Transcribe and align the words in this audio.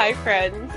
Hi, 0.00 0.12
friends. 0.12 0.72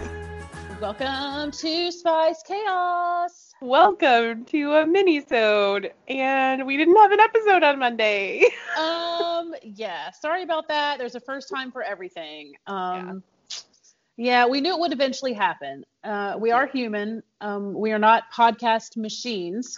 Welcome 0.81 1.52
to 1.52 1.91
Spice 1.91 2.41
Chaos. 2.41 3.54
Welcome 3.61 4.46
to 4.46 4.73
a 4.73 4.88
mini-sode. 4.88 5.93
And 6.07 6.66
we 6.66 6.75
didn't 6.75 6.96
have 6.96 7.11
an 7.11 7.20
episode 7.20 7.61
on 7.61 7.78
Monday. 7.78 8.46
Um, 8.79 9.54
yeah, 9.61 10.10
sorry 10.10 10.42
about 10.42 10.68
that. 10.70 10.97
There's 10.97 11.14
a 11.14 11.20
first 11.20 11.50
time 11.50 11.71
for 11.71 11.84
everything. 11.84 12.54
Um, 12.65 13.21
yeah, 14.18 14.47
we 14.47 14.60
knew 14.60 14.73
it 14.73 14.79
would 14.79 14.92
eventually 14.92 15.33
happen. 15.33 15.86
Uh, 16.04 16.38
we 16.39 16.50
are 16.50 16.65
human. 16.65 17.21
Um, 17.42 17.74
we 17.74 17.92
are 17.92 18.00
not 18.00 18.24
podcast 18.33 18.97
machines. 18.97 19.78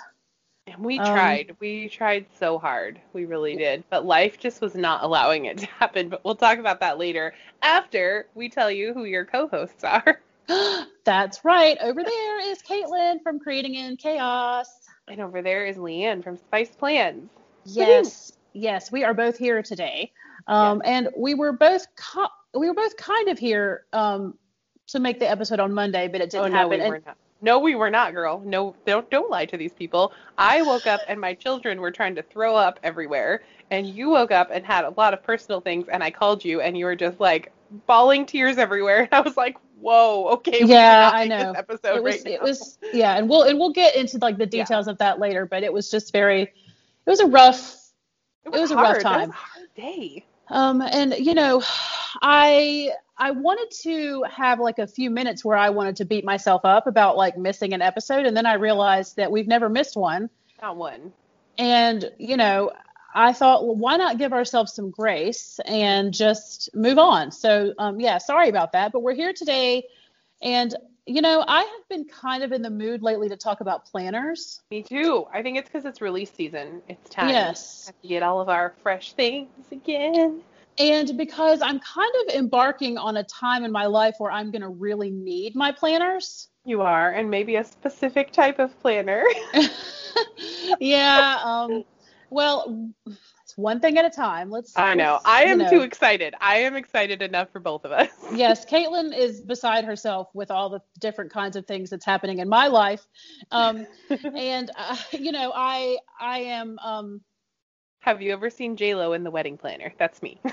And 0.67 0.83
we 0.83 0.99
Um, 0.99 1.05
tried. 1.05 1.55
We 1.59 1.89
tried 1.89 2.25
so 2.39 2.57
hard. 2.57 2.99
We 3.11 3.25
really 3.25 3.55
did. 3.55 3.83
But 3.89 4.05
life 4.05 4.39
just 4.39 4.61
was 4.61 4.75
not 4.75 5.03
allowing 5.03 5.45
it 5.45 5.57
to 5.59 5.65
happen. 5.67 6.09
But 6.09 6.23
we'll 6.23 6.35
talk 6.35 6.57
about 6.59 6.79
that 6.79 6.97
later 6.97 7.33
after 7.61 8.27
we 8.33 8.49
tell 8.49 8.71
you 8.71 8.93
who 8.93 9.03
your 9.05 9.25
co-hosts 9.25 9.83
are. 9.83 10.21
That's 11.05 11.43
right. 11.45 11.77
Over 11.81 12.03
there 12.03 12.51
is 12.51 12.61
Caitlin 12.61 13.21
from 13.23 13.39
Creating 13.39 13.75
in 13.75 13.97
Chaos. 13.97 14.67
And 15.07 15.19
over 15.19 15.41
there 15.41 15.65
is 15.65 15.77
Leanne 15.77 16.23
from 16.23 16.37
Spice 16.37 16.75
Plans. 16.75 17.29
Yes, 17.65 18.33
yes, 18.53 18.91
we 18.91 19.03
are 19.03 19.13
both 19.13 19.37
here 19.37 19.61
today, 19.61 20.11
um, 20.47 20.81
and 20.85 21.09
we 21.17 21.33
were 21.33 21.53
both 21.53 21.87
co- 21.95 22.27
we 22.53 22.67
were 22.67 22.73
both 22.73 22.95
kind 22.97 23.29
of 23.29 23.39
here 23.39 23.85
um, 23.93 24.37
to 24.87 24.99
make 24.99 25.19
the 25.19 25.29
episode 25.29 25.59
on 25.59 25.73
Monday, 25.73 26.07
but 26.07 26.21
it 26.21 26.29
didn't 26.29 26.45
oh 26.45 26.47
no, 26.47 26.55
happen. 26.55 26.79
we 26.79 26.85
And-. 26.85 27.15
No, 27.43 27.59
we 27.59 27.75
were 27.75 27.91
not, 27.91 28.13
girl. 28.13 28.41
No, 28.45 28.75
don't 28.85 29.09
don't 29.11 29.29
lie 29.29 29.45
to 29.45 29.57
these 29.57 29.73
people. 29.73 30.13
I 30.37 30.61
woke 30.63 30.87
up 30.87 31.01
and 31.07 31.19
my 31.21 31.33
children 31.35 31.81
were 31.81 31.91
trying 31.91 32.15
to 32.15 32.23
throw 32.23 32.55
up 32.55 32.79
everywhere, 32.83 33.43
and 33.69 33.85
you 33.87 34.09
woke 34.09 34.31
up 34.31 34.49
and 34.51 34.65
had 34.65 34.85
a 34.85 34.93
lot 34.97 35.13
of 35.13 35.23
personal 35.23 35.61
things, 35.61 35.87
and 35.89 36.03
I 36.03 36.09
called 36.11 36.45
you, 36.45 36.61
and 36.61 36.77
you 36.77 36.85
were 36.85 36.95
just 36.95 37.19
like 37.19 37.51
bawling 37.85 38.25
tears 38.25 38.57
everywhere, 38.57 38.99
and 39.01 39.09
I 39.13 39.21
was 39.21 39.37
like, 39.37 39.57
"Whoa, 39.79 40.29
okay, 40.35 40.65
Yeah, 40.65 41.11
I 41.13 41.27
know. 41.27 41.51
Episode 41.53 41.95
it 41.97 42.03
was 42.03 42.25
right 42.25 42.25
it 42.25 42.39
now." 42.39 42.47
was 42.47 42.79
yeah, 42.93 43.17
and 43.17 43.29
we'll 43.29 43.43
and 43.43 43.59
we'll 43.59 43.73
get 43.73 43.95
into 43.95 44.19
like 44.19 44.37
the 44.37 44.45
Yeah. 44.51 44.63
details 44.63 44.87
of 44.87 44.97
that 44.99 45.19
later, 45.19 45.45
but 45.45 45.63
it 45.63 45.73
was 45.73 45.91
just 45.91 46.13
very 46.13 46.43
it 46.43 47.09
was 47.09 47.19
a 47.19 47.27
rough 47.27 47.75
it 48.45 48.49
was 48.51 48.71
a 48.71 48.75
rough 48.77 49.01
hard. 49.03 49.05
It 49.05 49.19
was 49.19 49.29
a 49.29 49.31
hard 49.33 49.73
day. 49.75 50.25
Um 50.49 50.81
and 50.81 51.13
you 51.17 51.33
know 51.33 51.61
I 52.21 52.91
I 53.17 53.31
wanted 53.31 53.71
to 53.83 54.23
have 54.23 54.59
like 54.59 54.79
a 54.79 54.87
few 54.87 55.09
minutes 55.09 55.45
where 55.45 55.57
I 55.57 55.69
wanted 55.69 55.97
to 55.97 56.05
beat 56.05 56.25
myself 56.25 56.61
up 56.65 56.87
about 56.87 57.15
like 57.15 57.37
missing 57.37 57.73
an 57.73 57.81
episode 57.81 58.25
and 58.25 58.35
then 58.35 58.45
I 58.45 58.55
realized 58.55 59.17
that 59.17 59.31
we've 59.31 59.47
never 59.47 59.69
missed 59.69 59.95
one. 59.95 60.29
Not 60.61 60.77
one. 60.77 61.13
And, 61.57 62.09
you 62.17 62.37
know, 62.37 62.71
I 63.13 63.33
thought, 63.33 63.65
well, 63.65 63.75
why 63.75 63.97
not 63.97 64.17
give 64.17 64.33
ourselves 64.33 64.73
some 64.73 64.89
grace 64.89 65.59
and 65.65 66.13
just 66.13 66.73
move 66.73 66.97
on? 66.97 67.31
So, 67.31 67.73
um, 67.77 67.99
yeah, 67.99 68.17
sorry 68.17 68.49
about 68.49 68.71
that, 68.71 68.91
but 68.91 69.01
we're 69.01 69.13
here 69.13 69.33
today. 69.33 69.83
And, 70.41 70.75
you 71.05 71.21
know, 71.21 71.43
I 71.47 71.61
have 71.61 71.89
been 71.89 72.05
kind 72.05 72.43
of 72.43 72.51
in 72.51 72.61
the 72.61 72.69
mood 72.69 73.01
lately 73.01 73.29
to 73.29 73.37
talk 73.37 73.61
about 73.61 73.85
planners. 73.85 74.61
Me 74.71 74.83
too. 74.83 75.25
I 75.33 75.41
think 75.41 75.57
it's 75.57 75.69
because 75.69 75.85
it's 75.85 76.01
release 76.01 76.31
season. 76.31 76.81
It's 76.87 77.09
time. 77.09 77.29
Yes. 77.29 77.91
To 78.01 78.07
get 78.07 78.23
all 78.23 78.39
of 78.39 78.49
our 78.49 78.73
fresh 78.83 79.13
things 79.13 79.49
again. 79.71 80.41
And 80.79 81.17
because 81.17 81.61
I'm 81.61 81.79
kind 81.79 82.13
of 82.21 82.35
embarking 82.35 82.97
on 82.97 83.17
a 83.17 83.23
time 83.23 83.63
in 83.63 83.71
my 83.71 83.85
life 83.85 84.15
where 84.17 84.31
I'm 84.31 84.49
going 84.51 84.61
to 84.61 84.69
really 84.69 85.11
need 85.11 85.55
my 85.55 85.71
planners. 85.71 86.47
You 86.65 86.81
are, 86.81 87.11
and 87.11 87.29
maybe 87.29 87.57
a 87.57 87.63
specific 87.63 88.31
type 88.31 88.57
of 88.57 88.77
planner. 88.79 89.23
yeah. 90.79 91.39
Um, 91.43 91.83
well, 92.29 92.89
one 93.57 93.79
thing 93.79 93.97
at 93.97 94.05
a 94.05 94.09
time. 94.09 94.49
Let's. 94.49 94.73
I 94.75 94.93
know. 94.95 95.13
let's, 95.13 95.25
I 95.25 95.43
you 95.43 95.51
am 95.51 95.57
know. 95.59 95.69
too 95.69 95.81
excited. 95.81 96.33
I 96.39 96.57
am 96.57 96.75
excited 96.75 97.21
enough 97.21 97.49
for 97.51 97.59
both 97.59 97.85
of 97.85 97.91
us. 97.91 98.09
yes, 98.33 98.65
Caitlin 98.65 99.15
is 99.17 99.41
beside 99.41 99.85
herself 99.85 100.29
with 100.33 100.51
all 100.51 100.69
the 100.69 100.81
different 100.99 101.31
kinds 101.31 101.55
of 101.55 101.65
things 101.65 101.89
that's 101.89 102.05
happening 102.05 102.39
in 102.39 102.49
my 102.49 102.67
life, 102.67 103.05
um, 103.51 103.85
and 104.35 104.71
uh, 104.75 104.97
you 105.11 105.31
know, 105.31 105.51
I 105.53 105.97
I 106.19 106.39
am. 106.39 106.79
Um, 106.79 107.21
Have 107.99 108.21
you 108.21 108.33
ever 108.33 108.49
seen 108.49 108.75
J 108.75 108.95
Lo 108.95 109.13
in 109.13 109.23
the 109.23 109.31
wedding 109.31 109.57
planner? 109.57 109.93
That's 109.97 110.21
me. 110.21 110.39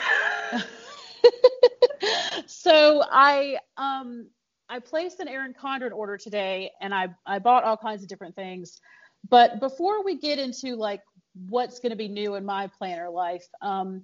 so 2.46 3.02
I 3.10 3.58
um 3.76 4.28
I 4.68 4.78
placed 4.78 5.20
an 5.20 5.28
Erin 5.28 5.54
Condren 5.54 5.92
order 5.92 6.16
today, 6.16 6.70
and 6.80 6.94
I 6.94 7.08
I 7.26 7.38
bought 7.38 7.64
all 7.64 7.76
kinds 7.76 8.02
of 8.02 8.08
different 8.08 8.36
things, 8.36 8.80
but 9.28 9.60
before 9.60 10.04
we 10.04 10.18
get 10.18 10.38
into 10.38 10.76
like 10.76 11.00
what's 11.48 11.78
going 11.80 11.90
to 11.90 11.96
be 11.96 12.08
new 12.08 12.34
in 12.34 12.44
my 12.44 12.66
planner 12.66 13.08
life, 13.10 13.46
um, 13.62 14.02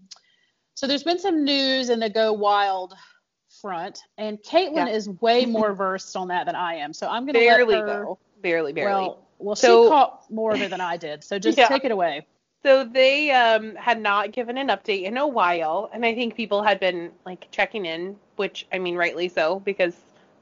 so 0.74 0.86
there's 0.86 1.02
been 1.04 1.18
some 1.18 1.44
news 1.44 1.88
in 1.90 2.00
the 2.00 2.10
Go 2.10 2.32
Wild 2.32 2.94
front, 3.60 4.00
and 4.18 4.38
Caitlin 4.42 4.74
Yeah. 4.76 4.88
is 4.88 5.08
way 5.08 5.46
more 5.46 5.72
versed 5.72 6.14
on 6.16 6.28
that 6.28 6.46
than 6.46 6.54
I 6.54 6.74
am. 6.74 6.92
So 6.92 7.08
I'm 7.08 7.24
going 7.24 7.34
to 7.34 7.40
barely 7.40 7.76
let 7.76 7.80
her. 7.82 7.86
though. 7.86 8.18
Barely, 8.42 8.72
barely. 8.72 8.90
Well, 9.06 9.26
well, 9.38 9.56
So- 9.56 9.84
she 9.84 9.88
caught 9.88 10.30
more 10.30 10.52
of 10.52 10.60
it 10.60 10.70
than 10.70 10.80
I 10.80 10.96
did. 10.96 11.24
So 11.24 11.38
just 11.38 11.56
Yeah. 11.58 11.68
take 11.68 11.84
it 11.84 11.90
away. 11.92 12.26
so 12.62 12.84
they 12.84 13.30
um 13.30 13.74
had 13.76 14.00
not 14.00 14.32
given 14.32 14.58
an 14.58 14.68
update 14.68 15.04
in 15.04 15.16
a 15.16 15.26
while, 15.26 15.88
and 15.92 16.04
I 16.04 16.14
think 16.14 16.34
people 16.34 16.62
had 16.62 16.78
been 16.80 17.12
like 17.24 17.48
checking 17.50 17.86
in, 17.86 18.16
which 18.36 18.66
I 18.72 18.78
mean 18.78 18.96
rightly 18.96 19.28
so 19.28 19.60
because 19.60 19.96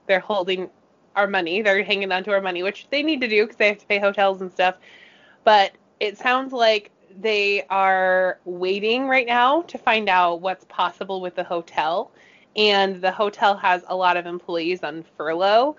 they're 0.06 0.20
holding 0.20 0.68
our 1.16 1.26
money, 1.28 1.62
they're 1.62 1.82
hanging 1.84 2.10
on 2.10 2.24
to 2.24 2.32
our 2.32 2.40
money, 2.40 2.62
which 2.64 2.88
they 2.90 3.02
need 3.02 3.20
to 3.20 3.28
do 3.28 3.44
because 3.44 3.56
they 3.56 3.68
have 3.68 3.78
to 3.78 3.86
pay 3.86 3.98
hotels 4.00 4.40
and 4.40 4.50
stuff. 4.50 4.76
But 5.44 5.72
it 6.04 6.18
sounds 6.18 6.52
like 6.52 6.90
they 7.20 7.64
are 7.70 8.38
waiting 8.44 9.08
right 9.08 9.26
now 9.26 9.62
to 9.62 9.78
find 9.78 10.08
out 10.08 10.40
what's 10.40 10.64
possible 10.66 11.20
with 11.20 11.34
the 11.34 11.44
hotel. 11.44 12.10
And 12.56 13.00
the 13.00 13.10
hotel 13.10 13.56
has 13.56 13.84
a 13.88 13.96
lot 13.96 14.16
of 14.16 14.26
employees 14.26 14.82
on 14.82 15.04
furlough, 15.16 15.76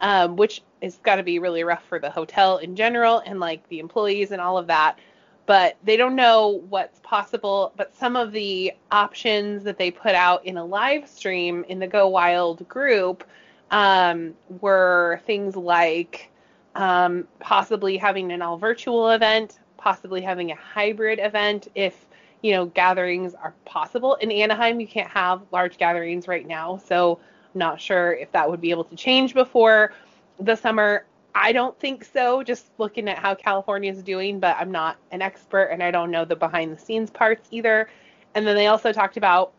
um, 0.00 0.36
which 0.36 0.62
is 0.80 0.98
got 1.02 1.16
to 1.16 1.22
be 1.22 1.38
really 1.38 1.62
rough 1.62 1.84
for 1.84 1.98
the 1.98 2.10
hotel 2.10 2.58
in 2.58 2.74
general 2.74 3.22
and 3.24 3.38
like 3.40 3.66
the 3.68 3.78
employees 3.78 4.32
and 4.32 4.40
all 4.40 4.58
of 4.58 4.66
that. 4.66 4.98
But 5.46 5.76
they 5.84 5.96
don't 5.96 6.16
know 6.16 6.62
what's 6.68 7.00
possible. 7.00 7.72
But 7.76 7.94
some 7.96 8.16
of 8.16 8.32
the 8.32 8.72
options 8.90 9.62
that 9.64 9.78
they 9.78 9.90
put 9.90 10.14
out 10.14 10.44
in 10.44 10.58
a 10.58 10.64
live 10.64 11.08
stream 11.08 11.64
in 11.68 11.78
the 11.78 11.86
Go 11.86 12.08
Wild 12.08 12.68
group 12.68 13.24
um, 13.70 14.34
were 14.60 15.20
things 15.24 15.56
like 15.56 16.30
um, 16.74 17.26
possibly 17.40 17.96
having 17.96 18.30
an 18.32 18.40
all 18.40 18.56
virtual 18.56 19.10
event, 19.10 19.58
possibly 19.78 20.20
having 20.20 20.50
a 20.50 20.54
hybrid 20.54 21.18
event 21.18 21.68
if 21.74 22.06
you 22.42 22.52
know 22.52 22.66
gatherings 22.66 23.34
are 23.34 23.54
possible. 23.64 24.14
In 24.16 24.30
Anaheim, 24.30 24.80
you 24.80 24.86
can't 24.86 25.10
have 25.10 25.42
large 25.50 25.78
gatherings 25.78 26.28
right 26.28 26.46
now, 26.46 26.76
so 26.76 27.18
I'm 27.54 27.58
not 27.58 27.80
sure 27.80 28.12
if 28.12 28.30
that 28.32 28.50
would 28.50 28.60
be 28.60 28.70
able 28.70 28.84
to 28.84 28.96
change 28.96 29.32
before 29.32 29.92
the 30.38 30.56
summer. 30.56 31.06
I 31.34 31.52
don't 31.52 31.78
think 31.78 32.04
so, 32.04 32.42
just 32.42 32.66
looking 32.78 33.08
at 33.08 33.18
how 33.18 33.34
California 33.34 33.92
is 33.92 34.02
doing, 34.02 34.40
but 34.40 34.56
I'm 34.58 34.72
not 34.72 34.96
an 35.12 35.22
expert 35.22 35.66
and 35.66 35.82
I 35.82 35.90
don't 35.90 36.10
know 36.10 36.24
the 36.24 36.36
behind 36.36 36.76
the 36.76 36.78
scenes 36.78 37.10
parts 37.10 37.48
either. 37.50 37.88
And 38.34 38.46
then 38.46 38.56
they 38.56 38.66
also 38.66 38.92
talked 38.92 39.16
about 39.16 39.52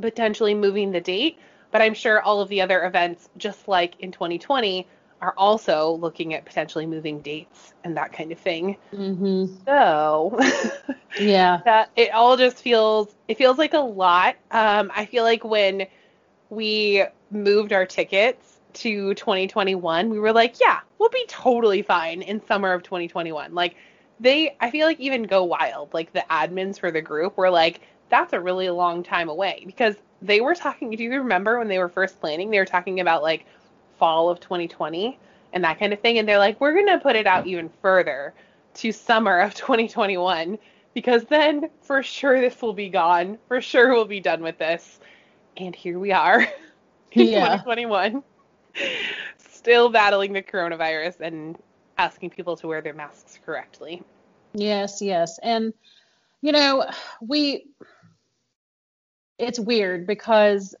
potentially 0.00 0.54
moving 0.54 0.90
the 0.90 1.00
date, 1.00 1.38
but 1.70 1.82
I'm 1.82 1.94
sure 1.94 2.22
all 2.22 2.40
of 2.40 2.48
the 2.48 2.60
other 2.62 2.84
events, 2.84 3.28
just 3.36 3.68
like 3.68 3.98
in 4.00 4.10
2020, 4.10 4.86
are 5.22 5.34
also 5.38 5.92
looking 5.92 6.34
at 6.34 6.44
potentially 6.44 6.84
moving 6.84 7.20
dates 7.20 7.72
and 7.84 7.96
that 7.96 8.12
kind 8.12 8.32
of 8.32 8.38
thing. 8.38 8.76
Mm-hmm. 8.92 9.46
So 9.64 10.38
Yeah. 11.20 11.60
that 11.64 11.90
it 11.94 12.10
all 12.12 12.36
just 12.36 12.58
feels 12.58 13.14
it 13.28 13.38
feels 13.38 13.56
like 13.56 13.72
a 13.72 13.78
lot. 13.78 14.34
Um, 14.50 14.90
I 14.94 15.06
feel 15.06 15.22
like 15.22 15.44
when 15.44 15.86
we 16.50 17.04
moved 17.30 17.72
our 17.72 17.86
tickets 17.86 18.58
to 18.74 19.14
2021, 19.14 20.10
we 20.10 20.18
were 20.18 20.32
like, 20.32 20.60
yeah, 20.60 20.80
we'll 20.98 21.08
be 21.08 21.24
totally 21.28 21.82
fine 21.82 22.22
in 22.22 22.44
summer 22.44 22.72
of 22.72 22.82
2021. 22.82 23.54
Like 23.54 23.76
they, 24.18 24.56
I 24.60 24.70
feel 24.70 24.86
like 24.86 24.98
even 24.98 25.22
Go 25.22 25.44
Wild, 25.44 25.94
like 25.94 26.12
the 26.12 26.24
admins 26.28 26.80
for 26.80 26.90
the 26.90 27.00
group 27.00 27.36
were 27.36 27.50
like, 27.50 27.80
that's 28.08 28.32
a 28.32 28.40
really 28.40 28.68
long 28.70 29.04
time 29.04 29.28
away 29.28 29.62
because 29.66 29.94
they 30.20 30.40
were 30.40 30.54
talking. 30.56 30.90
Do 30.90 31.04
you 31.04 31.12
remember 31.12 31.58
when 31.58 31.68
they 31.68 31.78
were 31.78 31.88
first 31.88 32.20
planning? 32.20 32.50
They 32.50 32.58
were 32.58 32.64
talking 32.64 32.98
about 32.98 33.22
like 33.22 33.46
fall 34.02 34.28
of 34.28 34.40
2020 34.40 35.16
and 35.52 35.62
that 35.62 35.78
kind 35.78 35.92
of 35.92 36.00
thing. 36.00 36.18
And 36.18 36.28
they're 36.28 36.36
like, 36.36 36.60
we're 36.60 36.74
gonna 36.74 36.98
put 36.98 37.14
it 37.14 37.24
out 37.24 37.46
even 37.46 37.70
further 37.80 38.34
to 38.74 38.90
summer 38.90 39.38
of 39.38 39.54
2021 39.54 40.58
because 40.92 41.22
then 41.26 41.70
for 41.82 42.02
sure 42.02 42.40
this 42.40 42.60
will 42.60 42.72
be 42.72 42.88
gone. 42.88 43.38
For 43.46 43.60
sure 43.60 43.92
we'll 43.92 44.04
be 44.04 44.18
done 44.18 44.42
with 44.42 44.58
this. 44.58 44.98
And 45.56 45.72
here 45.76 46.00
we 46.00 46.10
are 46.10 46.40
in 47.12 47.28
Yeah. 47.28 47.58
2021, 47.58 48.24
still 49.38 49.88
battling 49.88 50.32
the 50.32 50.42
coronavirus 50.42 51.20
and 51.20 51.56
asking 51.96 52.30
people 52.30 52.56
to 52.56 52.66
wear 52.66 52.80
their 52.80 52.94
masks 52.94 53.38
correctly. 53.46 54.02
Yes, 54.52 55.00
yes. 55.00 55.38
And 55.44 55.72
you 56.40 56.50
know, 56.50 56.90
we 57.20 57.68
it's 59.38 59.60
weird 59.60 60.08
because 60.08 60.74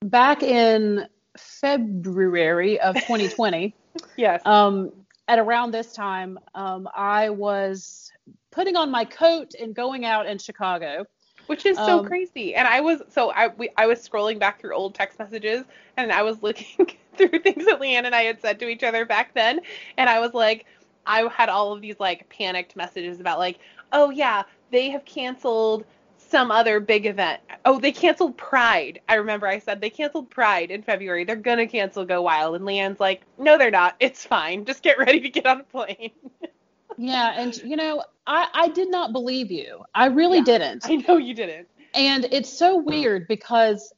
back 0.00 0.42
in 0.42 1.06
February 1.36 2.80
of 2.80 2.94
2020, 3.00 3.74
Yes. 4.16 4.42
um, 4.44 4.92
at 5.28 5.38
around 5.38 5.72
this 5.72 5.92
time, 5.92 6.38
um, 6.54 6.88
I 6.94 7.30
was 7.30 8.12
putting 8.50 8.76
on 8.76 8.90
my 8.90 9.04
coat 9.04 9.54
and 9.60 9.74
going 9.74 10.04
out 10.04 10.26
in 10.26 10.38
Chicago. 10.38 11.06
which 11.46 11.66
is 11.66 11.76
so 11.82 12.00
Um, 12.00 12.06
crazy. 12.06 12.54
And 12.54 12.66
I 12.68 12.80
was 12.80 13.02
so 13.08 13.30
I 13.32 13.48
we, 13.48 13.70
I 13.76 13.86
was 13.86 14.06
scrolling 14.06 14.38
back 14.38 14.60
through 14.60 14.74
old 14.74 14.94
text 14.94 15.18
messages 15.18 15.64
and 15.96 16.12
I 16.12 16.22
was 16.22 16.42
looking 16.42 16.96
through 17.16 17.38
things 17.40 17.64
that 17.66 17.80
Leanne 17.80 18.04
and 18.04 18.14
I 18.14 18.22
had 18.22 18.40
said 18.40 18.58
to 18.60 18.68
each 18.68 18.82
other 18.82 19.04
back 19.04 19.34
then, 19.34 19.60
and 19.96 20.08
I 20.08 20.20
was 20.20 20.34
like, 20.34 20.66
I 21.06 21.22
had 21.30 21.48
all 21.48 21.72
of 21.72 21.80
these 21.80 21.98
like 22.00 22.28
panicked 22.28 22.76
messages 22.76 23.20
about 23.20 23.38
like, 23.38 23.58
oh 23.92 24.10
yeah, 24.10 24.42
they 24.70 24.90
have 24.90 25.04
canceled 25.04 25.84
some 26.32 26.50
other 26.50 26.80
big 26.80 27.06
event. 27.06 27.40
Oh, 27.64 27.78
they 27.78 27.92
canceled 27.92 28.36
Pride. 28.36 29.00
I 29.08 29.14
remember 29.14 29.46
I 29.46 29.60
said 29.60 29.80
they 29.80 29.90
canceled 29.90 30.30
Pride 30.30 30.72
in 30.72 30.82
February. 30.82 31.24
They're 31.24 31.36
gonna 31.36 31.68
cancel 31.68 32.04
Go 32.04 32.22
Wild, 32.22 32.56
and 32.56 32.64
Leanne's 32.64 32.98
like, 32.98 33.22
no, 33.38 33.56
they're 33.56 33.70
not. 33.70 33.94
It's 34.00 34.26
fine. 34.26 34.64
Just 34.64 34.82
get 34.82 34.98
ready 34.98 35.20
to 35.20 35.28
get 35.30 35.46
on 35.46 35.60
a 35.60 35.64
plane. 35.64 36.10
Yeah, 36.98 37.32
and 37.40 37.56
you 37.64 37.76
know, 37.76 38.04
I 38.26 38.48
I 38.52 38.68
did 38.68 38.90
not 38.90 39.12
believe 39.12 39.50
you. 39.50 39.82
I 39.94 40.06
really 40.06 40.38
Yeah. 40.38 40.44
didn't. 40.44 40.84
I 40.86 40.96
know 40.96 41.16
you 41.16 41.32
didn't. 41.34 41.68
and 41.94 42.26
it's 42.30 42.52
so 42.52 42.76
weird 42.76 43.26
because 43.28 43.92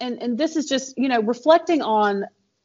and 0.00 0.22
and 0.22 0.38
this 0.38 0.54
is 0.56 0.66
just 0.66 0.96
you 0.96 1.08
know 1.08 1.20
reflecting 1.20 1.82
on 1.82 2.24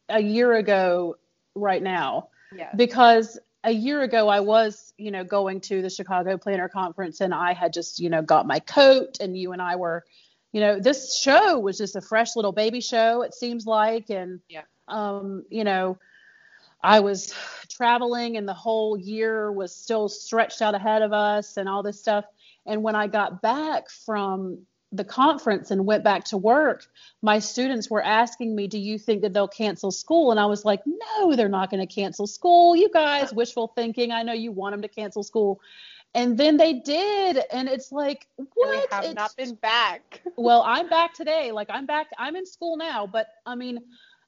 a 0.09 0.21
year 0.21 0.53
ago 0.53 1.15
right 1.55 1.81
now 1.81 2.29
Yeah. 2.55 2.69
because 2.75 3.39
a 3.63 3.71
year 3.71 4.01
ago 4.01 4.27
I 4.27 4.41
was 4.41 4.93
you 4.97 5.11
know 5.11 5.23
going 5.23 5.61
to 5.61 5.81
the 5.81 5.89
Chicago 5.89 6.37
Planner 6.37 6.69
Conference 6.69 7.21
and 7.21 7.33
I 7.33 7.53
had 7.53 7.73
just 7.73 7.99
you 7.99 8.09
know 8.09 8.21
got 8.21 8.45
my 8.47 8.59
coat 8.59 9.17
and 9.19 9.37
you 9.37 9.51
and 9.53 9.61
I 9.61 9.75
were 9.77 10.03
you 10.51 10.61
know 10.61 10.79
this 10.79 11.17
show 11.17 11.59
was 11.59 11.77
just 11.77 11.95
a 11.95 12.01
fresh 12.01 12.35
little 12.35 12.51
baby 12.51 12.81
show 12.81 13.21
it 13.21 13.33
seems 13.33 13.65
like 13.65 14.09
and 14.09 14.39
Yeah. 14.49 14.63
um 14.87 15.43
you 15.49 15.63
know 15.63 15.97
I 16.83 16.99
was 16.99 17.33
traveling 17.69 18.35
and 18.37 18.47
the 18.47 18.53
whole 18.53 18.97
year 18.97 19.51
was 19.51 19.73
still 19.75 20.09
stretched 20.09 20.61
out 20.61 20.75
ahead 20.75 21.01
of 21.01 21.13
us 21.13 21.55
and 21.55 21.69
all 21.69 21.81
this 21.81 21.99
stuff. 21.99 22.25
And 22.65 22.83
when 22.83 22.93
I 22.95 23.07
got 23.07 23.41
back 23.41 23.89
from 23.89 24.65
the 24.93 25.03
conference 25.03 25.71
and 25.71 25.85
went 25.85 26.03
back 26.03 26.25
to 26.25 26.37
work, 26.37 26.85
my 27.21 27.39
students 27.39 27.89
were 27.89 28.03
asking 28.03 28.55
me, 28.55 28.67
Do 28.67 28.77
you 28.77 28.97
think 28.99 29.23
that 29.23 29.33
they'll 29.33 29.47
cancel 29.47 29.91
school? 29.91 30.31
And 30.31 30.39
I 30.39 30.45
was 30.45 30.63
like, 30.63 30.81
No, 30.85 31.35
they're 31.35 31.49
not 31.49 31.69
going 31.71 31.85
to 31.85 31.93
cancel 31.93 32.27
school. 32.27 32.75
You 32.75 32.89
guys, 32.93 33.33
wishful 33.33 33.67
thinking. 33.75 34.11
I 34.11 34.23
know 34.23 34.33
you 34.33 34.51
want 34.51 34.73
them 34.73 34.81
to 34.83 34.87
cancel 34.87 35.23
school. 35.23 35.59
And 36.15 36.37
then 36.37 36.57
they 36.57 36.73
did. 36.73 37.39
And 37.51 37.67
it's 37.67 37.91
like, 37.91 38.27
And 38.37 38.47
what? 38.53 38.69
we 38.69 38.85
have 38.91 39.03
It's- 39.03 39.15
not 39.15 39.35
been 39.35 39.55
back. 39.55 40.21
well, 40.37 40.61
I'm 40.65 40.87
back 40.87 41.13
today. 41.15 41.51
Like 41.51 41.69
I'm 41.71 41.85
back. 41.87 42.07
I'm 42.17 42.35
in 42.35 42.45
school 42.45 42.77
now. 42.77 43.07
But 43.07 43.27
I 43.45 43.55
mean, 43.55 43.79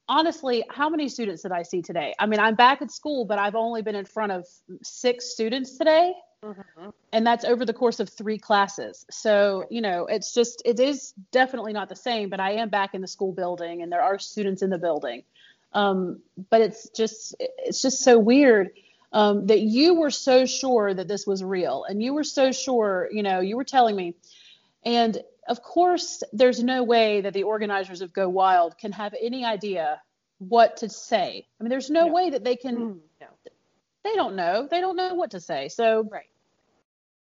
honestly, 0.08 0.64
how 0.68 0.88
many 0.88 1.08
students 1.08 1.42
did 1.42 1.52
I 1.52 1.62
see 1.62 1.82
today? 1.82 2.14
I 2.18 2.26
mean, 2.26 2.40
I'm 2.40 2.54
back 2.56 2.82
at 2.82 2.90
school, 2.90 3.24
but 3.24 3.38
I've 3.38 3.54
only 3.54 3.82
been 3.82 3.94
in 3.94 4.04
front 4.04 4.32
of 4.32 4.46
six 4.82 5.30
students 5.32 5.78
today, 5.78 6.12
Mhm. 6.54 6.92
and 7.12 7.26
that's 7.26 7.44
over 7.44 7.64
the 7.64 7.72
course 7.72 8.00
of 8.00 8.08
three 8.08 8.38
classes. 8.38 9.04
So 9.10 9.66
you 9.70 9.80
know, 9.80 10.06
it's 10.06 10.32
just 10.34 10.62
it 10.64 10.78
is 10.80 11.12
definitely 11.32 11.72
not 11.72 11.88
the 11.88 11.96
same. 11.96 12.28
But 12.28 12.40
I 12.40 12.52
am 12.52 12.68
back 12.68 12.94
in 12.94 13.00
the 13.00 13.06
school 13.08 13.32
building, 13.32 13.82
and 13.82 13.90
there 13.90 14.02
are 14.02 14.18
students 14.18 14.62
in 14.62 14.70
the 14.70 14.78
building. 14.78 15.24
Um, 15.72 16.20
but 16.50 16.60
it's 16.60 16.88
just 16.90 17.34
it's 17.40 17.82
just 17.82 18.02
so 18.02 18.18
weird. 18.18 18.70
Um, 19.12 19.46
that 19.46 19.60
you 19.60 19.94
were 19.94 20.10
so 20.10 20.46
sure 20.46 20.92
that 20.92 21.06
this 21.08 21.26
was 21.26 21.42
real 21.42 21.84
and 21.84 22.02
you 22.02 22.12
were 22.12 22.24
so 22.24 22.50
sure 22.52 23.08
you 23.12 23.22
know 23.22 23.38
you 23.40 23.56
were 23.56 23.64
telling 23.64 23.94
me 23.96 24.14
and 24.84 25.22
of 25.48 25.62
course, 25.62 26.24
there's 26.32 26.60
no 26.62 26.82
way 26.82 27.20
that 27.20 27.32
the 27.32 27.44
organizers 27.44 28.02
of 28.02 28.12
Go 28.12 28.28
Wild 28.28 28.76
can 28.78 28.90
have 28.92 29.14
any 29.20 29.44
idea 29.44 30.02
what 30.38 30.78
to 30.78 30.88
say. 30.88 31.46
I 31.58 31.62
mean, 31.62 31.70
there's 31.70 31.88
no, 31.88 32.06
No. 32.08 32.12
way 32.12 32.30
that 32.30 32.42
they 32.42 32.56
can, 32.56 32.76
Mm, 32.76 33.00
No. 33.20 33.26
they 34.02 34.14
don't 34.16 34.34
know. 34.34 34.66
They 34.68 34.80
don't 34.80 34.96
know 34.96 35.14
what 35.14 35.30
to 35.30 35.40
say. 35.40 35.68
So 35.68 36.02
Right. 36.10 36.26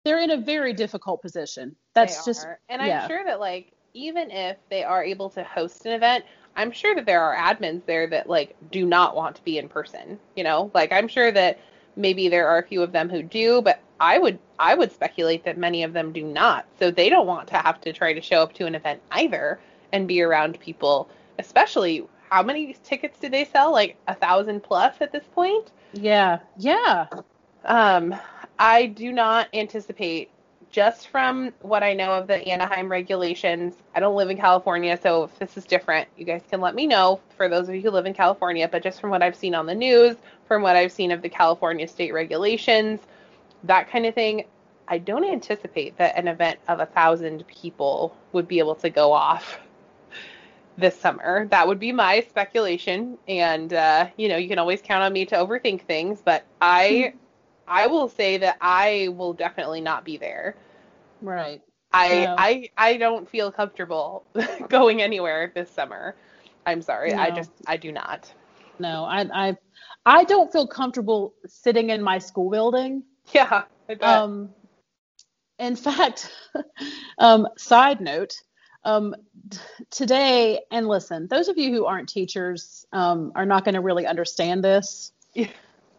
They're 0.03 0.19
in 0.19 0.31
a 0.31 0.38
very 0.38 0.74
difficult 0.74 1.21
position. 1.21 1.75
That's 1.94 2.25
just, 2.25 2.48
and 2.69 2.81
yeah. 2.81 3.03
I'm 3.03 3.09
sure 3.09 3.24
that 3.25 3.39
like 3.39 3.74
even 3.94 4.31
if 4.31 4.57
they 4.69 4.83
are 4.83 5.03
able 5.03 5.30
to 5.31 5.44
host 5.44 5.86
an 5.86 5.94
event, 5.94 6.25
I'm 6.56 6.71
sure 6.71 6.95
that 6.95 7.06
there 7.06 7.21
are 7.21 7.36
admins 7.36 7.86
there 7.86 8.07
that 8.07 8.30
like 8.30 8.56
do 8.71 8.86
not 8.86 9.15
want 9.15 9.36
to 9.38 9.44
be 9.44 9.57
in 9.57 9.69
person. 9.69 10.19
You 10.36 10.44
know, 10.44 10.71
like 10.74 10.92
I'm 10.92 11.07
sure 11.07 11.31
that 11.31 11.59
maybe 11.95 12.30
there 12.30 12.48
are 12.48 12.59
a 12.59 12.63
few 12.63 12.81
of 12.81 12.92
them 12.92 13.09
who 13.09 13.21
do, 13.21 13.62
but 13.62 13.81
I 14.00 14.18
would 14.18 14.39
I 14.59 14.75
would 14.75 14.92
speculate 14.92 15.44
that 15.45 15.57
many 15.57 15.83
of 15.83 15.94
them 15.94 16.12
do 16.12 16.24
not. 16.24 16.65
So 16.80 16.92
they 16.92 17.09
don't 17.09 17.27
want 17.27 17.48
to 17.50 17.57
have 17.57 17.80
to 17.81 17.94
try 17.94 18.13
to 18.13 18.21
show 18.21 18.42
up 18.42 18.53
to 18.53 18.65
an 18.65 18.75
event 18.75 19.01
either 19.12 19.59
and 19.94 20.07
be 20.07 20.21
around 20.21 20.59
people, 20.59 21.09
especially 21.39 22.06
how 22.30 22.44
many 22.44 22.75
tickets 22.83 23.19
did 23.19 23.31
they 23.31 23.45
sell? 23.45 23.71
Like 23.71 23.98
a 24.07 24.15
thousand 24.15 24.63
plus 24.63 24.95
at 25.01 25.12
this 25.12 25.25
point. 25.33 25.71
yeah, 25.94 26.39
yeah. 26.57 27.07
Um, 27.65 28.15
I 28.61 28.85
do 28.85 29.11
not 29.11 29.47
anticipate, 29.55 30.29
just 30.69 31.07
from 31.07 31.51
what 31.61 31.81
I 31.81 31.95
know 31.95 32.11
of 32.11 32.27
the 32.27 32.47
Anaheim 32.47 32.91
regulations. 32.91 33.73
I 33.95 33.99
don't 33.99 34.15
live 34.15 34.29
in 34.29 34.37
California, 34.37 34.99
so 35.01 35.23
if 35.23 35.39
this 35.39 35.57
is 35.57 35.65
different, 35.65 36.07
you 36.15 36.25
guys 36.25 36.43
can 36.47 36.61
let 36.61 36.75
me 36.75 36.85
know 36.85 37.19
for 37.35 37.49
those 37.49 37.69
of 37.69 37.73
you 37.73 37.81
who 37.81 37.89
live 37.89 38.05
in 38.05 38.13
California. 38.13 38.69
But 38.71 38.83
just 38.83 39.01
from 39.01 39.09
what 39.09 39.23
I've 39.23 39.35
seen 39.35 39.55
on 39.55 39.65
the 39.65 39.73
news, 39.73 40.15
from 40.47 40.61
what 40.61 40.75
I've 40.75 40.91
seen 40.91 41.11
of 41.11 41.23
the 41.23 41.27
California 41.27 41.87
state 41.87 42.13
regulations, 42.13 42.99
that 43.63 43.89
kind 43.89 44.05
of 44.05 44.13
thing, 44.13 44.45
I 44.87 44.99
don't 44.99 45.25
anticipate 45.25 45.97
that 45.97 46.15
an 46.15 46.27
event 46.27 46.59
of 46.67 46.81
a 46.81 46.85
thousand 46.85 47.47
people 47.47 48.15
would 48.31 48.47
be 48.47 48.59
able 48.59 48.75
to 48.75 48.91
go 48.91 49.11
off 49.11 49.59
this 50.77 50.95
summer. 50.95 51.47
That 51.47 51.67
would 51.67 51.79
be 51.79 51.91
my 51.91 52.21
speculation, 52.29 53.17
and 53.27 53.73
uh, 53.73 54.09
you 54.17 54.29
know, 54.29 54.37
you 54.37 54.47
can 54.47 54.59
always 54.59 54.83
count 54.83 55.01
on 55.01 55.13
me 55.13 55.25
to 55.25 55.35
overthink 55.35 55.81
things, 55.81 56.21
but 56.23 56.45
I, 56.61 57.15
I 57.67 57.87
will 57.87 58.09
say 58.09 58.37
that 58.37 58.57
I 58.61 59.09
will 59.15 59.33
definitely 59.33 59.81
not 59.81 60.05
be 60.05 60.17
there. 60.17 60.55
Right. 61.21 61.61
I, 61.93 62.25
No. 62.25 62.35
I, 62.37 62.69
I 62.77 62.97
don't 62.97 63.29
feel 63.29 63.51
comfortable 63.51 64.25
going 64.69 65.01
anywhere 65.01 65.51
this 65.53 65.69
summer. 65.69 66.15
I'm 66.65 66.81
sorry, 66.81 67.13
I 67.13 67.31
just, 67.31 67.51
I 67.67 67.77
do 67.77 67.91
not. 67.91 68.31
No, 68.79 69.03
I, 69.05 69.27
I, 69.33 69.57
I 70.05 70.23
don't 70.23 70.51
feel 70.51 70.67
comfortable 70.67 71.33
sitting 71.47 71.89
in 71.89 72.01
my 72.01 72.19
school 72.19 72.49
building. 72.49 73.03
Yeah. 73.33 73.63
Um, 74.01 74.49
in 75.59 75.75
fact, 75.75 76.31
um, 77.17 77.47
side 77.57 78.01
note, 78.01 78.35
um, 78.83 79.15
today, 79.89 80.61
and 80.71 80.87
listen, 80.87 81.27
those 81.27 81.47
of 81.47 81.57
you 81.57 81.71
who 81.71 81.85
aren't 81.85 82.09
teachers 82.09 82.85
um, 82.91 83.31
are 83.35 83.45
not 83.45 83.63
going 83.63 83.75
to 83.75 83.81
really 83.81 84.07
understand 84.07 84.63
this. 84.63 85.11
Yeah. 85.33 85.49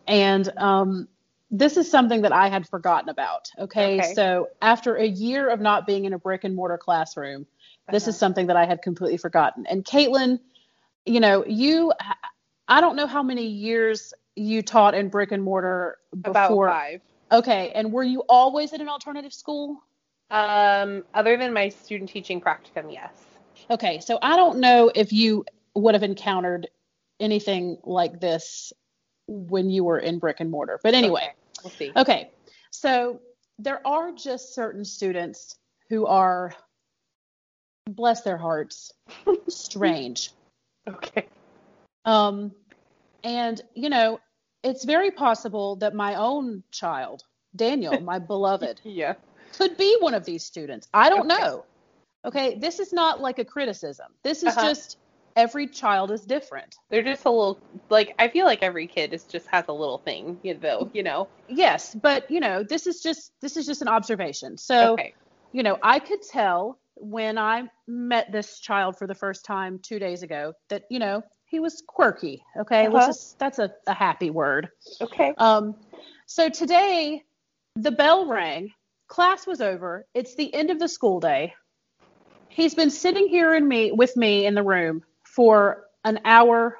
And 0.08 0.49
um, 0.58 1.08
this 1.53 1.77
is 1.77 1.89
something 1.91 2.23
that 2.23 2.32
I 2.32 2.49
had 2.49 2.67
forgotten 2.67 3.11
about. 3.11 3.51
Okay? 3.59 3.99
Okay. 4.01 4.15
So 4.15 4.49
after 4.63 4.97
a 4.97 5.06
year 5.06 5.51
of 5.51 5.61
not 5.61 5.87
being 5.87 6.06
in 6.06 6.15
a 6.15 6.19
brick 6.19 6.44
and 6.44 6.56
mortar 6.56 6.79
classroom, 6.79 7.47
this 7.91 8.05
Uh-huh. 8.05 8.11
is 8.11 8.19
something 8.19 8.47
that 8.47 8.56
I 8.56 8.65
had 8.65 8.81
completely 8.81 9.19
forgotten. 9.19 9.67
And 9.67 9.85
Caitlin, 9.85 10.41
you 11.05 11.21
know, 11.21 11.44
you, 11.47 11.93
I 12.69 12.81
don't 12.81 12.97
know 12.97 13.06
how 13.06 13.23
many 13.23 13.47
years 13.47 14.15
you 14.35 14.63
taught 14.63 14.94
in 14.94 15.11
brick 15.11 15.31
and 15.31 15.43
mortar 15.43 15.99
about 16.25 16.49
before. 16.49 16.69
five. 16.69 17.03
Okay, 17.31 17.71
and 17.75 17.93
were 17.93 18.03
you 18.03 18.21
always 18.29 18.73
in 18.73 18.81
an 18.81 18.89
alternative 18.89 19.32
school? 19.32 19.82
Um, 20.31 21.05
other 21.13 21.37
than 21.37 21.53
my 21.53 21.69
student 21.69 22.09
teaching 22.09 22.41
practicum, 22.41 22.91
yes. 22.91 23.13
Okay, 23.71 24.01
so 24.01 24.19
I 24.23 24.37
don't 24.37 24.59
know 24.59 24.91
if 24.94 25.13
you 25.13 25.44
would 25.75 25.94
have 25.94 26.03
encountered 26.03 26.69
anything 27.21 27.77
like 27.85 28.21
this 28.21 28.73
when 29.27 29.69
you 29.71 29.85
were 29.85 29.99
in 29.99 30.19
brick 30.19 30.41
and 30.41 30.51
mortar. 30.51 30.81
But 30.82 30.94
anyway, 30.94 31.23
Okay, 31.23 31.32
we'll 31.63 31.71
see. 31.71 31.93
okay. 31.97 32.31
So 32.71 33.21
there 33.59 33.87
are 33.87 34.13
just 34.13 34.55
certain 34.55 34.85
students 34.85 35.57
who 35.89 36.07
are 36.07 36.55
bless 37.89 38.23
their 38.23 38.39
hearts, 38.39 38.93
strange. 39.49 40.31
Okay. 40.89 41.27
Um 42.05 42.53
and 43.25 43.61
you 43.75 43.89
know, 43.89 44.21
it's 44.63 44.85
very 44.85 45.11
possible 45.11 45.77
that 45.77 45.95
my 45.95 46.15
own 46.17 46.63
child, 46.71 47.23
Daniel, 47.55 48.01
my 48.01 48.19
beloved, 48.33 48.81
Yeah. 48.85 49.15
could 49.59 49.77
be 49.77 49.97
one 50.01 50.15
of 50.15 50.25
these 50.25 50.45
students. 50.45 50.89
I 50.95 51.09
don't 51.11 51.31
Okay. 51.31 51.41
know. 51.43 51.65
Okay, 52.25 52.55
this 52.59 52.79
is 52.79 52.93
not 52.93 53.21
like 53.21 53.39
a 53.41 53.45
criticism. 53.45 54.07
This 54.23 54.43
is 54.45 54.57
Uh-huh. 54.57 54.69
just 54.69 54.97
every 55.36 55.67
child 55.67 56.10
is 56.10 56.22
different. 56.22 56.77
They're 56.91 57.03
just 57.03 57.24
a 57.24 57.31
little 57.31 57.58
like 57.89 58.15
I 58.19 58.29
feel 58.29 58.46
like 58.46 58.62
every 58.62 58.86
kid 58.86 59.12
is 59.12 59.24
just 59.24 59.46
has 59.48 59.65
a 59.69 59.72
little 59.72 59.98
thing, 59.98 60.39
you 60.43 60.55
know, 60.58 60.91
you 60.93 61.03
know. 61.03 61.29
Yes, 61.48 61.94
but 61.94 62.31
you 62.31 62.41
know, 62.41 62.62
this 62.62 62.86
is 62.86 63.03
just 63.03 63.32
this 63.41 63.56
is 63.56 63.67
just 63.67 63.82
an 63.82 63.89
observation. 63.89 64.58
So, 64.58 64.94
okay. 64.94 65.15
you 65.53 65.62
know, 65.62 65.79
I 65.82 65.98
could 65.98 66.22
tell 66.22 66.79
when 66.94 67.39
I 67.39 67.65
met 67.86 68.31
this 68.32 68.60
child 68.60 68.98
for 68.98 69.06
the 69.06 69.15
first 69.15 69.44
time 69.44 69.79
2 69.79 69.98
days 69.98 70.22
ago 70.22 70.53
that, 70.69 70.84
you 70.91 70.98
know, 70.98 71.22
he 71.44 71.60
was 71.60 71.82
quirky. 71.86 72.44
Okay? 72.58 72.89
Let's 72.89 73.05
Uh-huh. 73.05 73.06
just 73.12 73.39
that's 73.39 73.58
a, 73.58 73.72
a 73.86 73.94
happy 73.94 74.31
word. 74.31 74.69
Okay. 75.01 75.34
Um, 75.39 75.74
so 76.27 76.48
today, 76.48 77.22
the 77.77 77.91
bell 77.91 78.27
rang. 78.27 78.72
Class 79.08 79.46
was 79.46 79.60
over. 79.60 80.06
It's 80.15 80.36
the 80.36 80.53
end 80.55 80.70
of 80.70 80.79
the 80.79 80.89
school 80.89 81.20
day. 81.20 81.55
He's 82.48 82.74
been 82.74 82.91
sitting 82.91 83.29
here 83.29 83.55
in 83.55 83.67
me 83.67 83.93
with 83.93 84.17
me 84.17 84.46
in 84.46 84.55
the 84.55 84.62
room 84.62 85.03
for 85.34 85.84
an 86.05 86.20
hour, 86.24 86.77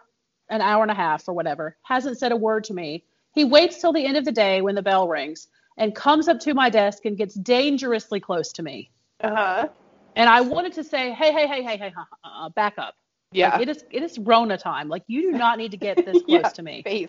an 0.50 0.61
hour 0.61 0.82
and 0.82 0.90
a 0.90 0.94
half, 0.94 1.26
or 1.26 1.32
whatever. 1.32 1.76
Hasn't 1.82 2.18
said 2.18 2.32
a 2.32 2.37
word 2.37 2.64
to 2.64 2.75
me. 2.75 3.04
He 3.32 3.44
waits 3.44 3.80
till 3.80 3.92
the 3.92 4.04
end 4.04 4.16
of 4.16 4.25
the 4.25 4.32
day 4.32 4.61
when 4.61 4.75
the 4.75 4.82
bell 4.82 5.09
rings 5.09 5.49
and 5.78 5.94
comes 5.94 6.28
up 6.28 6.38
to 6.40 6.52
my 6.52 6.68
desk 6.68 7.06
and 7.06 7.16
gets 7.16 7.35
dangerously 7.35 8.21
close 8.21 8.52
to 8.52 8.62
me. 8.62 8.90
Uh-huh. 9.23 9.68
And 10.16 10.28
I 10.28 10.42
wanted 10.42 10.75
to 10.75 10.85
say, 10.85 11.12
hey, 11.12 11.32
hey, 11.32 11.47
hey, 11.47 11.62
hey, 11.62 11.78
hey, 11.78 11.94
uh, 12.25 12.50
back 12.50 12.75
up. 12.76 12.94
Yeah. 13.30 13.52
Like, 13.52 13.62
it 13.62 13.68
is 13.71 13.85
it 13.90 14.02
is 14.02 14.18
Rona 14.18 14.59
time. 14.59 14.90
Like 14.90 15.04
you 15.06 15.23
do 15.23 15.38
not 15.38 15.56
need 15.56 15.71
to 15.71 15.78
get 15.78 15.97
this 16.04 16.23
close 16.26 16.42
Yeah, 16.42 16.49
to 16.49 16.62
me. 16.62 16.82
Face. 16.82 17.09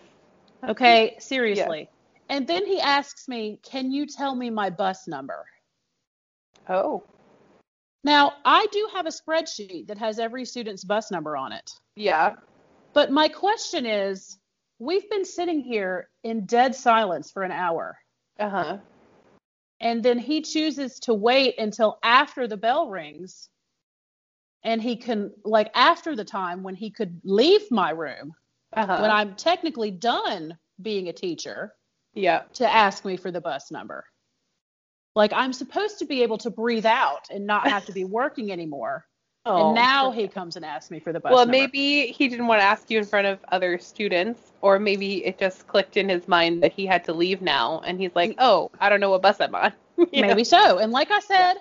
Okay, 0.66 1.16
seriously. 1.18 1.80
Yeah. 1.80 2.36
And 2.36 2.46
then 2.46 2.64
he 2.64 2.80
asks 2.80 3.28
me, 3.28 3.60
"Can 3.62 3.92
you 3.92 4.06
tell 4.06 4.34
me 4.34 4.48
my 4.48 4.70
bus 4.70 5.06
number?" 5.06 5.44
Oh. 6.66 7.02
Now, 8.04 8.34
I 8.44 8.66
do 8.70 8.88
have 8.94 9.06
a 9.06 9.10
spreadsheet 9.10 9.86
that 9.88 9.98
has 9.98 10.18
every 10.18 10.44
student's 10.44 10.84
bus 10.84 11.10
number 11.10 11.36
on 11.36 11.52
it. 11.52 11.70
Yeah. 11.96 12.34
But 12.92 13.10
my 13.10 13.28
question 13.28 13.86
is, 13.86 14.38
we've 14.78 15.08
been 15.08 15.24
sitting 15.24 15.60
here 15.60 16.10
in 16.22 16.44
dead 16.44 16.74
silence 16.74 17.30
for 17.30 17.42
an 17.42 17.50
hour. 17.50 17.96
Uh 18.38 18.50
huh. 18.50 18.78
And 19.80 20.02
then 20.02 20.18
he 20.18 20.42
chooses 20.42 21.00
to 21.00 21.14
wait 21.14 21.58
until 21.58 21.98
after 22.02 22.46
the 22.46 22.56
bell 22.56 22.88
rings 22.88 23.48
and 24.62 24.80
he 24.80 24.96
can 24.96 25.30
like 25.44 25.70
after 25.74 26.16
the 26.16 26.24
time 26.24 26.62
when 26.62 26.74
he 26.74 26.90
could 26.90 27.20
leave 27.24 27.70
my 27.70 27.90
room 27.90 28.32
Uh 28.72 28.86
huh. 28.86 28.98
when 29.00 29.10
I'm 29.10 29.34
technically 29.34 29.90
done 29.90 30.56
being 30.80 31.08
a 31.08 31.12
teacher 31.12 31.74
yeah. 32.14 32.42
to 32.54 32.68
ask 32.68 33.04
me 33.04 33.16
for 33.16 33.30
the 33.30 33.40
bus 33.40 33.70
number. 33.70 34.04
Like 35.14 35.32
I'm 35.32 35.52
supposed 35.52 35.98
to 36.00 36.06
be 36.06 36.22
able 36.22 36.38
to 36.38 36.50
breathe 36.50 36.86
out 36.86 37.28
and 37.30 37.46
not 37.46 37.68
have 37.68 37.86
to 37.86 37.92
be 37.92 38.04
working 38.20 38.50
anymore. 38.52 39.04
Oh, 39.46 39.66
and 39.66 39.74
now 39.74 40.10
he 40.10 40.26
comes 40.26 40.56
and 40.56 40.64
asks 40.64 40.90
me 40.90 41.00
for 41.00 41.12
the 41.12 41.20
bus 41.20 41.30
Well, 41.30 41.44
number. 41.44 41.50
maybe 41.50 42.06
he 42.06 42.28
didn't 42.28 42.46
want 42.46 42.60
to 42.60 42.64
ask 42.64 42.90
you 42.90 42.98
in 42.98 43.04
front 43.04 43.26
of 43.26 43.38
other 43.52 43.78
students, 43.78 44.52
or 44.62 44.78
maybe 44.78 45.24
it 45.26 45.36
just 45.38 45.66
clicked 45.66 45.98
in 45.98 46.08
his 46.08 46.26
mind 46.26 46.62
that 46.62 46.72
he 46.72 46.86
had 46.86 47.04
to 47.04 47.12
leave 47.12 47.42
now, 47.42 47.82
and 47.84 48.00
he's 48.00 48.14
like, 48.16 48.36
"Oh, 48.38 48.70
I 48.80 48.88
don't 48.88 49.00
know 49.00 49.10
what 49.10 49.20
bus 49.22 49.40
I'm 49.40 49.54
on." 49.54 49.72
You 50.12 50.22
know? 50.22 50.28
maybe 50.28 50.44
so. 50.44 50.78
And 50.78 50.92
like 50.92 51.10
I 51.10 51.20
said, 51.20 51.56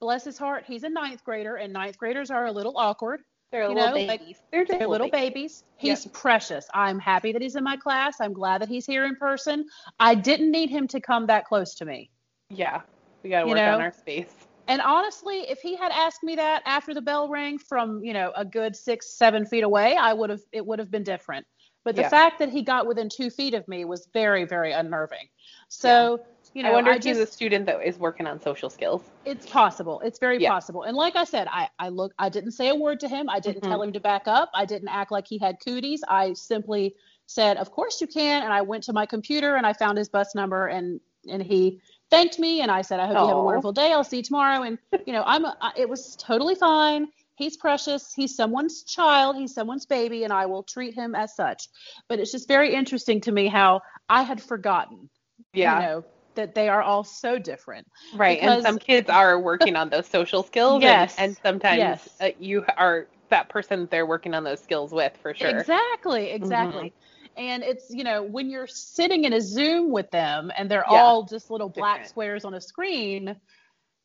bless 0.00 0.24
his 0.24 0.38
heart, 0.38 0.64
he's 0.66 0.82
a 0.82 0.88
ninth 0.88 1.24
grader, 1.24 1.56
and 1.56 1.72
ninth 1.72 1.98
graders 1.98 2.30
are 2.30 2.46
a 2.46 2.52
little 2.52 2.76
awkward. 2.76 3.20
they're 3.52 3.68
little 3.68 3.86
know, 3.86 3.92
like, 3.92 4.20
babies. 4.20 4.38
they're 4.50 4.64
They're 4.64 4.86
little 4.88 5.10
babies. 5.10 5.62
He's 5.76 6.04
Yep. 6.06 6.14
precious. 6.14 6.66
I'm 6.72 6.98
happy 6.98 7.32
that 7.32 7.42
he's 7.42 7.56
in 7.56 7.64
my 7.64 7.76
class. 7.76 8.16
I'm 8.20 8.32
glad 8.32 8.62
that 8.62 8.68
he's 8.68 8.86
here 8.86 9.04
in 9.04 9.16
person. 9.16 9.66
I 10.00 10.14
didn't 10.14 10.50
need 10.50 10.70
him 10.70 10.88
to 10.88 11.00
come 11.00 11.26
that 11.26 11.44
close 11.44 11.74
to 11.76 11.84
me. 11.84 12.10
Yeah, 12.50 12.80
we 13.26 13.30
got 13.30 13.40
to 13.42 13.46
You 13.46 13.54
work 13.54 13.58
on 13.60 13.66
know? 13.74 13.80
our 13.80 13.92
space. 13.92 14.34
And 14.68 14.80
honestly, 14.80 15.40
if 15.48 15.60
he 15.60 15.76
had 15.76 15.92
asked 15.92 16.22
me 16.22 16.36
that 16.36 16.62
after 16.66 16.94
the 16.94 17.02
bell 17.02 17.28
rang 17.28 17.58
from, 17.58 18.02
you 18.02 18.12
know, 18.12 18.32
a 18.36 18.44
good 18.44 18.74
six, 18.74 19.16
seven 19.16 19.46
feet 19.46 19.62
away, 19.64 19.96
I 19.96 20.12
would 20.12 20.30
have, 20.30 20.40
it 20.52 20.64
would 20.66 20.78
have 20.78 20.90
been 20.90 21.04
different. 21.04 21.46
But 21.84 21.94
the 21.94 22.02
Yeah. 22.02 22.08
fact 22.08 22.40
that 22.40 22.48
he 22.48 22.62
got 22.62 22.86
within 22.86 23.08
two 23.08 23.30
feet 23.30 23.54
of 23.54 23.66
me 23.68 23.84
was 23.84 24.08
very, 24.12 24.44
very 24.44 24.72
unnerving. 24.72 25.28
So, 25.68 26.20
you 26.52 26.64
know, 26.64 26.70
I 26.70 26.72
wonder 26.72 26.90
I 26.90 26.96
if 26.96 27.04
he's 27.04 27.18
a 27.18 27.26
student 27.26 27.66
that 27.66 27.80
is 27.86 27.96
working 27.98 28.26
on 28.26 28.40
social 28.40 28.70
skills. 28.70 29.02
it's 29.24 29.46
possible. 29.46 30.00
It's 30.04 30.18
very 30.18 30.40
Yeah. 30.40 30.50
possible. 30.50 30.82
And 30.82 30.96
like 30.96 31.14
I 31.14 31.24
said, 31.24 31.46
I, 31.50 31.68
I 31.78 31.90
look, 31.90 32.12
I 32.18 32.28
didn't 32.28 32.52
say 32.52 32.68
a 32.70 32.74
word 32.74 32.98
to 33.00 33.08
him. 33.08 33.28
I 33.28 33.38
didn't 33.40 33.62
Mhm. 33.62 33.68
tell 33.68 33.82
him 33.82 33.92
to 33.92 34.00
back 34.00 34.26
up. 34.26 34.50
I 34.54 34.64
didn't 34.64 34.88
act 34.88 35.12
like 35.12 35.26
he 35.28 35.38
had 35.38 35.58
cooties. 35.64 36.02
I 36.08 36.32
simply 36.32 36.96
said, 37.26 37.56
of 37.56 37.70
course 37.70 38.00
you 38.00 38.08
can. 38.08 38.42
And 38.42 38.52
I 38.52 38.62
went 38.62 38.84
to 38.84 38.92
my 38.92 39.06
computer 39.06 39.54
and 39.56 39.66
I 39.66 39.72
found 39.74 39.98
his 39.98 40.08
bus 40.08 40.34
number 40.34 40.66
and, 40.66 41.00
and 41.28 41.42
he 41.42 41.80
thanked 42.10 42.38
me. 42.38 42.60
And 42.60 42.70
I 42.70 42.82
said, 42.82 43.00
I 43.00 43.06
hope 43.06 43.16
you 43.16 43.26
have 43.28 43.36
a 43.36 43.42
wonderful 43.42 43.72
day. 43.72 43.92
I'll 43.92 44.04
see 44.04 44.18
you 44.18 44.22
tomorrow. 44.22 44.62
And, 44.62 44.78
you 45.06 45.12
know, 45.12 45.22
I'm, 45.26 45.44
I, 45.46 45.72
it 45.76 45.88
was 45.88 46.16
totally 46.16 46.54
fine. 46.54 47.08
He's 47.36 47.56
precious. 47.56 48.14
He's 48.14 48.34
someone's 48.34 48.82
child. 48.84 49.36
He's 49.36 49.52
someone's 49.52 49.84
baby, 49.84 50.24
and 50.24 50.32
I 50.32 50.46
will 50.46 50.62
treat 50.62 50.94
him 50.94 51.14
as 51.14 51.34
such. 51.36 51.68
But 52.08 52.18
it's 52.18 52.32
just 52.32 52.48
very 52.48 52.74
interesting 52.74 53.20
to 53.22 53.32
me 53.32 53.46
how 53.46 53.82
I 54.08 54.22
had 54.22 54.42
forgotten, 54.42 55.10
Yeah, 55.52 55.78
you 55.80 55.86
know, 55.86 56.04
that 56.34 56.54
they 56.54 56.68
are 56.70 56.82
all 56.82 57.04
so 57.04 57.38
different. 57.38 57.86
right. 58.14 58.40
because- 58.40 58.56
And 58.56 58.62
some 58.64 58.78
kids 58.78 59.10
are 59.10 59.38
working 59.38 59.76
on 59.76 59.90
those 59.90 60.06
social 60.06 60.42
skills. 60.42 60.82
Yes. 60.82 61.14
And, 61.18 61.28
and 61.28 61.36
sometimes 61.42 61.78
Yes. 61.78 62.08
uh, 62.20 62.28
you 62.38 62.64
are 62.78 63.06
that 63.28 63.48
person 63.48 63.80
that 63.80 63.90
they're 63.90 64.06
working 64.06 64.32
on 64.34 64.44
those 64.44 64.60
skills 64.62 64.92
with 64.92 65.14
for 65.20 65.34
sure. 65.34 65.48
Mm-hmm. 65.48 65.58
Exactly, 65.58 66.30
exactly. 66.30 66.94
And 67.36 67.62
it's, 67.62 67.90
you 67.90 68.04
know, 68.04 68.22
when 68.22 68.48
you're 68.50 68.66
sitting 68.66 69.24
in 69.24 69.32
a 69.32 69.40
Zoom 69.40 69.90
with 69.90 70.10
them 70.10 70.50
and 70.56 70.70
they're 70.70 70.84
Yeah. 70.90 71.02
all 71.02 71.24
just 71.24 71.50
little 71.50 71.68
black 71.68 71.96
Different. 71.96 72.08
squares 72.10 72.44
on 72.44 72.54
a 72.54 72.60
screen, 72.60 73.36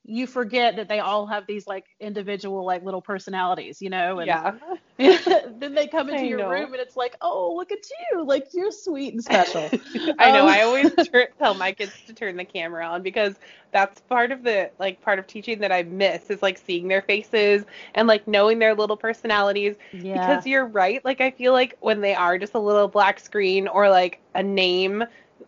you 0.06 0.28
forget 0.28 0.78
that 0.78 0.90
they 0.90 1.00
all 1.00 1.28
have 1.28 1.46
these 1.48 1.68
like 1.68 1.86
individual 2.00 2.66
like 2.66 2.84
little 2.84 3.02
personalities, 3.02 3.82
you 3.82 3.90
know, 3.90 4.20
and 4.20 4.40
Yeah. 4.40 4.60
then 4.98 5.74
they 5.74 5.88
come 5.88 6.10
into 6.10 6.26
I 6.26 6.28
your 6.28 6.42
know. 6.42 6.44
room 6.44 6.74
and 6.74 6.82
it's 6.82 6.96
like, 6.96 7.16
"Oh, 7.22 7.56
look 7.56 7.72
at 7.72 7.80
you. 8.12 8.24
Like 8.26 8.48
you're 8.54 8.72
sweet 8.72 9.14
and 9.14 9.24
special." 9.24 9.74
I 10.20 10.32
know. 10.32 10.46
Um, 10.46 10.48
I 10.48 10.62
always 10.62 10.96
tur- 11.12 11.30
tell 11.38 11.54
my 11.54 11.72
kids 11.72 12.02
to 12.08 12.14
turn 12.14 12.38
the 12.38 12.46
camera 12.46 12.86
on 12.86 13.02
because 13.04 13.36
that's 13.72 14.00
part 14.02 14.32
of 14.32 14.44
the 14.44 14.72
like 14.80 15.02
part 15.02 15.20
of 15.20 15.28
teaching 15.28 15.60
that 15.60 15.72
I 15.72 15.84
miss 15.84 16.30
is 16.30 16.42
like 16.42 16.58
seeing 16.58 16.88
their 16.88 17.02
faces 17.02 17.66
and 17.96 18.08
like 18.08 18.28
knowing 18.28 18.60
their 18.60 18.76
little 18.76 18.98
personalities. 18.98 19.76
yeah. 19.92 20.14
Because 20.14 20.46
you're 20.46 20.66
right. 20.66 21.04
Like 21.06 21.22
I 21.22 21.32
feel 21.32 21.54
like 21.54 21.78
when 21.80 22.02
they 22.02 22.14
are 22.16 22.38
just 22.38 22.54
a 22.54 22.60
little 22.60 22.88
black 22.88 23.20
screen 23.20 23.68
or 23.68 23.90
like 23.90 24.22
a 24.36 24.44
name 24.44 25.04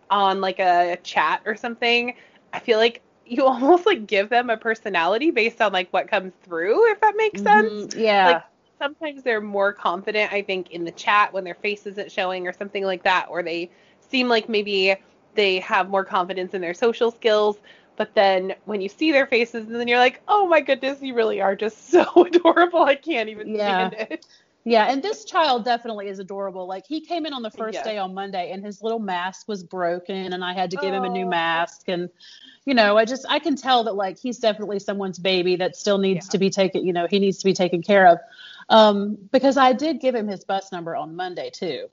on 0.10 0.41
like 0.41 0.60
a 0.60 0.98
chat 1.03 1.41
or 1.45 1.55
something, 1.55 2.15
I 2.53 2.60
feel 2.60 2.77
like 2.79 3.01
you 3.25 3.45
almost 3.45 3.85
like 3.85 4.07
give 4.07 4.29
them 4.29 4.49
a 4.49 4.57
personality 4.57 5.31
based 5.31 5.61
on 5.61 5.71
like 5.73 5.89
what 5.91 6.07
comes 6.09 6.33
through, 6.43 6.91
if 6.91 7.01
that 7.01 7.13
makes 7.17 7.41
sense 7.41 7.73
Mhm, 7.73 7.89
Yeah. 7.95 8.41
like, 8.41 8.43
sometimes 8.81 9.23
they're 9.23 9.39
more 9.39 9.71
confident 9.71 10.33
i 10.33 10.41
think 10.41 10.71
in 10.71 10.83
the 10.83 10.91
chat 10.91 11.31
when 11.31 11.43
their 11.43 11.53
face 11.55 11.85
isn't 11.85 12.11
showing 12.11 12.47
or 12.47 12.51
something 12.53 12.83
like 12.83 13.03
that 13.03 13.27
or 13.29 13.41
they 13.43 13.69
seem 13.99 14.27
like 14.27 14.49
maybe 14.49 14.95
they 15.35 15.59
have 15.59 15.89
more 15.89 16.03
confidence 16.03 16.53
in 16.53 16.61
their 16.61 16.73
social 16.73 17.11
skills 17.11 17.57
but 17.95 18.13
then 18.15 18.53
when 18.65 18.81
you 18.81 18.89
see 18.89 19.11
their 19.11 19.27
faces 19.27 19.67
and 19.67 19.75
then 19.75 19.87
you're 19.87 19.99
like 19.99 20.21
oh 20.27 20.47
my 20.47 20.59
goodness 20.59 21.01
you 21.01 21.13
really 21.13 21.39
are 21.39 21.55
just 21.55 21.87
so 21.91 22.03
adorable 22.25 22.83
i 22.83 22.95
can't 22.95 23.29
even 23.29 23.49
Yeah. 23.53 23.53
stand 23.61 23.93
it 23.93 24.25
Yeah, 24.65 24.86
and 24.89 25.03
this 25.03 25.25
child 25.25 25.65
definitely 25.65 26.08
is 26.08 26.20
adorable. 26.20 26.67
Like 26.67 26.86
he 26.88 27.01
came 27.01 27.25
in 27.25 27.34
on 27.34 27.41
the 27.41 27.51
first 27.51 27.75
Yeah. 27.75 27.84
day 27.84 27.98
on 27.98 28.13
Monday 28.13 28.51
and 28.51 28.63
his 28.63 28.82
little 28.82 29.00
mask 29.00 29.48
was 29.48 29.63
broken 29.63 30.34
and 30.34 30.43
I 30.43 30.53
had 30.53 30.72
to 30.72 30.77
give 30.77 30.93
him 30.93 31.03
a 31.03 31.10
new 31.10 31.25
Oh. 31.25 31.29
mask 31.29 31.89
and 31.89 32.10
you 32.65 32.74
know, 32.74 32.98
I 32.98 33.03
just 33.03 33.25
I 33.27 33.39
can 33.39 33.55
tell 33.58 33.84
that 33.84 33.96
like 33.96 34.17
he's 34.17 34.39
definitely 34.39 34.79
someone's 34.79 35.20
baby 35.20 35.58
that 35.58 35.75
still 35.75 35.98
needs 35.98 36.27
Yeah. 36.27 36.32
to 36.32 36.38
be 36.38 36.50
taken, 36.50 36.86
you 36.86 36.93
know, 36.93 37.08
he 37.08 37.20
needs 37.20 37.39
to 37.39 37.46
be 37.46 37.53
taken 37.53 37.82
care 37.82 38.08
of. 38.08 38.20
Um 38.70 39.17
because 39.34 39.58
I 39.58 39.74
did 39.74 40.00
give 40.00 40.15
him 40.15 40.27
his 40.27 40.46
bus 40.46 40.72
number 40.72 40.96
on 40.96 41.15
Monday 41.15 41.50
too. 41.50 41.89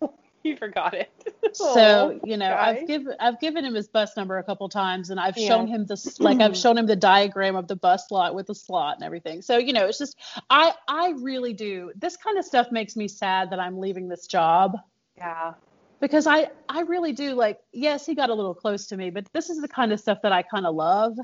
oh 0.00 0.14
you 0.44 0.56
forgot 0.56 0.94
it 0.94 1.10
So, 1.52 2.18
Oh, 2.20 2.20
you 2.24 2.36
know, 2.36 2.48
guy. 2.48 2.68
I've 2.68 2.86
given 2.86 3.14
I've 3.20 3.40
given 3.40 3.64
him 3.64 3.74
his 3.74 3.88
bus 3.88 4.16
number 4.16 4.38
a 4.38 4.42
couple 4.44 4.68
times 4.68 5.10
and 5.10 5.20
I've 5.20 5.36
Yeah. 5.36 5.48
shown 5.48 5.66
him 5.66 5.86
this 5.86 6.20
like 6.20 6.40
I've 6.40 6.56
shown 6.56 6.78
him 6.78 6.86
the 6.86 6.96
diagram 6.96 7.56
of 7.56 7.68
the 7.68 7.76
bus 7.76 8.08
slot 8.08 8.34
with 8.34 8.46
the 8.48 8.54
slot 8.54 8.96
and 8.96 9.04
everything. 9.04 9.42
So, 9.42 9.58
you 9.58 9.72
know, 9.72 9.86
it's 9.86 9.98
just 9.98 10.16
I 10.50 10.74
I 10.88 11.10
really 11.18 11.52
do. 11.52 11.92
This 11.96 12.16
kind 12.16 12.38
of 12.38 12.44
stuff 12.44 12.70
makes 12.72 12.96
me 12.96 13.08
sad 13.08 13.50
that 13.50 13.60
I'm 13.60 13.78
leaving 13.78 14.08
this 14.08 14.26
job 14.26 14.76
yeah 15.16 15.54
because 16.00 16.26
I 16.26 16.48
I 16.68 16.80
really 16.82 17.12
do 17.12 17.34
like 17.34 17.60
yes, 17.72 18.04
he 18.06 18.14
got 18.14 18.30
a 18.30 18.34
little 18.34 18.54
close 18.54 18.86
to 18.88 18.96
me, 18.96 19.10
but 19.10 19.26
this 19.32 19.48
is 19.50 19.60
the 19.60 19.68
kind 19.68 19.92
of 19.92 20.00
stuff 20.00 20.18
that 20.22 20.32
I 20.32 20.42
kind 20.42 20.66
of 20.66 20.74
love. 20.74 21.16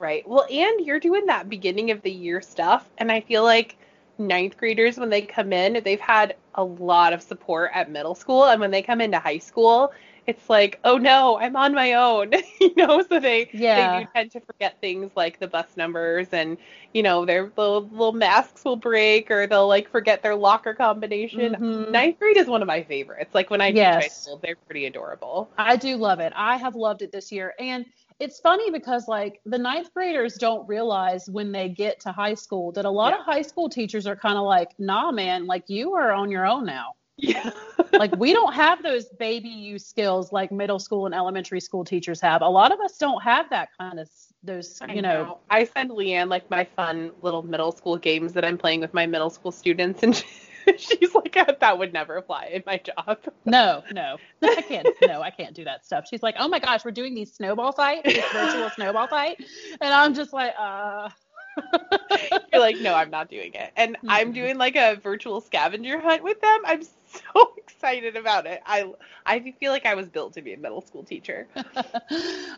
Right. 0.00 0.28
Well, 0.28 0.46
and 0.50 0.84
you're 0.84 1.00
doing 1.00 1.26
that 1.26 1.48
beginning 1.48 1.90
of 1.90 2.02
the 2.02 2.10
year 2.10 2.40
stuff, 2.40 2.90
and 2.98 3.12
I 3.12 3.20
feel 3.20 3.44
like 3.44 3.76
ninth 4.18 4.56
graders 4.56 4.98
when 4.98 5.10
they 5.10 5.22
come 5.22 5.52
in, 5.52 5.82
they've 5.84 6.00
had 6.00 6.36
a 6.54 6.64
lot 6.64 7.12
of 7.12 7.22
support 7.22 7.70
at 7.74 7.90
middle 7.90 8.14
school, 8.14 8.44
and 8.46 8.60
when 8.60 8.70
they 8.70 8.82
come 8.82 9.00
into 9.00 9.18
high 9.18 9.38
school, 9.38 9.92
it's 10.26 10.48
like, 10.48 10.80
oh 10.84 10.96
no, 10.98 11.38
I'm 11.38 11.56
on 11.56 11.74
my 11.74 11.94
own, 11.94 12.32
you 12.60 12.74
know. 12.76 13.02
So 13.08 13.20
they 13.20 13.50
Yeah. 13.52 13.74
they 13.74 13.88
do 13.88 14.04
tend 14.14 14.30
to 14.32 14.40
forget 14.40 14.80
things 14.80 15.12
like 15.16 15.38
the 15.40 15.48
bus 15.48 15.76
numbers, 15.76 16.28
and 16.32 16.56
you 16.92 17.02
know 17.02 17.24
their 17.24 17.44
little, 17.56 17.82
little 17.88 18.12
masks 18.12 18.64
will 18.64 18.76
break, 18.76 19.30
or 19.30 19.46
they'll 19.46 19.68
like 19.68 19.88
forget 19.90 20.22
their 20.22 20.36
locker 20.36 20.74
combination. 20.74 21.56
Mhm. 21.58 21.84
Ninth 21.88 22.18
grade 22.18 22.36
is 22.36 22.46
one 22.48 22.62
of 22.62 22.68
my 22.68 22.82
favorites. 22.82 23.34
Like 23.34 23.50
when 23.50 23.60
I 23.60 23.72
teach 23.72 23.96
high 23.96 24.08
school, 24.08 24.40
they're 24.42 24.56
pretty 24.66 24.86
adorable. 24.86 25.50
I 25.58 25.76
do 25.76 25.96
love 25.96 26.20
it. 26.20 26.32
I 26.36 26.56
have 26.58 26.74
loved 26.76 27.02
it 27.02 27.12
this 27.12 27.32
year. 27.32 27.54
And 27.58 27.86
it's 28.20 28.40
funny 28.40 28.70
because 28.70 29.08
like 29.08 29.40
the 29.44 29.58
ninth 29.58 29.92
graders 29.92 30.34
don't 30.34 30.66
realize 30.68 31.28
when 31.28 31.52
they 31.52 31.68
get 31.68 32.00
to 32.00 32.12
high 32.12 32.34
school 32.34 32.72
that 32.72 32.84
a 32.84 32.90
lot 32.90 33.12
Yeah. 33.12 33.20
of 33.20 33.24
high 33.24 33.42
school 33.42 33.68
teachers 33.68 34.06
are 34.06 34.16
kind 34.16 34.38
of 34.38 34.44
like, 34.44 34.70
nah, 34.78 35.10
man, 35.10 35.46
like 35.46 35.64
you 35.68 35.94
are 35.94 36.12
on 36.12 36.30
your 36.30 36.46
own 36.46 36.64
now. 36.64 36.94
Yeah. 37.16 37.50
like 37.92 38.14
we 38.16 38.32
don't 38.32 38.52
have 38.54 38.82
those 38.88 39.06
baby 39.18 39.48
you 39.48 39.78
skills 39.78 40.32
like 40.32 40.52
middle 40.52 40.78
school 40.78 41.06
and 41.06 41.14
elementary 41.14 41.60
school 41.60 41.84
teachers 41.84 42.20
have. 42.20 42.42
A 42.42 42.48
lot 42.48 42.72
of 42.72 42.80
us 42.80 42.98
don't 42.98 43.22
have 43.22 43.50
that 43.50 43.68
kind 43.78 43.98
of 43.98 44.08
those, 44.42 44.80
I 44.82 44.92
you 44.92 45.02
know. 45.02 45.38
I 45.50 45.64
send 45.64 45.90
Leanne 45.90 46.28
like 46.28 46.48
my 46.50 46.64
fun 46.76 47.10
little 47.22 47.42
middle 47.42 47.72
school 47.72 47.96
games 47.96 48.32
that 48.34 48.44
I'm 48.44 48.58
playing 48.58 48.80
with 48.80 48.94
my 48.94 49.06
middle 49.06 49.30
school 49.30 49.52
students, 49.52 50.02
and 50.02 50.22
she's 50.78 51.14
like, 51.14 51.34
that 51.60 51.78
would 51.78 51.92
never 51.92 52.16
apply 52.16 52.46
in 52.52 52.62
my 52.66 52.78
job. 52.78 53.18
No, 53.44 53.84
no, 53.90 54.18
I 54.56 54.62
can't. 54.62 54.90
No, 55.00 55.22
I 55.22 55.30
can't 55.30 55.54
do 55.54 55.64
that 55.64 55.84
stuff. 55.84 56.06
She's 56.08 56.22
like, 56.22 56.36
oh 56.38 56.48
my 56.48 56.58
gosh, 56.58 56.84
we're 56.84 56.90
doing 56.92 57.14
these 57.14 57.34
snowball 57.34 57.72
fight, 57.72 58.06
this 58.12 58.30
virtual 58.30 58.70
snowball 58.70 59.08
fight, 59.08 59.38
and 59.80 59.92
I'm 59.92 60.14
just 60.14 60.32
like, 60.32 60.54
uh, 60.58 61.08
You're 62.52 62.60
like, 62.60 62.80
no, 62.80 62.94
I'm 62.94 63.10
not 63.10 63.28
doing 63.28 63.52
it. 63.54 63.72
And 63.76 63.96
I'm 64.08 64.30
Mhm. 64.30 64.34
doing 64.34 64.58
like 64.58 64.76
a 64.76 64.96
virtual 64.96 65.40
scavenger 65.40 66.00
hunt 66.00 66.22
with 66.22 66.40
them. 66.40 66.60
I'm 66.66 66.82
so 67.06 67.54
excited 67.58 68.16
about 68.16 68.46
it. 68.46 68.60
I 68.66 68.92
I 69.26 69.54
feel 69.60 69.72
like 69.72 69.86
I 69.86 69.94
was 69.94 70.08
built 70.08 70.34
to 70.34 70.42
be 70.42 70.52
a 70.54 70.58
middle 70.58 70.80
school 70.82 71.04
teacher. 71.04 71.48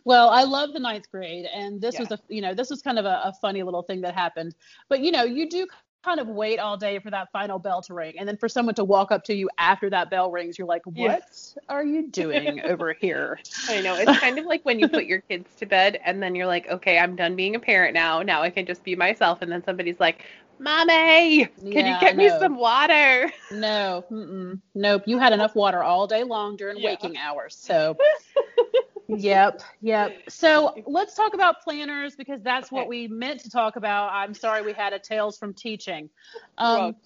well, 0.04 0.28
I 0.30 0.44
love 0.44 0.72
the 0.72 0.80
ninth 0.80 1.10
grade, 1.10 1.46
and 1.52 1.80
this 1.80 1.94
Yeah. 1.94 2.00
was 2.00 2.10
a 2.12 2.18
you 2.28 2.40
know 2.40 2.54
this 2.54 2.70
was 2.70 2.82
kind 2.82 2.98
of 2.98 3.04
a, 3.04 3.20
a 3.24 3.32
funny 3.40 3.62
little 3.62 3.82
thing 3.82 4.00
that 4.02 4.14
happened. 4.14 4.54
But 4.88 5.00
you 5.00 5.10
know, 5.12 5.24
you 5.24 5.48
do 5.48 5.66
kind 6.06 6.20
of 6.20 6.28
wait 6.28 6.58
all 6.60 6.78
day 6.78 6.98
for 7.00 7.10
that 7.10 7.28
final 7.32 7.58
bell 7.58 7.82
to 7.82 7.94
ring, 7.94 8.14
and 8.18 8.28
then 8.28 8.38
for 8.38 8.48
someone 8.48 8.74
to 8.76 8.84
walk 8.84 9.12
up 9.12 9.24
to 9.24 9.34
you 9.34 9.50
after 9.58 9.90
that 9.90 10.10
bell 10.10 10.30
rings, 10.30 10.58
you're 10.58 10.68
like, 10.68 10.82
what 10.86 11.22
Yeah. 11.22 11.68
are 11.68 11.84
you 11.84 12.08
doing 12.10 12.60
over 12.66 12.94
here? 13.00 13.40
I 13.68 13.80
know. 13.80 13.98
It's 13.98 14.14
kind 14.14 14.38
of 14.38 14.46
like 14.46 14.64
when 14.64 14.80
you 14.80 14.88
put 14.88 15.06
your 15.06 15.22
kids 15.22 15.54
to 15.56 15.66
bed 15.66 15.98
and 16.04 16.22
then 16.22 16.34
you're 16.34 16.46
like, 16.46 16.68
okay, 16.68 16.98
I'm 16.98 17.16
done 17.16 17.36
being 17.36 17.56
a 17.56 17.60
parent 17.60 17.94
now. 17.94 18.22
Now 18.22 18.42
I 18.42 18.50
can 18.50 18.66
just 18.66 18.84
be 18.84 18.96
myself. 18.96 19.42
And 19.42 19.50
then 19.52 19.64
somebody's 19.64 20.00
like, 20.00 20.24
Mommy, 20.58 21.48
can 21.70 21.86
Yeah, 21.86 21.86
you 21.86 21.96
get 21.96 22.16
me 22.16 22.30
some 22.30 22.56
water? 22.56 23.32
No, 23.50 24.04
mm-mm, 24.10 24.60
nope. 24.74 25.02
You 25.06 25.18
had 25.18 25.32
enough 25.32 25.54
water 25.54 25.82
all 25.82 26.06
day 26.06 26.24
long 26.24 26.56
during 26.56 26.80
Yeah. 26.80 26.82
waking 26.82 27.16
hours. 27.16 27.56
So, 27.60 27.96
yep, 29.08 29.62
yep. 29.80 30.12
So 30.28 30.74
let's 30.86 31.14
talk 31.14 31.34
about 31.34 31.62
planners 31.62 32.16
because 32.16 32.42
that's 32.42 32.70
what 32.70 32.88
we 32.88 33.08
meant 33.08 33.40
to 33.40 33.50
talk 33.50 33.76
about. 33.76 34.12
I'm 34.12 34.34
sorry 34.34 34.62
we 34.62 34.72
had 34.72 34.92
a 34.92 34.98
tales 34.98 35.38
from 35.38 35.54
teaching. 35.54 36.10
Um, 36.58 36.96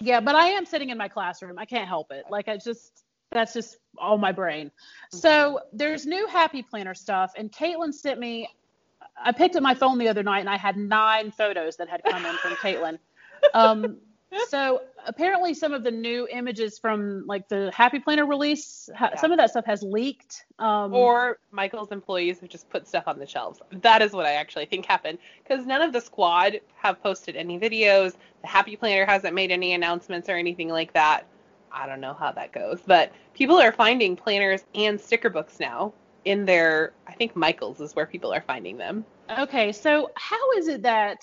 yeah, 0.00 0.20
but 0.20 0.34
I 0.34 0.48
am 0.48 0.66
sitting 0.66 0.90
in 0.90 0.98
my 0.98 1.08
classroom. 1.08 1.58
I 1.58 1.64
can't 1.64 1.88
help 1.88 2.10
it. 2.10 2.24
Like 2.30 2.48
I 2.48 2.56
just 2.56 3.04
that's 3.30 3.54
just 3.54 3.78
all 3.98 4.18
my 4.18 4.32
brain. 4.32 4.70
So 5.10 5.60
there's 5.72 6.06
new 6.06 6.26
happy 6.28 6.62
planner 6.62 6.94
stuff, 6.94 7.32
and 7.36 7.50
Caitlin 7.50 7.92
sent 7.92 8.20
me. 8.20 8.48
I 9.22 9.32
picked 9.32 9.56
up 9.56 9.62
my 9.62 9.74
phone 9.74 9.98
the 9.98 10.08
other 10.08 10.22
night 10.22 10.40
and 10.40 10.48
I 10.48 10.56
had 10.56 10.76
nine 10.76 11.30
photos 11.30 11.76
that 11.76 11.88
had 11.88 12.02
come 12.04 12.24
in 12.24 12.34
from 12.36 12.52
Caitlin. 12.52 12.98
Um, 13.54 13.98
so 14.48 14.82
apparently 15.06 15.54
some 15.54 15.72
of 15.72 15.82
the 15.82 15.90
new 15.90 16.26
images 16.30 16.78
from 16.78 17.26
like 17.26 17.48
the 17.48 17.70
Happy 17.74 17.98
Planner 17.98 18.26
release, 18.26 18.88
ha- 18.96 19.10
Yeah. 19.12 19.20
some 19.20 19.32
of 19.32 19.38
that 19.38 19.50
stuff 19.50 19.64
has 19.66 19.82
leaked. 19.82 20.44
Um, 20.58 20.94
Or 20.94 21.38
Michael's 21.50 21.92
employees 21.92 22.40
have 22.40 22.48
just 22.48 22.68
put 22.70 22.86
stuff 22.86 23.04
on 23.06 23.18
the 23.18 23.26
shelves. 23.26 23.60
That 23.70 24.02
is 24.02 24.12
what 24.12 24.26
I 24.26 24.32
actually 24.34 24.66
think 24.66 24.86
happened. 24.86 25.18
Because 25.42 25.66
none 25.66 25.82
of 25.82 25.92
the 25.92 26.00
squad 26.00 26.60
have 26.76 27.02
posted 27.02 27.36
any 27.36 27.58
videos. 27.58 28.14
The 28.42 28.48
Happy 28.48 28.76
Planner 28.76 29.06
hasn't 29.06 29.34
made 29.34 29.50
any 29.50 29.74
announcements 29.74 30.28
or 30.28 30.36
anything 30.36 30.68
like 30.68 30.92
that. 30.94 31.26
I 31.70 31.86
don't 31.86 32.00
know 32.00 32.14
how 32.14 32.32
that 32.32 32.52
goes. 32.52 32.80
But 32.86 33.12
people 33.34 33.58
are 33.58 33.72
finding 33.72 34.16
planners 34.16 34.64
and 34.74 35.00
sticker 35.00 35.30
books 35.30 35.58
now 35.58 35.92
in 36.24 36.44
their, 36.44 36.92
I 37.06 37.12
think 37.14 37.34
Michael's 37.34 37.80
is 37.80 37.96
where 37.96 38.06
people 38.06 38.32
are 38.32 38.42
finding 38.42 38.76
them. 38.76 39.04
Okay, 39.38 39.72
so 39.72 40.10
how 40.14 40.52
is 40.52 40.68
it 40.68 40.82
that 40.82 41.18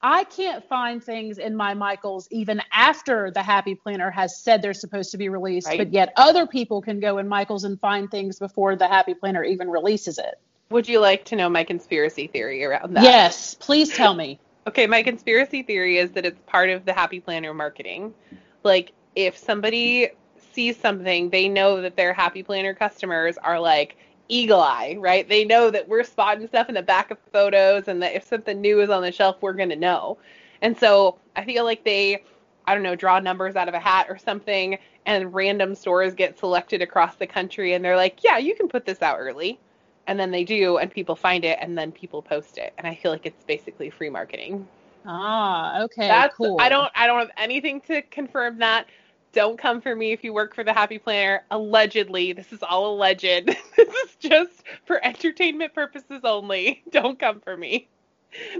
I 0.00 0.24
can't 0.24 0.64
find 0.68 1.02
things 1.02 1.38
in 1.38 1.56
my 1.56 1.74
Michaels 1.74 2.28
even 2.30 2.62
after 2.72 3.30
the 3.32 3.42
Happy 3.42 3.74
Planner 3.74 4.10
has 4.10 4.38
said 4.38 4.62
they're 4.62 4.74
supposed 4.74 5.10
to 5.10 5.18
be 5.18 5.28
released, 5.28 5.66
Right. 5.66 5.78
but 5.78 5.92
yet 5.92 6.12
other 6.16 6.46
people 6.46 6.80
can 6.80 7.00
go 7.00 7.18
in 7.18 7.26
Michaels 7.26 7.64
and 7.64 7.80
find 7.80 8.10
things 8.10 8.38
before 8.38 8.76
the 8.76 8.86
Happy 8.86 9.14
Planner 9.14 9.42
even 9.42 9.68
releases 9.68 10.18
it? 10.18 10.38
Would 10.70 10.88
you 10.88 11.00
like 11.00 11.24
to 11.26 11.36
know 11.36 11.48
my 11.48 11.64
conspiracy 11.64 12.26
theory 12.28 12.64
around 12.64 12.94
that? 12.94 13.02
Yes, 13.02 13.54
please 13.54 13.92
tell 13.92 14.14
me. 14.14 14.38
Okay, 14.66 14.86
my 14.86 15.02
conspiracy 15.02 15.62
theory 15.62 15.98
is 15.98 16.10
that 16.12 16.26
it's 16.26 16.38
part 16.46 16.70
of 16.70 16.84
the 16.84 16.92
Happy 16.92 17.20
Planner 17.20 17.54
marketing. 17.54 18.14
Like, 18.62 18.92
if 19.16 19.36
somebody 19.36 20.10
sees 20.52 20.76
something, 20.78 21.30
they 21.30 21.48
know 21.48 21.80
that 21.80 21.96
their 21.96 22.12
Happy 22.12 22.42
Planner 22.42 22.74
customers 22.74 23.38
are 23.38 23.58
like 23.58 23.96
eagle 24.28 24.60
eye, 24.60 24.96
right? 24.98 25.28
They 25.28 25.44
know 25.44 25.70
that 25.70 25.88
we're 25.88 26.04
spotting 26.04 26.46
stuff 26.46 26.68
in 26.68 26.74
the 26.74 26.82
back 26.82 27.10
of 27.10 27.18
photos 27.32 27.88
and 27.88 28.02
that 28.02 28.14
if 28.14 28.24
something 28.24 28.60
new 28.60 28.80
is 28.80 28.90
on 28.90 29.02
the 29.02 29.12
shelf, 29.12 29.36
we're 29.40 29.54
going 29.54 29.70
to 29.70 29.76
know. 29.76 30.18
And 30.62 30.78
so 30.78 31.18
I 31.36 31.44
feel 31.44 31.64
like 31.64 31.84
they, 31.84 32.24
I 32.66 32.74
don't 32.74 32.82
know, 32.82 32.94
draw 32.94 33.18
numbers 33.18 33.56
out 33.56 33.68
of 33.68 33.74
a 33.74 33.80
hat 33.80 34.06
or 34.08 34.18
something, 34.18 34.78
and 35.06 35.32
random 35.32 35.74
stores 35.74 36.14
get 36.14 36.38
selected 36.38 36.82
across 36.82 37.16
the 37.16 37.26
country, 37.26 37.72
and 37.72 37.84
they're 37.84 37.96
like, 37.96 38.22
yeah, 38.22 38.36
you 38.38 38.54
can 38.54 38.68
put 38.68 38.84
this 38.84 39.00
out 39.00 39.18
early. 39.18 39.58
And 40.06 40.18
then 40.18 40.30
they 40.30 40.44
do, 40.44 40.78
and 40.78 40.90
people 40.90 41.16
find 41.16 41.44
it, 41.44 41.58
and 41.60 41.76
then 41.76 41.92
people 41.92 42.22
post 42.22 42.58
it. 42.58 42.72
And 42.78 42.86
I 42.86 42.94
feel 42.94 43.12
like 43.12 43.26
it's 43.26 43.44
basically 43.44 43.90
free 43.90 44.10
marketing. 44.10 44.66
Ah, 45.06 45.82
okay, 45.82 46.08
That's 46.08 46.36
cool. 46.36 46.56
I 46.60 46.68
don't 46.68 46.90
I 46.94 47.06
don't 47.06 47.20
have 47.20 47.30
anything 47.36 47.80
to 47.82 48.02
confirm 48.02 48.58
that. 48.58 48.86
Don't 49.32 49.58
come 49.58 49.80
for 49.80 49.94
me 49.94 50.12
if 50.12 50.24
you 50.24 50.32
work 50.32 50.54
for 50.54 50.64
the 50.64 50.72
Happy 50.72 50.98
Planner. 50.98 51.44
Allegedly, 51.50 52.32
this 52.32 52.52
is 52.52 52.62
all 52.62 52.94
alleged. 52.94 53.22
this 53.76 53.88
is 53.88 54.16
just 54.18 54.62
for 54.86 55.04
entertainment 55.04 55.74
purposes 55.74 56.20
only. 56.24 56.82
Don't 56.90 57.18
come 57.18 57.40
for 57.40 57.56
me. 57.56 57.88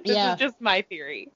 This 0.04 0.16
Yeah. 0.16 0.32
is 0.34 0.38
just 0.38 0.60
my 0.60 0.82
theory. 0.82 1.30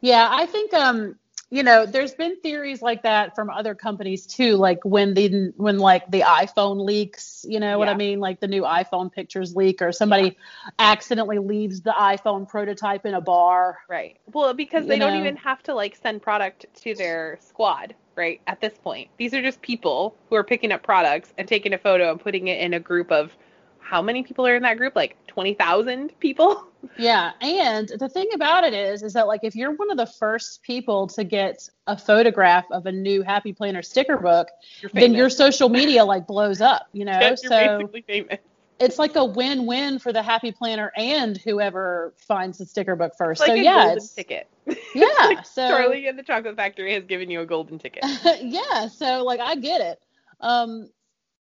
Yeah, 0.00 0.28
I 0.30 0.46
think 0.46 0.74
um, 0.74 1.16
you 1.52 1.62
know, 1.62 1.84
there's 1.84 2.14
been 2.14 2.40
theories 2.40 2.80
like 2.80 3.02
that 3.02 3.34
from 3.34 3.50
other 3.50 3.74
companies 3.74 4.26
too, 4.26 4.56
like 4.56 4.78
when 4.84 5.12
the 5.12 5.52
when 5.58 5.78
like 5.78 6.10
the 6.10 6.22
iPhone 6.22 6.82
leaks, 6.86 7.44
you 7.46 7.60
know 7.60 7.78
what 7.78 7.90
I 7.90 7.94
mean? 7.94 8.20
Like 8.20 8.40
the 8.40 8.48
new 8.48 8.62
iPhone 8.62 9.12
pictures 9.12 9.54
leak 9.54 9.82
or 9.82 9.92
somebody 9.92 10.38
accidentally 10.78 11.38
leaves 11.38 11.82
the 11.82 11.90
iPhone 11.90 12.48
prototype 12.48 13.04
in 13.04 13.12
a 13.12 13.20
bar. 13.20 13.80
Right. 13.86 14.18
Well, 14.32 14.54
because 14.54 14.86
they 14.86 14.98
don't 14.98 15.14
even 15.14 15.36
have 15.36 15.62
to 15.64 15.74
like 15.74 15.96
send 16.02 16.22
product 16.22 16.64
to 16.84 16.94
their 16.94 17.38
squad, 17.42 17.94
right? 18.16 18.40
At 18.46 18.60
this 18.60 18.74
point. 18.82 19.08
These 19.18 19.34
are 19.34 19.42
just 19.42 19.60
people 19.62 20.16
who 20.28 20.36
are 20.36 20.44
picking 20.44 20.72
up 20.72 20.82
products 20.82 21.32
and 21.38 21.46
taking 21.46 21.72
a 21.72 21.78
photo 21.78 22.10
and 22.10 22.20
putting 22.20 22.48
it 22.48 22.60
in 22.60 22.74
a 22.74 22.80
group 22.80 23.10
of 23.10 23.32
how 23.80 24.00
many 24.00 24.22
people 24.22 24.46
are 24.46 24.56
in 24.56 24.62
that 24.62 24.78
group? 24.78 24.96
Like 24.96 25.16
20,000 25.26 26.18
people? 26.18 26.68
Yeah, 26.98 27.30
and 27.40 27.88
the 28.00 28.08
thing 28.08 28.26
about 28.34 28.64
it 28.64 28.74
is 28.74 29.04
is 29.04 29.12
that 29.12 29.28
like 29.28 29.44
if 29.44 29.54
you're 29.54 29.70
one 29.70 29.92
of 29.92 29.96
the 29.96 30.06
first 30.06 30.64
people 30.64 31.06
to 31.06 31.22
get 31.22 31.68
a 31.86 31.96
photograph 31.96 32.64
of 32.72 32.86
a 32.86 32.90
new 32.90 33.22
Happy 33.22 33.52
Planner 33.52 33.82
sticker 33.82 34.16
book, 34.16 34.48
You're 34.80 34.90
then 34.92 35.14
your 35.14 35.30
social 35.30 35.68
media 35.68 36.04
like 36.04 36.26
blows 36.26 36.60
up, 36.60 36.88
you 36.92 37.04
know? 37.08 37.20
You're 37.20 37.36
so 37.36 37.78
basically 37.78 38.02
famous. 38.02 38.38
It's 38.82 38.98
like 38.98 39.16
a 39.16 39.24
win-win 39.24 39.98
for 39.98 40.12
the 40.12 40.22
Happy 40.22 40.52
Planner 40.52 40.92
and 40.96 41.36
whoever 41.36 42.12
finds 42.16 42.58
the 42.58 42.66
sticker 42.66 42.96
book 42.96 43.14
first. 43.16 43.40
Like 43.40 43.48
so 43.48 43.54
a 43.54 43.58
yeah, 43.58 43.74
golden 43.74 43.96
it's 43.98 44.14
ticket. 44.14 44.48
yeah. 44.94 45.06
Like 45.20 45.46
so 45.46 45.68
Charlie 45.68 46.06
and 46.06 46.18
the 46.18 46.22
Chocolate 46.22 46.56
Factory 46.56 46.92
has 46.94 47.04
given 47.04 47.30
you 47.30 47.40
a 47.40 47.46
golden 47.46 47.78
ticket. 47.78 48.04
yeah, 48.42 48.88
so 48.88 49.24
like 49.24 49.40
I 49.40 49.54
get 49.56 49.80
it. 49.80 50.00
Um, 50.40 50.90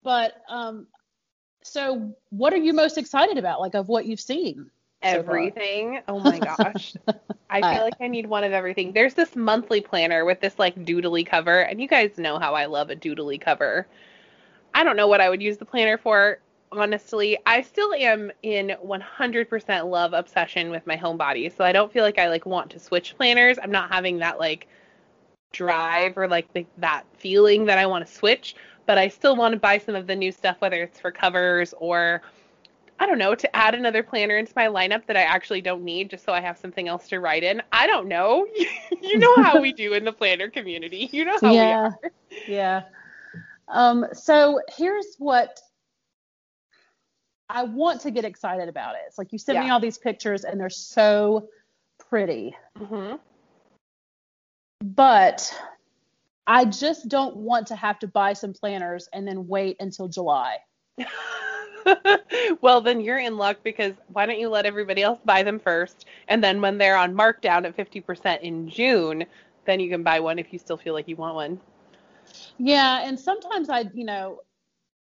but 0.03 0.33
um, 0.49 0.87
so 1.63 2.15
what 2.29 2.53
are 2.53 2.57
you 2.57 2.73
most 2.73 2.97
excited 2.97 3.37
about? 3.37 3.59
Like 3.59 3.75
of 3.75 3.87
what 3.87 4.05
you've 4.05 4.21
seen? 4.21 4.69
so? 5.03 5.09
Everything. 5.09 6.01
Oh 6.07 6.19
my 6.19 6.39
gosh. 6.39 6.95
I 7.49 7.73
feel 7.73 7.83
like 7.83 7.95
I 7.99 8.07
need 8.07 8.27
one 8.27 8.43
of 8.43 8.53
everything. 8.53 8.93
There's 8.93 9.13
this 9.13 9.35
monthly 9.35 9.81
planner 9.81 10.25
with 10.25 10.39
this 10.39 10.57
like 10.57 10.75
doodly 10.75 11.25
cover, 11.25 11.61
and 11.61 11.81
you 11.81 11.87
guys 11.87 12.17
know 12.17 12.39
how 12.39 12.53
I 12.53 12.65
love 12.65 12.89
a 12.89 12.95
doodly 12.95 13.39
cover. 13.39 13.87
I 14.73 14.83
don't 14.83 14.95
know 14.95 15.07
what 15.07 15.19
I 15.21 15.29
would 15.29 15.41
use 15.41 15.57
the 15.57 15.65
planner 15.65 15.97
for, 15.97 16.39
honestly. 16.71 17.37
I 17.45 17.61
still 17.61 17.93
am 17.93 18.31
in 18.43 18.75
100% 18.83 19.89
love 19.89 20.13
obsession 20.13 20.69
with 20.69 20.85
my 20.87 20.97
homebody, 20.97 21.55
so 21.55 21.63
I 21.63 21.71
don't 21.71 21.91
feel 21.91 22.03
like 22.03 22.19
I 22.19 22.29
like 22.29 22.45
want 22.45 22.71
to 22.71 22.79
switch 22.79 23.15
planners. 23.17 23.57
I'm 23.61 23.71
not 23.71 23.91
having 23.91 24.19
that 24.19 24.39
like 24.39 24.67
drive 25.51 26.17
or 26.17 26.27
like 26.27 26.51
the, 26.53 26.65
that 26.77 27.03
feeling 27.17 27.65
that 27.65 27.77
I 27.77 27.85
want 27.85 28.05
to 28.05 28.11
switch, 28.11 28.55
but 28.85 28.97
I 28.97 29.09
still 29.09 29.35
want 29.35 29.53
to 29.53 29.59
buy 29.59 29.77
some 29.77 29.95
of 29.95 30.07
the 30.07 30.15
new 30.15 30.31
stuff, 30.31 30.57
whether 30.59 30.81
it's 30.81 30.99
for 30.99 31.11
covers 31.11 31.73
or 31.77 32.21
I 32.99 33.07
don't 33.07 33.17
know, 33.17 33.33
to 33.33 33.55
add 33.55 33.73
another 33.73 34.03
planner 34.03 34.37
into 34.37 34.53
my 34.55 34.67
lineup 34.67 35.07
that 35.07 35.17
I 35.17 35.23
actually 35.23 35.61
don't 35.61 35.83
need 35.83 36.11
just 36.11 36.23
so 36.23 36.33
I 36.33 36.39
have 36.39 36.59
something 36.59 36.87
else 36.87 37.07
to 37.07 37.19
write 37.19 37.43
in. 37.43 37.63
I 37.71 37.87
don't 37.87 38.07
know. 38.07 38.45
you 39.01 39.17
know 39.17 39.41
how 39.41 39.59
we 39.59 39.73
do 39.73 39.93
in 39.93 40.05
the 40.05 40.11
planner 40.13 40.51
community. 40.51 41.09
You 41.11 41.25
know 41.25 41.39
how 41.41 41.51
yeah, 41.51 41.65
we 41.65 41.73
are. 41.73 42.11
yeah. 42.47 42.83
Um, 43.69 44.05
so 44.13 44.61
here's 44.77 45.15
what 45.17 45.59
I 47.51 47.63
want 47.63 48.01
to 48.01 48.11
get 48.11 48.25
excited 48.25 48.69
about. 48.69 48.95
It. 48.95 49.01
It's 49.07 49.17
like 49.17 49.31
you 49.31 49.37
sent 49.37 49.59
me 49.59 49.69
all 49.69 49.79
these 49.79 49.97
pictures 49.97 50.45
and 50.45 50.59
they're 50.59 50.69
so 50.69 51.49
pretty, 52.09 52.55
hmm 52.77 53.15
but 54.83 55.53
I 56.47 56.65
just 56.65 57.07
don't 57.07 57.37
want 57.37 57.67
to 57.67 57.75
have 57.75 57.99
to 57.99 58.07
buy 58.07 58.33
some 58.33 58.53
planners 58.53 59.07
and 59.13 59.27
then 59.27 59.47
wait 59.47 59.77
until 59.79 60.07
July. 60.07 60.57
well, 62.61 62.81
then 62.81 63.01
you're 63.01 63.19
in 63.19 63.37
luck 63.37 63.57
because 63.63 63.93
why 64.11 64.25
don't 64.25 64.39
you 64.39 64.49
let 64.49 64.65
everybody 64.65 65.03
else 65.03 65.19
buy 65.23 65.43
them 65.43 65.59
first? 65.59 66.05
And 66.27 66.43
then 66.43 66.61
when 66.61 66.77
they're 66.77 66.97
on 66.97 67.13
markdown 67.13 67.65
at 67.65 67.77
50% 67.77 68.41
in 68.41 68.69
June, 68.69 69.25
then 69.65 69.79
you 69.79 69.89
can 69.89 70.03
buy 70.03 70.19
one 70.19 70.39
if 70.39 70.51
you 70.51 70.59
still 70.59 70.77
feel 70.77 70.93
like 70.93 71.07
you 71.07 71.15
want 71.15 71.35
one. 71.35 71.59
Yeah, 72.57 73.07
and 73.07 73.19
sometimes 73.19 73.69
I, 73.69 73.85
you 73.93 74.05
know, 74.05 74.41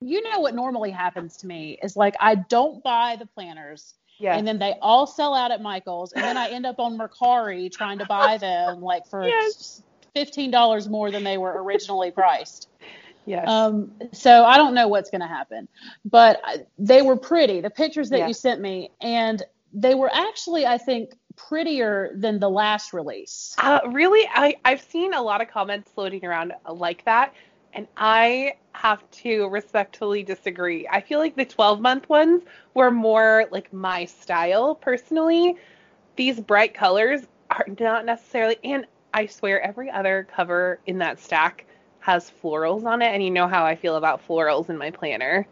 you 0.01 0.21
know 0.21 0.39
what 0.39 0.53
normally 0.55 0.91
happens 0.91 1.37
to 1.37 1.47
me 1.47 1.77
is 1.81 1.95
like 1.95 2.15
I 2.19 2.35
don't 2.35 2.83
buy 2.83 3.15
the 3.17 3.25
planners 3.25 3.95
Yeah. 4.19 4.37
and 4.37 4.47
then 4.47 4.59
they 4.59 4.75
all 4.81 5.07
sell 5.07 5.33
out 5.33 5.51
at 5.51 5.61
Michael's 5.61 6.13
and 6.13 6.23
then 6.23 6.37
I 6.37 6.49
end 6.49 6.65
up 6.65 6.79
on 6.79 6.97
Mercari 6.97 7.71
trying 7.71 7.97
to 7.99 8.05
buy 8.05 8.37
them 8.37 8.81
like 8.81 9.07
for 9.07 9.27
Yes. 9.27 9.81
fifteen 10.13 10.51
dollars 10.51 10.87
more 10.87 11.09
than 11.11 11.23
they 11.23 11.37
were 11.37 11.63
originally 11.63 12.11
priced. 12.11 12.69
yes. 13.25 13.47
Um, 13.47 13.91
so 14.13 14.45
I 14.45 14.57
don't 14.57 14.73
know 14.73 14.87
what's 14.87 15.09
going 15.09 15.21
to 15.21 15.27
happen, 15.27 15.67
but 16.05 16.41
they 16.77 17.01
were 17.01 17.17
pretty. 17.17 17.61
The 17.61 17.69
pictures 17.69 18.09
that 18.11 18.19
Yeah. 18.19 18.27
you 18.27 18.33
sent 18.33 18.61
me, 18.61 18.91
and 19.01 19.43
they 19.73 19.95
were 19.95 20.09
actually, 20.13 20.65
I 20.65 20.77
think, 20.77 21.13
prettier 21.35 22.11
than 22.15 22.39
the 22.39 22.49
last 22.49 22.93
release. 22.93 23.53
Uh, 23.59 23.79
really, 23.91 24.27
I, 24.33 24.55
I've 24.65 24.81
seen 24.81 25.13
a 25.13 25.21
lot 25.21 25.41
of 25.41 25.49
comments 25.49 25.91
floating 25.91 26.23
around 26.25 26.53
like 26.71 27.03
that, 27.05 27.33
and 27.77 27.87
I 27.95 28.55
have 28.73 29.09
to 29.11 29.47
respectfully 29.49 30.23
disagree. 30.23 30.87
I 30.91 30.99
feel 30.99 31.19
like 31.19 31.35
the 31.35 31.45
12 31.45 31.79
month 31.79 32.09
ones 32.09 32.41
were 32.73 32.89
more 32.89 33.45
like 33.51 33.71
my 33.71 34.05
style 34.05 34.75
personally. 34.75 35.55
These 36.15 36.39
bright 36.39 36.73
colors 36.73 37.21
are 37.51 37.65
not 37.79 38.03
necessarily, 38.05 38.57
and 38.63 38.87
I 39.13 39.27
swear 39.27 39.61
every 39.61 39.91
other 39.91 40.27
cover 40.35 40.79
in 40.87 40.97
that 40.97 41.19
stack 41.19 41.65
has 41.99 42.31
florals 42.43 42.83
on 42.83 43.01
it, 43.03 43.13
and 43.13 43.23
you 43.23 43.29
know 43.29 43.47
how 43.47 43.63
I 43.63 43.75
feel 43.75 43.95
about 43.95 44.27
florals 44.27 44.69
in 44.69 44.77
my 44.77 44.89
planner. 44.89 45.45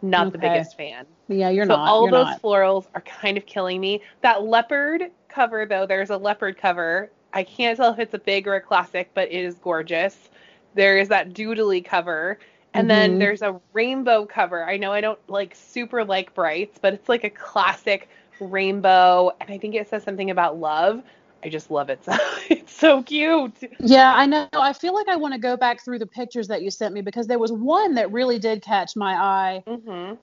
Not 0.00 0.32
the 0.32 0.38
biggest 0.38 0.76
fan. 0.76 1.06
Yeah, 1.28 1.48
you're 1.48 1.64
so 1.64 1.76
not. 1.76 1.86
So 1.86 1.92
all 1.92 2.10
those 2.10 2.26
not. 2.26 2.42
florals 2.42 2.86
are 2.94 3.00
kind 3.00 3.36
of 3.36 3.46
killing 3.46 3.80
me. 3.80 4.00
That 4.20 4.44
leopard 4.44 5.10
cover 5.28 5.66
though, 5.66 5.86
there's 5.86 6.10
a 6.10 6.16
leopard 6.16 6.56
cover. 6.56 7.10
I 7.32 7.42
can't 7.42 7.76
tell 7.76 7.92
if 7.92 7.98
it's 7.98 8.14
a 8.14 8.18
big 8.18 8.46
or 8.46 8.54
a 8.54 8.60
classic, 8.60 9.10
but 9.14 9.28
it 9.32 9.44
is 9.44 9.56
gorgeous. 9.56 10.28
There 10.74 10.98
is 10.98 11.08
that 11.08 11.32
doodly 11.32 11.84
cover. 11.84 12.38
And 12.74 12.90
then 12.90 13.16
Mhm. 13.16 13.18
there's 13.20 13.42
a 13.42 13.60
rainbow 13.72 14.26
cover. 14.26 14.64
I 14.64 14.76
know 14.76 14.92
I 14.92 15.00
don't 15.00 15.18
like 15.28 15.54
super 15.54 16.04
like 16.04 16.34
brights, 16.34 16.78
but 16.80 16.92
it's 16.94 17.08
like 17.08 17.24
a 17.24 17.30
classic 17.30 18.08
rainbow 18.40 19.30
and 19.40 19.48
I 19.50 19.58
think 19.58 19.76
it 19.76 19.88
says 19.88 20.02
something 20.02 20.30
about 20.30 20.58
love. 20.58 21.02
I 21.44 21.48
just 21.50 21.70
love 21.70 21.88
it. 21.90 22.04
So 22.04 22.12
it's 22.50 22.74
so 22.74 23.02
cute. 23.02 23.56
Yeah, 23.78 24.12
I 24.16 24.26
know. 24.26 24.48
I 24.54 24.72
feel 24.72 24.94
like 24.94 25.08
I 25.08 25.16
want 25.16 25.34
to 25.34 25.40
go 25.40 25.56
back 25.56 25.84
through 25.84 26.00
the 26.00 26.06
pictures 26.06 26.48
that 26.48 26.62
you 26.62 26.70
sent 26.70 26.94
me 26.94 27.00
because 27.02 27.26
there 27.26 27.38
was 27.38 27.52
one 27.52 27.94
that 27.94 28.10
really 28.10 28.38
did 28.38 28.62
catch 28.62 28.96
my 28.96 29.14
eye, 29.14 29.64
Mhm. 29.66 30.18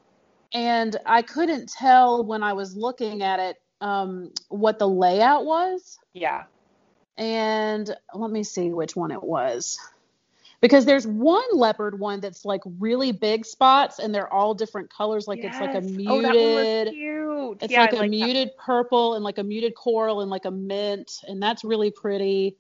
and 0.54 0.98
I 1.06 1.22
couldn't 1.22 1.70
tell 1.70 2.24
when 2.26 2.44
I 2.44 2.54
was 2.54 2.76
looking 2.76 3.22
at 3.24 3.40
it 3.40 3.58
um, 3.82 4.32
what 4.50 4.78
the 4.78 4.88
layout 4.88 5.46
was. 5.46 5.98
Yeah. 6.14 6.44
And 7.18 7.96
let 8.14 8.32
me 8.32 8.44
see 8.44 8.72
which 8.72 8.96
one 8.96 9.12
it 9.12 9.24
was. 9.24 9.80
Because 10.62 10.86
there's 10.86 11.08
one 11.08 11.43
leopard 11.54 12.00
one 12.00 12.19
that's 12.19 12.45
like 12.45 12.62
really 12.80 13.12
big 13.12 13.45
spots 13.45 13.97
and 13.97 14.13
they're 14.13 14.32
all 14.32 14.54
different 14.54 14.93
colors. 14.93 15.28
Like 15.28 15.39
it's 15.43 15.60
like 15.60 15.74
a 15.76 15.82
Yes. 15.82 16.06
Oh, 16.08 16.21
that 16.21 16.34
muted, 16.34 16.93
cute. 16.93 17.58
it's 17.63 17.71
Yeah, 17.71 17.82
like 17.82 17.93
I 17.93 17.97
a 17.97 18.00
that. 18.02 18.10
muted 18.10 18.50
purple 18.58 19.15
and 19.15 19.24
like 19.24 19.39
a 19.39 19.43
muted 19.43 19.74
coral 19.74 20.21
and 20.21 20.30
like 20.30 20.45
a 20.45 20.52
mint. 20.52 21.24
And 21.28 21.41
that's 21.41 21.63
really 21.63 21.89
pretty. 21.89 22.56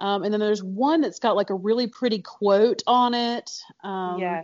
Um, 0.00 0.24
and 0.24 0.32
then 0.32 0.40
there's 0.40 0.64
one 0.64 1.00
that's 1.00 1.20
got 1.20 1.36
like 1.36 1.50
a 1.50 1.54
really 1.54 1.86
pretty 1.86 2.20
quote 2.20 2.82
on 2.88 3.14
it. 3.14 3.52
Um, 3.84 4.18
Yeah. 4.18 4.42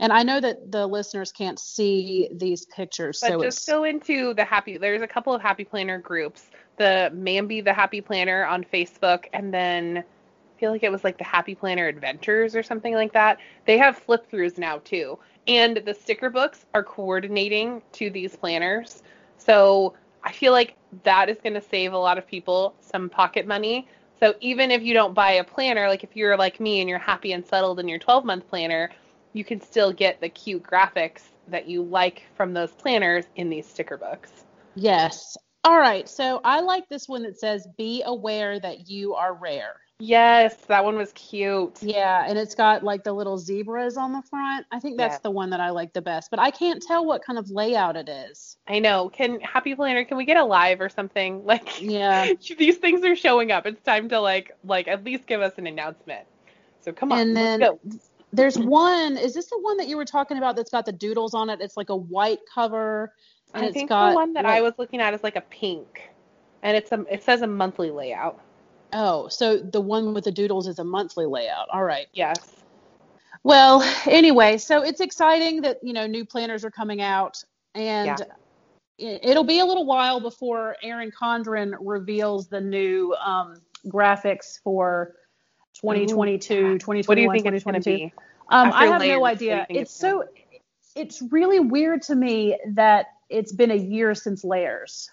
And 0.00 0.12
I 0.12 0.24
know 0.24 0.40
that 0.40 0.72
the 0.72 0.84
listeners 0.84 1.30
can't 1.30 1.60
see 1.60 2.28
these 2.34 2.66
pictures. 2.66 3.20
But 3.20 3.28
so 3.28 3.42
just 3.42 3.58
it's, 3.58 3.66
go 3.66 3.84
into 3.84 4.34
the 4.34 4.44
happy. 4.44 4.76
There's 4.76 5.00
a 5.02 5.06
couple 5.06 5.32
of 5.32 5.40
happy 5.40 5.62
planner 5.64 5.98
groups. 5.98 6.50
The 6.76 7.12
Mambi 7.14 7.62
the 7.64 7.72
Happy 7.72 8.00
Planner 8.00 8.44
on 8.44 8.64
Facebook, 8.64 9.26
and 9.32 9.54
then 9.54 10.02
feel 10.62 10.70
like 10.70 10.84
it 10.84 10.92
was 10.92 11.02
like 11.02 11.18
the 11.18 11.24
Happy 11.24 11.56
Planner 11.56 11.88
Adventures 11.88 12.54
or 12.54 12.62
something 12.62 12.94
like 12.94 13.12
that. 13.14 13.38
They 13.66 13.78
have 13.78 13.98
flip 13.98 14.30
throughs 14.30 14.58
now 14.58 14.78
too, 14.78 15.18
and 15.48 15.78
the 15.84 15.92
sticker 15.92 16.30
books 16.30 16.66
are 16.72 16.84
coordinating 16.84 17.82
to 17.94 18.10
these 18.10 18.36
planners. 18.36 19.02
So 19.38 19.94
I 20.22 20.30
feel 20.30 20.52
like 20.52 20.76
that 21.02 21.28
is 21.28 21.38
going 21.42 21.54
to 21.54 21.60
save 21.60 21.94
a 21.94 21.98
lot 21.98 22.16
of 22.16 22.28
people 22.28 22.76
some 22.80 23.10
pocket 23.10 23.44
money. 23.44 23.88
So 24.20 24.34
even 24.38 24.70
if 24.70 24.82
you 24.82 24.94
don't 24.94 25.14
buy 25.14 25.32
a 25.32 25.42
planner, 25.42 25.88
like 25.88 26.04
if 26.04 26.14
you're 26.14 26.36
like 26.36 26.60
me 26.60 26.78
and 26.78 26.88
you're 26.88 27.00
happy 27.00 27.32
and 27.32 27.44
settled 27.44 27.80
in 27.80 27.88
your 27.88 27.98
12 27.98 28.24
month 28.24 28.48
planner, 28.48 28.88
you 29.32 29.42
can 29.42 29.60
still 29.60 29.92
get 29.92 30.20
the 30.20 30.28
cute 30.28 30.62
graphics 30.62 31.22
that 31.48 31.66
you 31.66 31.82
like 31.82 32.22
from 32.36 32.54
those 32.54 32.70
planners 32.70 33.24
in 33.34 33.50
these 33.50 33.66
sticker 33.66 33.96
books. 33.96 34.44
yes. 34.76 35.36
All 35.64 35.78
right. 35.78 36.08
So 36.08 36.40
I 36.44 36.60
like 36.60 36.88
this 36.88 37.08
one 37.08 37.24
that 37.24 37.40
says, 37.40 37.66
be 37.76 38.02
aware 38.06 38.60
that 38.60 38.88
you 38.88 39.14
are 39.14 39.34
rare. 39.34 39.74
Yes, 40.04 40.56
that 40.66 40.82
one 40.84 40.96
was 40.96 41.12
cute. 41.12 41.80
Yeah, 41.80 42.24
and 42.26 42.36
it's 42.36 42.56
got 42.56 42.82
like 42.82 43.04
the 43.04 43.12
little 43.12 43.38
zebras 43.38 43.96
on 43.96 44.12
the 44.12 44.20
front. 44.22 44.66
I 44.72 44.80
think 44.80 44.96
that's 44.96 45.14
Yeah. 45.14 45.20
the 45.22 45.30
one 45.30 45.50
that 45.50 45.60
I 45.60 45.70
like 45.70 45.92
the 45.92 46.02
best, 46.02 46.28
but 46.28 46.40
I 46.40 46.50
can't 46.50 46.82
tell 46.82 47.04
what 47.06 47.24
kind 47.24 47.38
of 47.38 47.48
layout 47.50 47.94
it 47.96 48.08
is. 48.08 48.56
I 48.66 48.80
know. 48.80 49.08
Can 49.10 49.38
Happy 49.40 49.76
Planner, 49.76 50.04
can 50.04 50.16
we 50.16 50.24
get 50.24 50.36
a 50.36 50.44
live 50.44 50.80
or 50.80 50.88
something? 50.88 51.44
Like 51.52 51.80
Yeah. 51.80 52.32
these 52.58 52.78
things 52.78 53.04
are 53.04 53.14
showing 53.14 53.52
up. 53.52 53.64
It's 53.64 53.80
time 53.82 54.08
to 54.08 54.18
like 54.20 54.50
like 54.64 54.88
at 54.88 55.04
least 55.04 55.26
give 55.26 55.40
us 55.40 55.52
an 55.58 55.68
announcement. 55.68 56.26
So 56.80 56.92
come 56.92 57.12
on, 57.12 57.20
And 57.20 57.36
then 57.36 57.60
let's 57.60 57.72
go. 57.84 57.98
There's 58.32 58.58
one, 58.58 59.16
is 59.16 59.34
this 59.34 59.46
the 59.50 59.58
one 59.60 59.76
that 59.76 59.86
you 59.86 59.96
were 59.96 60.04
talking 60.06 60.36
about 60.36 60.56
that's 60.56 60.70
got 60.70 60.84
the 60.84 60.92
doodles 60.92 61.32
on 61.32 61.48
it? 61.48 61.60
It's 61.60 61.76
like 61.76 61.90
a 61.90 61.96
white 61.96 62.40
cover 62.52 63.12
and 63.54 63.62
I 63.62 63.66
it's 63.66 63.74
think 63.74 63.90
got 63.90 64.10
the 64.10 64.14
one 64.16 64.32
that 64.32 64.42
like- 64.44 64.54
I 64.54 64.62
was 64.62 64.72
looking 64.78 65.00
at 65.00 65.14
is 65.14 65.22
like 65.22 65.36
a 65.36 65.42
pink. 65.42 66.10
And 66.64 66.76
it's 66.76 66.90
a 66.90 67.04
it 67.08 67.22
says 67.22 67.42
a 67.42 67.46
monthly 67.46 67.92
layout. 67.92 68.40
Oh, 68.92 69.28
so 69.28 69.58
the 69.58 69.80
one 69.80 70.14
with 70.14 70.24
the 70.24 70.32
doodles 70.32 70.66
is 70.66 70.78
a 70.78 70.84
monthly 70.84 71.26
layout. 71.26 71.68
All 71.72 71.84
right. 71.84 72.06
Yes. 72.12 72.38
Well, 73.44 73.82
anyway, 74.06 74.58
so 74.58 74.82
it's 74.82 75.00
exciting 75.00 75.62
that, 75.62 75.78
you 75.82 75.92
know, 75.92 76.06
new 76.06 76.24
planners 76.24 76.64
are 76.64 76.70
coming 76.70 77.00
out 77.00 77.42
and 77.74 78.20
it- 78.98 79.24
it'll 79.24 79.44
be 79.44 79.58
a 79.60 79.64
little 79.64 79.86
while 79.86 80.20
before 80.20 80.76
Erin 80.82 81.10
Condren 81.10 81.74
reveals 81.80 82.48
the 82.48 82.60
new 82.60 83.14
um, 83.14 83.60
graphics 83.86 84.60
for 84.62 85.16
2022, 85.74 86.78
2021, 86.78 87.06
What 87.06 87.14
do 87.16 87.22
you 87.22 87.30
think 87.32 87.46
it's 87.46 87.64
2022. 87.64 87.96
be? 87.98 88.12
Um, 88.50 88.72
I 88.72 88.86
have 88.86 89.00
layers, 89.00 89.16
no 89.16 89.20
what 89.20 89.38
do 89.38 89.46
you 89.46 89.52
idea. 89.52 89.66
It's 89.70 89.80
it's 89.80 89.94
so, 89.94 90.24
it's 90.94 91.22
really 91.32 91.58
weird 91.58 92.02
to 92.02 92.14
me 92.14 92.58
that 92.74 93.06
it's 93.30 93.52
been 93.52 93.70
a 93.70 93.76
year 93.76 94.14
since 94.14 94.44
layers. 94.44 95.10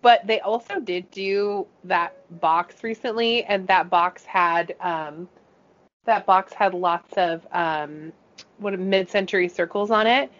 But 0.00 0.26
they 0.26 0.40
also 0.40 0.80
did 0.80 1.10
do 1.10 1.66
that 1.84 2.14
box 2.40 2.84
recently, 2.84 3.44
and 3.44 3.66
that 3.68 3.90
box 3.90 4.24
had 4.24 4.76
um, 4.80 5.28
that 6.04 6.24
box 6.26 6.52
had 6.52 6.74
lots 6.74 7.12
of 7.16 7.46
um, 7.52 8.12
what 8.58 8.78
mid-century 8.78 9.48
circles 9.48 9.90
on 9.90 10.06
it, 10.06 10.30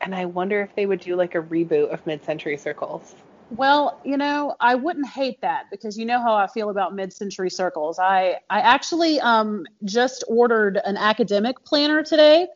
and 0.00 0.14
I 0.14 0.24
wonder 0.24 0.62
if 0.62 0.74
they 0.74 0.86
would 0.86 1.00
do 1.00 1.16
like 1.16 1.34
a 1.34 1.42
reboot 1.42 1.92
of 1.92 2.06
mid-century 2.06 2.56
circles. 2.56 3.14
Well, 3.50 3.98
you 4.04 4.18
know, 4.18 4.56
I 4.60 4.74
wouldn't 4.74 5.08
hate 5.08 5.40
that 5.40 5.64
because 5.70 5.96
you 5.96 6.04
know 6.04 6.20
how 6.20 6.34
I 6.34 6.46
feel 6.46 6.68
about 6.68 6.94
mid-century 6.94 7.50
circles. 7.50 7.98
I 7.98 8.36
I 8.50 8.60
actually 8.60 9.20
um 9.20 9.64
just 9.84 10.22
ordered 10.28 10.78
an 10.84 10.96
academic 10.96 11.64
planner 11.64 12.02
today. 12.02 12.48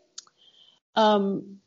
Um 0.94 1.61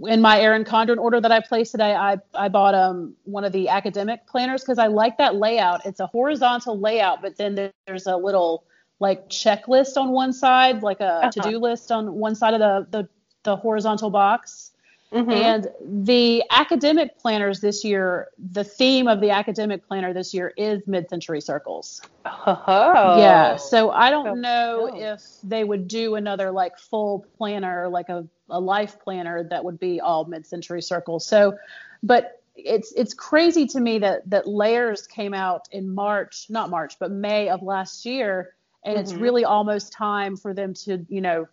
in 0.00 0.20
my 0.20 0.40
Erin 0.40 0.64
Condren 0.64 0.98
order 0.98 1.20
that 1.20 1.32
I 1.32 1.40
placed 1.40 1.72
today, 1.72 1.94
I 1.94 2.18
I 2.34 2.48
bought 2.48 2.74
um 2.74 3.14
one 3.24 3.44
of 3.44 3.52
the 3.52 3.68
academic 3.68 4.26
planners 4.26 4.62
because 4.62 4.78
I 4.78 4.86
like 4.88 5.18
that 5.18 5.36
layout. 5.36 5.84
It's 5.86 6.00
a 6.00 6.06
horizontal 6.06 6.78
layout, 6.78 7.22
but 7.22 7.36
then 7.36 7.54
there's 7.86 8.06
a 8.06 8.16
little 8.16 8.64
like 9.00 9.28
checklist 9.28 9.96
on 9.96 10.10
one 10.10 10.32
side, 10.32 10.82
like 10.82 11.00
a 11.00 11.22
Uh-huh. 11.24 11.30
to-do 11.30 11.58
list 11.58 11.90
on 11.92 12.14
one 12.14 12.34
side 12.34 12.54
of 12.54 12.60
the 12.60 12.86
the, 12.90 13.08
the 13.44 13.56
horizontal 13.56 14.10
box. 14.10 14.72
Mhm. 15.12 15.32
And 15.32 15.68
the 16.04 16.42
academic 16.50 17.18
planners 17.18 17.60
this 17.60 17.84
year, 17.84 18.28
the 18.38 18.64
theme 18.64 19.06
of 19.06 19.20
the 19.20 19.30
academic 19.30 19.86
planner 19.86 20.12
this 20.12 20.34
year 20.34 20.52
is 20.56 20.82
mid-century 20.86 21.40
circles. 21.40 22.02
oh, 22.24 23.18
Yeah. 23.18 23.56
So 23.56 23.90
I 23.90 24.10
don't 24.10 24.40
know 24.40 24.90
if 24.92 25.22
they 25.42 25.64
would 25.64 25.86
do 25.88 26.16
another 26.16 26.50
like 26.50 26.76
full 26.78 27.24
planner, 27.38 27.88
like 27.88 28.08
a, 28.08 28.26
a 28.50 28.60
life 28.60 28.98
planner 29.00 29.44
that 29.44 29.64
would 29.64 29.78
be 29.78 30.00
all 30.00 30.24
mid-century 30.24 30.82
circles. 30.82 31.26
So, 31.26 31.56
but 32.02 32.40
it's 32.54 32.92
it's 32.92 33.14
crazy 33.14 33.66
to 33.66 33.80
me 33.80 33.98
that 33.98 34.28
that 34.30 34.46
layers 34.46 35.06
came 35.06 35.34
out 35.34 35.68
in 35.72 35.94
March, 35.94 36.46
not 36.48 36.70
March, 36.70 36.98
but 36.98 37.10
May 37.10 37.48
of 37.48 37.62
last 37.62 38.06
year, 38.06 38.54
and 38.84 38.98
it's 38.98 39.12
Mhm. 39.12 39.20
really 39.20 39.44
almost 39.44 39.92
time 39.92 40.36
for 40.36 40.54
them 40.54 40.74
to 40.74 41.04
you 41.08 41.20
know 41.20 41.48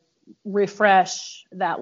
refresh 0.45 1.45
that 1.51 1.79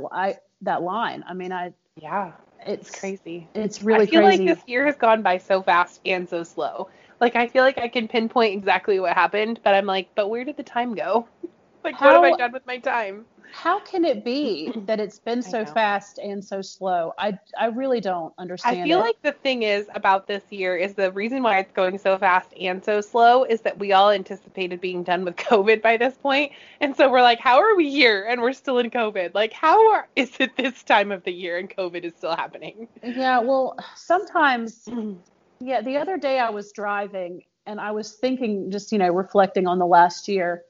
that 0.61 0.81
line. 0.81 1.23
I 1.27 1.33
mean, 1.33 1.51
I 1.51 1.73
yeah, 1.95 2.31
it's 2.65 2.89
it's 2.89 2.99
crazy. 2.99 3.47
It's 3.53 3.81
really 3.81 4.03
I 4.03 4.07
feel 4.07 4.21
crazy. 4.21 4.45
like 4.45 4.57
this 4.57 4.67
year 4.67 4.85
has 4.85 4.95
gone 4.95 5.21
by 5.21 5.37
so 5.37 5.61
fast 5.61 6.01
and 6.05 6.27
so 6.27 6.43
slow. 6.43 6.89
Like 7.19 7.35
I 7.35 7.47
feel 7.47 7.63
like 7.63 7.77
I 7.77 7.87
can 7.87 8.07
pinpoint 8.07 8.53
exactly 8.53 8.99
what 8.99 9.13
happened, 9.13 9.59
but 9.63 9.75
I'm 9.75 9.85
like, 9.85 10.09
but 10.15 10.29
where 10.29 10.43
did 10.43 10.57
the 10.57 10.63
time 10.63 10.95
go? 10.95 11.27
Like 11.83 11.99
what 11.99 12.13
have 12.13 12.23
I 12.23 12.31
done 12.33 12.51
with 12.51 12.65
my 12.67 12.77
time? 12.77 13.25
How 13.51 13.79
can 13.79 14.03
it 14.03 14.25
be 14.25 14.73
that 14.85 14.99
it's 14.99 15.19
been 15.19 15.41
so 15.41 15.65
fast 15.65 16.17
and 16.17 16.43
so 16.43 16.61
slow? 16.61 17.13
I 17.17 17.37
I 17.59 17.67
really 17.67 18.01
don't 18.01 18.33
understand. 18.37 18.81
I 18.81 18.83
feel 18.83 18.99
it. 18.99 19.03
like 19.03 19.21
the 19.21 19.33
thing 19.33 19.63
is 19.63 19.87
about 19.93 20.27
this 20.27 20.43
year 20.49 20.75
is 20.75 20.95
the 20.95 21.11
reason 21.11 21.43
why 21.43 21.59
it's 21.59 21.71
going 21.71 21.97
so 21.97 22.17
fast 22.17 22.53
and 22.59 22.83
so 22.83 22.99
slow 22.99 23.43
is 23.43 23.61
that 23.61 23.77
we 23.77 23.91
all 23.93 24.09
anticipated 24.09 24.81
being 24.81 25.03
done 25.03 25.23
with 25.23 25.35
COVID 25.51 25.81
by 25.81 25.97
this 25.97 26.15
point. 26.15 26.31
point, 26.31 26.51
and 26.79 26.95
so 26.95 27.11
we're 27.11 27.21
like, 27.21 27.39
how 27.39 27.59
are 27.59 27.75
we 27.75 27.89
here 27.89 28.25
and 28.29 28.41
we're 28.41 28.53
still 28.53 28.77
in 28.77 28.89
COVID? 28.89 29.33
Like, 29.33 29.53
how 29.53 29.91
are, 29.91 30.07
is 30.15 30.31
it 30.39 30.55
this 30.55 30.83
time 30.83 31.11
of 31.11 31.23
the 31.23 31.31
year 31.31 31.57
and 31.57 31.69
COVID 31.69 32.03
is 32.03 32.13
still 32.15 32.35
happening? 32.35 32.87
Yeah, 33.03 33.39
well, 33.39 33.77
sometimes 33.95 34.85
mm-hmm. 34.87 35.19
yeah, 35.59 35.81
the 35.81 35.97
other 35.97 36.17
day 36.17 36.39
I 36.39 36.49
was 36.49 36.71
driving 36.71 37.43
and 37.65 37.79
I 37.79 37.91
was 37.91 38.13
thinking 38.13 38.71
just, 38.71 38.91
you 38.91 38.97
know, 38.97 39.09
reflecting 39.09 39.67
on 39.67 39.77
the 39.77 39.85
last 39.85 40.27
year, 40.27 40.63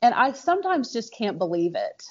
and 0.00 0.14
I 0.14 0.32
sometimes 0.32 0.92
just 0.92 1.12
can't 1.12 1.38
believe 1.38 1.74
it. 1.74 2.04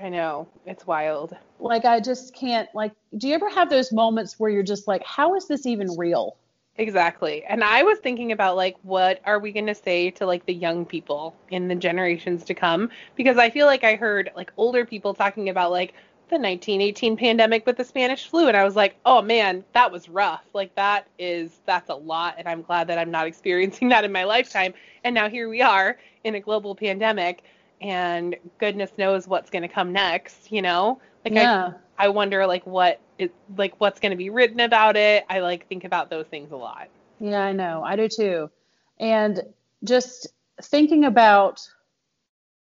I 0.00 0.08
know 0.08 0.46
it's 0.66 0.86
wild. 0.86 1.36
Like 1.58 1.84
I 1.84 2.00
just 2.00 2.34
can't 2.34 2.68
like 2.74 2.92
do 3.16 3.28
you 3.28 3.34
ever 3.34 3.48
have 3.48 3.70
those 3.70 3.92
moments 3.92 4.38
where 4.38 4.50
you're 4.50 4.62
just 4.62 4.86
like 4.86 5.02
how 5.04 5.34
is 5.34 5.48
this 5.48 5.66
even 5.66 5.96
real? 5.96 6.36
Exactly. 6.78 7.42
And 7.44 7.64
I 7.64 7.82
was 7.82 7.98
thinking 7.98 8.32
about 8.32 8.56
like 8.56 8.76
what 8.82 9.20
are 9.24 9.38
we 9.38 9.52
going 9.52 9.66
to 9.66 9.74
say 9.74 10.10
to 10.12 10.26
like 10.26 10.44
the 10.44 10.52
young 10.52 10.84
people 10.84 11.34
in 11.50 11.68
the 11.68 11.74
generations 11.74 12.44
to 12.44 12.54
come 12.54 12.90
because 13.14 13.38
I 13.38 13.48
feel 13.48 13.66
like 13.66 13.84
I 13.84 13.94
heard 13.94 14.30
like 14.36 14.52
older 14.58 14.84
people 14.84 15.14
talking 15.14 15.48
about 15.48 15.70
like 15.70 15.94
the 16.28 16.34
1918 16.34 17.16
pandemic 17.16 17.64
with 17.64 17.76
the 17.76 17.84
Spanish 17.84 18.28
flu 18.28 18.48
and 18.48 18.56
I 18.56 18.64
was 18.64 18.76
like, 18.76 18.96
"Oh 19.06 19.22
man, 19.22 19.64
that 19.72 19.90
was 19.90 20.08
rough. 20.08 20.42
Like 20.52 20.74
that 20.74 21.06
is 21.18 21.60
that's 21.64 21.88
a 21.88 21.94
lot 21.94 22.34
and 22.36 22.46
I'm 22.46 22.62
glad 22.62 22.88
that 22.88 22.98
I'm 22.98 23.10
not 23.10 23.26
experiencing 23.32 23.88
that 23.88 24.04
in 24.04 24.12
my 24.12 24.24
lifetime." 24.24 24.74
And 25.04 25.14
now 25.14 25.30
here 25.30 25.48
we 25.48 25.62
are 25.62 25.96
in 26.24 26.34
a 26.34 26.40
global 26.40 26.74
pandemic 26.74 27.44
and 27.80 28.36
goodness 28.58 28.90
knows 28.96 29.28
what's 29.28 29.50
going 29.50 29.62
to 29.62 29.68
come 29.68 29.92
next, 29.92 30.50
you 30.50 30.62
know? 30.62 31.00
Like 31.24 31.34
yeah. 31.34 31.72
I 31.98 32.06
I 32.06 32.08
wonder 32.08 32.46
like 32.46 32.66
what 32.66 33.00
it 33.18 33.32
like 33.56 33.74
what's 33.78 34.00
going 34.00 34.10
to 34.10 34.16
be 34.16 34.30
written 34.30 34.60
about 34.60 34.96
it. 34.96 35.24
I 35.28 35.40
like 35.40 35.66
think 35.68 35.84
about 35.84 36.10
those 36.10 36.26
things 36.26 36.52
a 36.52 36.56
lot. 36.56 36.88
Yeah, 37.20 37.40
I 37.40 37.52
know. 37.52 37.82
I 37.82 37.96
do 37.96 38.08
too. 38.08 38.50
And 38.98 39.42
just 39.84 40.28
thinking 40.62 41.04
about 41.04 41.60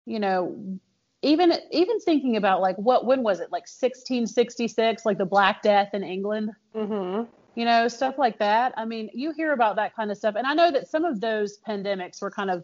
you 0.06 0.18
know 0.20 0.78
even 1.22 1.52
even 1.70 2.00
thinking 2.00 2.36
about 2.36 2.60
like 2.60 2.76
what 2.76 3.04
when 3.04 3.22
was 3.22 3.40
it 3.40 3.50
like 3.50 3.62
1666 3.62 5.04
like 5.06 5.18
the 5.18 5.24
black 5.24 5.62
death 5.62 5.90
in 5.94 6.04
england 6.04 6.50
Mm-hmm 6.74 7.24
you 7.58 7.64
know 7.64 7.88
stuff 7.88 8.18
like 8.18 8.38
that 8.38 8.72
i 8.76 8.84
mean 8.84 9.10
you 9.12 9.32
hear 9.32 9.52
about 9.52 9.74
that 9.76 9.94
kind 9.96 10.12
of 10.12 10.16
stuff 10.16 10.36
and 10.36 10.46
i 10.46 10.54
know 10.54 10.70
that 10.70 10.86
some 10.86 11.04
of 11.04 11.20
those 11.20 11.58
pandemics 11.66 12.22
were 12.22 12.30
kind 12.30 12.50
of 12.50 12.62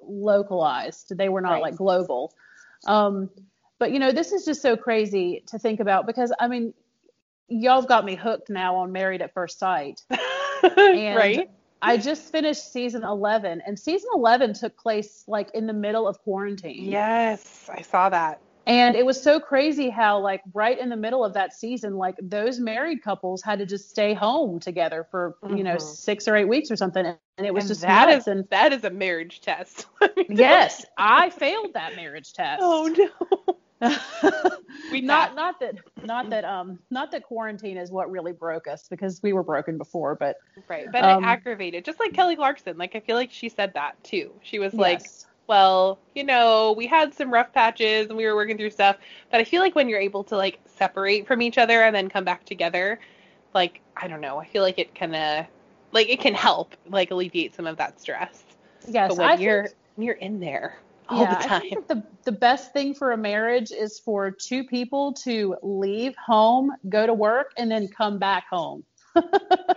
localized 0.00 1.16
they 1.16 1.28
were 1.28 1.40
not 1.40 1.52
Right. 1.52 1.62
like 1.62 1.76
global 1.76 2.32
um 2.86 3.30
but 3.78 3.92
you 3.92 3.98
know 3.98 4.12
this 4.12 4.32
is 4.32 4.44
just 4.44 4.62
so 4.62 4.76
crazy 4.76 5.42
to 5.46 5.58
think 5.58 5.80
about 5.80 6.06
because 6.06 6.32
i 6.40 6.48
mean 6.48 6.72
y'all 7.48 7.80
have 7.80 7.88
got 7.88 8.04
me 8.04 8.14
hooked 8.14 8.50
now 8.50 8.76
on 8.76 8.92
married 8.92 9.22
at 9.22 9.32
first 9.32 9.58
sight 9.58 10.02
And 10.62 11.16
right? 11.16 11.50
I 11.82 11.98
just 11.98 12.32
finished 12.32 12.72
season 12.72 13.04
11, 13.04 13.62
and 13.66 13.78
season 13.78 14.08
11 14.14 14.54
took 14.54 14.76
place 14.76 15.24
like 15.28 15.50
in 15.54 15.66
the 15.66 15.72
middle 15.74 16.08
of 16.08 16.18
quarantine. 16.22 16.84
Yes, 16.90 17.68
I 17.72 17.82
saw 17.82 18.08
that. 18.08 18.40
And 18.66 18.96
it 18.96 19.06
was 19.06 19.22
so 19.22 19.38
crazy 19.38 19.88
how, 19.90 20.18
like, 20.18 20.42
right 20.52 20.76
in 20.76 20.88
the 20.88 20.96
middle 20.96 21.24
of 21.24 21.34
that 21.34 21.52
season, 21.52 21.94
like, 21.96 22.16
those 22.20 22.58
married 22.58 23.00
couples 23.02 23.40
had 23.42 23.60
to 23.60 23.66
just 23.66 23.88
stay 23.88 24.12
home 24.12 24.58
together 24.58 25.06
for, 25.10 25.36
you 25.50 25.62
know, 25.62 25.76
Mhm. 25.76 25.80
six 25.80 26.26
or 26.26 26.34
eight 26.34 26.48
weeks 26.48 26.70
or 26.70 26.76
something. 26.76 27.06
And 27.06 27.46
it 27.46 27.54
was 27.54 27.64
And 27.64 27.68
just 27.68 27.82
that 27.82 28.08
nuts. 28.08 28.22
is- 28.22 28.26
and 28.26 28.48
that 28.50 28.72
is 28.72 28.82
a 28.82 28.90
marriage 28.90 29.40
test. 29.40 29.86
yes, 30.28 30.84
I 30.98 31.30
failed 31.30 31.74
that 31.74 31.94
marriage 31.94 32.32
test. 32.32 32.60
Oh 32.64 32.86
no. 32.88 33.56
We 34.90 35.00
not 35.02 35.34
not 35.34 35.60
that 35.60 35.74
not 36.04 36.30
that 36.30 36.44
um 36.44 36.78
not 36.90 37.10
that 37.10 37.24
quarantine 37.24 37.76
is 37.76 37.90
what 37.90 38.10
really 38.10 38.32
broke 38.32 38.66
us 38.68 38.88
because 38.88 39.20
we 39.22 39.32
were 39.34 39.42
broken 39.42 39.76
before, 39.78 40.14
but 40.14 40.36
Right, 40.68 40.86
but 40.90 41.04
Um, 41.04 41.22
it 41.22 41.26
aggravated. 41.26 41.84
Just 41.84 42.00
like 42.00 42.12
Kelly 42.14 42.36
Clarkson. 42.36 42.78
Like 42.78 42.94
I 42.96 43.00
feel 43.00 43.16
like 43.16 43.30
she 43.30 43.48
said 43.50 43.74
that 43.74 44.02
too. 44.02 44.32
She 44.42 44.58
was 44.58 44.72
like, 44.74 45.00
yes. 45.00 45.26
Well, 45.46 45.98
you 46.14 46.24
know, 46.24 46.74
we 46.76 46.86
had 46.86 47.14
some 47.14 47.32
rough 47.32 47.52
patches 47.52 48.08
and 48.08 48.16
we 48.16 48.26
were 48.26 48.34
working 48.34 48.56
through 48.56 48.70
stuff, 48.70 48.96
but 49.30 49.40
I 49.40 49.44
feel 49.44 49.60
like 49.60 49.74
when 49.74 49.88
you're 49.88 50.00
able 50.00 50.24
to 50.24 50.36
like 50.36 50.60
separate 50.66 51.26
from 51.26 51.42
each 51.42 51.58
other 51.58 51.82
and 51.82 51.94
then 51.94 52.08
come 52.08 52.24
back 52.24 52.44
together, 52.44 52.98
like 53.54 53.80
I 53.96 54.08
don't 54.08 54.20
know, 54.20 54.38
I 54.38 54.46
feel 54.46 54.62
like 54.62 54.78
it 54.78 54.94
kind 54.94 55.14
of 55.14 55.46
like 55.92 56.08
it 56.08 56.20
can 56.20 56.34
help 56.34 56.74
like 56.88 57.10
alleviate 57.10 57.54
some 57.54 57.66
of 57.66 57.76
that 57.78 58.00
stress. 58.00 58.42
yes, 58.88 59.08
but 59.08 59.18
when 59.18 59.30
I 59.30 59.34
you're 59.34 59.64
think, 59.64 59.76
when 59.94 60.06
you're 60.06 60.16
in 60.16 60.40
there 60.40 60.78
all 61.08 61.18
yeah, 61.18 61.38
the 61.38 61.54
I 61.54 61.60
think 61.60 61.86
the 61.88 62.02
the 62.24 62.32
best 62.32 62.72
thing 62.72 62.94
for 62.94 63.12
a 63.12 63.16
marriage 63.16 63.70
is 63.70 63.98
for 63.98 64.30
two 64.30 64.64
people 64.64 65.12
to 65.24 65.56
leave 65.62 66.14
home, 66.16 66.72
go 66.88 67.06
to 67.06 67.14
work, 67.14 67.52
and 67.56 67.70
then 67.70 67.88
come 67.88 68.18
back 68.18 68.48
home. 68.48 68.84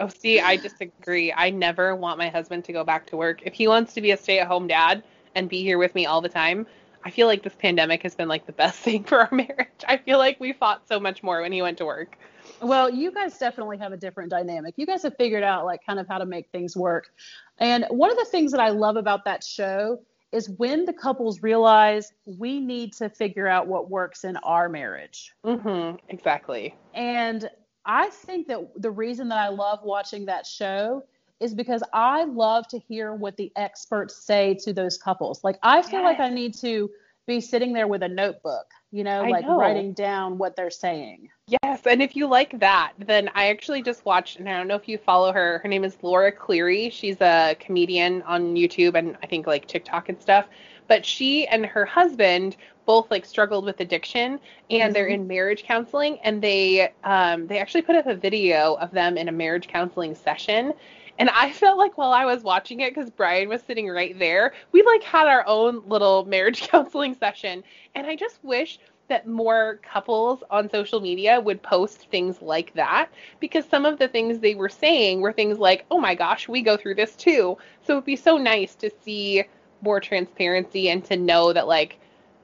Oh, 0.01 0.07
see, 0.07 0.39
I 0.39 0.57
disagree. 0.57 1.31
I 1.31 1.49
never 1.49 1.95
want 1.95 2.17
my 2.17 2.29
husband 2.29 2.65
to 2.65 2.73
go 2.73 2.83
back 2.83 3.07
to 3.07 3.17
work. 3.17 3.41
If 3.43 3.53
he 3.53 3.67
wants 3.67 3.93
to 3.93 4.01
be 4.01 4.11
a 4.11 4.17
stay-at-home 4.17 4.67
dad 4.67 5.03
and 5.35 5.49
be 5.49 5.63
here 5.63 5.77
with 5.77 5.95
me 5.95 6.05
all 6.05 6.21
the 6.21 6.29
time, 6.29 6.65
I 7.03 7.11
feel 7.11 7.27
like 7.27 7.43
this 7.43 7.55
pandemic 7.55 8.03
has 8.03 8.15
been 8.15 8.27
like 8.27 8.45
the 8.45 8.51
best 8.51 8.79
thing 8.79 9.03
for 9.03 9.19
our 9.19 9.29
marriage. 9.31 9.83
I 9.87 9.97
feel 9.97 10.17
like 10.17 10.39
we 10.39 10.53
fought 10.53 10.87
so 10.87 10.99
much 10.99 11.23
more 11.23 11.41
when 11.41 11.51
he 11.51 11.61
went 11.61 11.77
to 11.79 11.85
work. 11.85 12.17
Well, 12.61 12.89
you 12.89 13.11
guys 13.11 13.37
definitely 13.37 13.77
have 13.77 13.93
a 13.93 13.97
different 13.97 14.29
dynamic. 14.29 14.73
You 14.77 14.85
guys 14.85 15.03
have 15.03 15.15
figured 15.17 15.43
out 15.43 15.65
like 15.65 15.85
kind 15.85 15.99
of 15.99 16.07
how 16.07 16.17
to 16.17 16.25
make 16.25 16.49
things 16.51 16.75
work. 16.75 17.13
And 17.57 17.85
one 17.89 18.11
of 18.11 18.17
the 18.17 18.25
things 18.25 18.51
that 18.51 18.59
I 18.59 18.69
love 18.69 18.97
about 18.97 19.25
that 19.25 19.43
show 19.43 19.99
is 20.31 20.49
when 20.49 20.85
the 20.85 20.93
couples 20.93 21.41
realize 21.41 22.11
we 22.25 22.59
need 22.59 22.93
to 22.93 23.09
figure 23.09 23.47
out 23.47 23.67
what 23.67 23.89
works 23.89 24.23
in 24.23 24.37
our 24.37 24.69
marriage. 24.69 25.33
Mm-hmm. 25.43 25.97
Exactly. 26.09 26.75
And 26.93 27.49
I 27.85 28.09
think 28.09 28.47
that 28.47 28.59
the 28.75 28.91
reason 28.91 29.29
that 29.29 29.39
I 29.39 29.49
love 29.49 29.79
watching 29.83 30.25
that 30.25 30.45
show 30.45 31.03
is 31.39 31.53
because 31.53 31.83
I 31.93 32.25
love 32.25 32.67
to 32.69 32.79
hear 32.79 33.13
what 33.13 33.37
the 33.37 33.51
experts 33.55 34.15
say 34.15 34.55
to 34.63 34.73
those 34.73 34.97
couples. 34.97 35.43
Like 35.43 35.57
I 35.63 35.81
feel 35.81 36.03
like 36.03 36.19
I 36.19 36.29
need 36.29 36.53
to 36.55 36.89
be 37.27 37.39
sitting 37.39 37.73
there 37.73 37.87
with 37.87 38.01
a 38.03 38.07
notebook, 38.07 38.65
you 38.91 39.03
know, 39.03 39.21
I 39.21 39.29
like 39.29 39.45
know. 39.45 39.57
writing 39.57 39.93
down 39.93 40.37
what 40.37 40.55
they're 40.55 40.71
saying. 40.71 41.29
Yes, 41.63 41.81
and 41.85 42.01
if 42.01 42.15
you 42.15 42.27
like 42.27 42.59
that, 42.59 42.93
then 42.97 43.29
I 43.33 43.49
actually 43.49 43.81
just 43.81 44.05
watched, 44.05 44.37
and 44.39 44.47
I 44.49 44.57
don't 44.57 44.67
know 44.67 44.75
if 44.75 44.87
you 44.87 44.97
follow 44.97 45.31
her. 45.31 45.59
Her 45.59 45.69
name 45.69 45.83
is 45.83 45.97
Laura 46.01 46.31
Clery. 46.31 46.91
She's 46.91 47.19
a 47.21 47.55
comedian 47.59 48.21
on 48.23 48.55
YouTube 48.55 48.95
and 48.95 49.17
I 49.23 49.27
think 49.27 49.47
like 49.47 49.67
TikTok 49.67 50.09
and 50.09 50.21
stuff. 50.21 50.47
But 50.87 51.05
she 51.05 51.47
and 51.47 51.65
her 51.67 51.85
husband 51.85 52.57
both 52.85 53.11
like 53.11 53.25
struggled 53.25 53.65
with 53.65 53.79
addiction, 53.79 54.39
and 54.71 54.95
they're 54.95 55.07
Mhm. 55.07 55.13
in 55.13 55.27
marriage 55.27 55.63
counseling. 55.63 56.17
And 56.23 56.41
they 56.41 56.91
um, 57.03 57.45
they 57.47 57.59
actually 57.59 57.83
put 57.83 57.95
up 57.95 58.07
a 58.07 58.15
video 58.15 58.73
of 58.75 58.89
them 58.91 59.17
in 59.17 59.27
a 59.27 59.31
marriage 59.31 59.67
counseling 59.67 60.15
session. 60.15 60.73
And 61.19 61.29
I 61.29 61.51
felt 61.51 61.77
like 61.77 61.97
while 61.97 62.13
I 62.13 62.25
was 62.25 62.43
watching 62.43 62.79
it, 62.79 62.95
because 62.95 63.09
Brian 63.09 63.49
was 63.49 63.61
sitting 63.61 63.89
right 63.89 64.17
there, 64.17 64.53
we 64.71 64.81
like 64.83 65.03
had 65.03 65.27
our 65.27 65.45
own 65.45 65.83
little 65.85 66.25
marriage 66.27 66.61
counseling 66.61 67.13
session. 67.13 67.63
And 67.93 68.07
I 68.07 68.15
just 68.15 68.39
wish 68.41 68.79
that 69.09 69.27
more 69.27 69.79
couples 69.83 70.43
on 70.49 70.69
social 70.69 71.01
media 71.01 71.39
would 71.41 71.61
post 71.61 72.09
things 72.09 72.41
like 72.41 72.73
that 72.75 73.09
because 73.39 73.65
some 73.65 73.85
of 73.85 73.99
the 73.99 74.07
things 74.07 74.39
they 74.39 74.55
were 74.55 74.69
saying 74.69 75.19
were 75.19 75.33
things 75.33 75.57
like, 75.57 75.85
oh 75.91 75.99
my 75.99 76.15
gosh, 76.15 76.47
we 76.47 76.61
go 76.61 76.77
through 76.77 76.95
this 76.95 77.15
too. 77.15 77.57
So 77.85 77.93
it'd 77.93 78.05
be 78.05 78.15
so 78.15 78.37
nice 78.37 78.75
to 78.75 78.89
see 79.03 79.43
more 79.81 79.99
transparency 79.99 80.89
and 80.89 81.03
to 81.05 81.17
know 81.17 81.53
that, 81.53 81.67
like, 81.67 81.99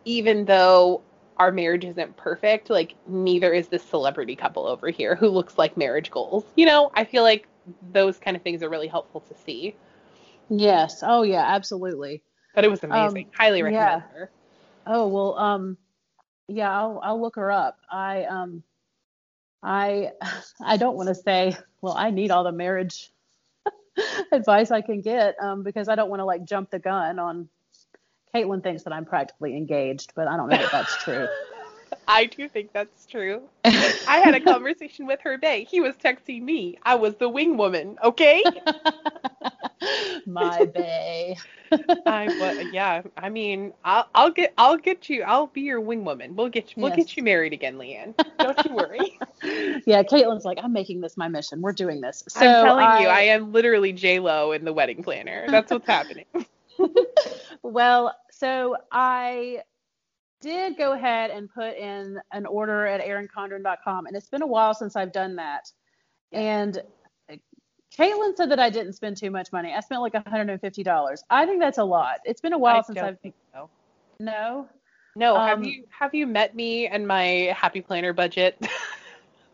even 0.05 0.45
though 0.45 1.01
our 1.38 1.51
marriage 1.51 1.85
isn't 1.85 2.17
perfect, 2.17 2.69
like, 2.69 2.95
neither 3.07 3.53
is 3.53 3.67
this 3.67 3.83
celebrity 3.83 4.35
couple 4.35 4.65
over 4.65 4.89
here 4.89 5.15
who 5.15 5.29
looks 5.29 5.57
like 5.57 5.77
marriage 5.77 6.11
goals. 6.11 6.45
You 6.55 6.65
know, 6.65 6.91
I 6.95 7.03
feel 7.03 7.23
like 7.23 7.47
those 7.91 8.17
kind 8.17 8.36
of 8.36 8.43
things 8.43 8.63
are 8.63 8.69
really 8.69 8.88
helpful 8.88 9.21
to 9.21 9.36
see. 9.45 9.75
Yes. 10.49 11.01
Oh 11.04 11.23
yeah, 11.23 11.43
absolutely. 11.45 12.21
But 12.54 12.63
it 12.63 12.69
was 12.69 12.84
amazing. 12.84 13.30
Highly 13.36 13.63
recommend 13.63 14.04
yeah. 14.13 14.19
her. 14.19 14.32
Oh 14.88 15.08
well, 15.08 15.38
um, 15.38 15.78
yeah, 16.47 16.71
I'll 16.71 16.99
I'll 17.04 17.21
look 17.21 17.36
her 17.36 17.51
up. 17.51 17.80
I 17.91 18.23
um, 18.25 18.63
I 19.63 20.12
I 20.62 20.78
don't 20.78 20.95
want 20.95 21.10
to 21.10 21.15
say, 21.15 21.56
well, 21.82 21.95
I 21.97 22.12
need 22.12 22.32
all 22.32 22.43
the 22.43 22.51
marriage 22.51 23.12
advice 24.32 24.71
I 24.71 24.82
can 24.82 25.01
get, 25.01 25.36
um, 25.41 25.63
because 25.63 25.89
I 25.89 25.95
don't 25.95 26.10
want 26.10 26.19
to 26.19 26.25
like 26.25 26.45
jump 26.45 26.69
the 26.71 26.80
gun 26.80 27.19
on. 27.19 27.49
Caitlin 28.34 28.62
thinks 28.62 28.84
that 28.84 28.91
I'm 28.91 29.06
practically 29.06 29.56
engaged, 29.56 30.12
but 30.13 30.28
I 30.28 30.36
don't 30.36 30.49
know 30.49 30.60
if 30.60 30.69
that's 30.69 31.01
true. 31.04 31.28
I 32.08 32.26
do 32.26 32.48
think 32.50 32.72
that's 32.74 33.06
true. 33.06 33.50
I 33.65 34.18
had 34.20 34.36
a 34.36 34.41
conversation 34.41 35.06
with 35.08 35.20
her 35.24 35.38
Bay. 35.38 35.65
He 35.70 35.82
was 35.82 35.96
texting 35.98 36.41
me. 36.44 36.78
I 36.84 36.96
was 36.96 37.15
the 37.15 37.30
wing 37.30 37.58
woman, 37.58 37.98
okay? 38.04 38.46
My 40.26 40.65
bay. 40.65 41.38
I 42.06 42.30
was, 42.30 42.56
yeah. 42.70 43.02
I 43.18 43.30
mean, 43.30 43.74
I'll, 43.84 44.08
I'll 44.15 44.32
get, 44.32 44.54
I'll 44.58 44.78
get 44.78 45.10
you. 45.10 45.24
I'll 45.24 45.48
be 45.48 45.62
your 45.62 45.82
wing 45.82 46.04
woman. 46.06 46.36
We'll 46.36 46.50
get, 46.50 46.72
you, 46.76 46.82
we'll 46.82 46.91
Yes. 46.91 46.96
get 46.96 47.15
you 47.18 47.24
married 47.24 47.54
again, 47.54 47.76
Leanne. 47.78 48.15
Don't 48.39 48.63
you 48.63 48.74
worry. 48.74 49.20
Yeah, 49.86 50.04
Caitlin's 50.04 50.46
like, 50.46 50.60
I'm 50.62 50.74
making 50.74 51.02
this 51.02 51.18
my 51.18 51.28
mission. 51.28 51.62
We're 51.62 51.74
doing 51.74 52.02
this. 52.02 52.24
So 52.28 52.46
I'm 52.46 52.56
telling 52.56 52.94
you, 52.94 53.08
I 53.08 53.22
am 53.22 53.52
literally 53.52 53.94
J 53.94 54.20
Lo 54.20 54.52
in 54.52 54.65
the 54.65 54.74
wedding 54.74 55.04
planner. 55.04 55.48
That's 55.50 55.72
what's 55.72 55.88
happening. 55.88 56.26
Well, 57.63 58.15
so 58.32 58.76
I 58.91 59.62
did 60.41 60.78
go 60.78 60.93
ahead 60.93 61.32
and 61.32 61.50
put 61.50 61.76
in 61.78 62.19
an 62.32 62.45
order 62.45 62.86
at 62.86 63.02
erincondren.com, 63.02 64.06
and 64.06 64.15
it's 64.15 64.30
been 64.30 64.41
a 64.41 64.48
while 64.48 64.74
since 64.74 64.95
I've 64.95 65.12
done 65.12 65.36
that. 65.38 65.71
And 66.32 66.82
Caitlin 67.98 68.36
said 68.36 68.52
that 68.52 68.60
I 68.60 68.69
didn't 68.69 68.93
spend 68.93 69.17
too 69.17 69.32
much 69.32 69.52
money. 69.52 69.74
I 69.74 69.80
spent 69.80 70.02
like 70.02 70.13
$150. 70.13 71.17
I 71.30 71.45
think 71.45 71.62
that's 71.62 71.78
a 71.78 71.84
lot. 71.84 72.19
It's 72.26 72.41
been 72.41 72.54
a 72.54 72.58
while 72.58 72.78
I 72.78 72.82
since 72.82 73.00
I've 73.00 73.19
think 73.21 73.36
so. 73.54 73.69
no. 74.19 74.67
No, 75.17 75.39
have 75.39 75.60
Um, 75.60 75.63
you 75.63 75.86
have 75.89 76.13
you 76.13 76.28
met 76.28 76.56
me 76.56 76.88
and 76.88 77.08
my 77.08 77.56
happy 77.56 77.82
planner 77.82 78.13
budget? 78.13 78.58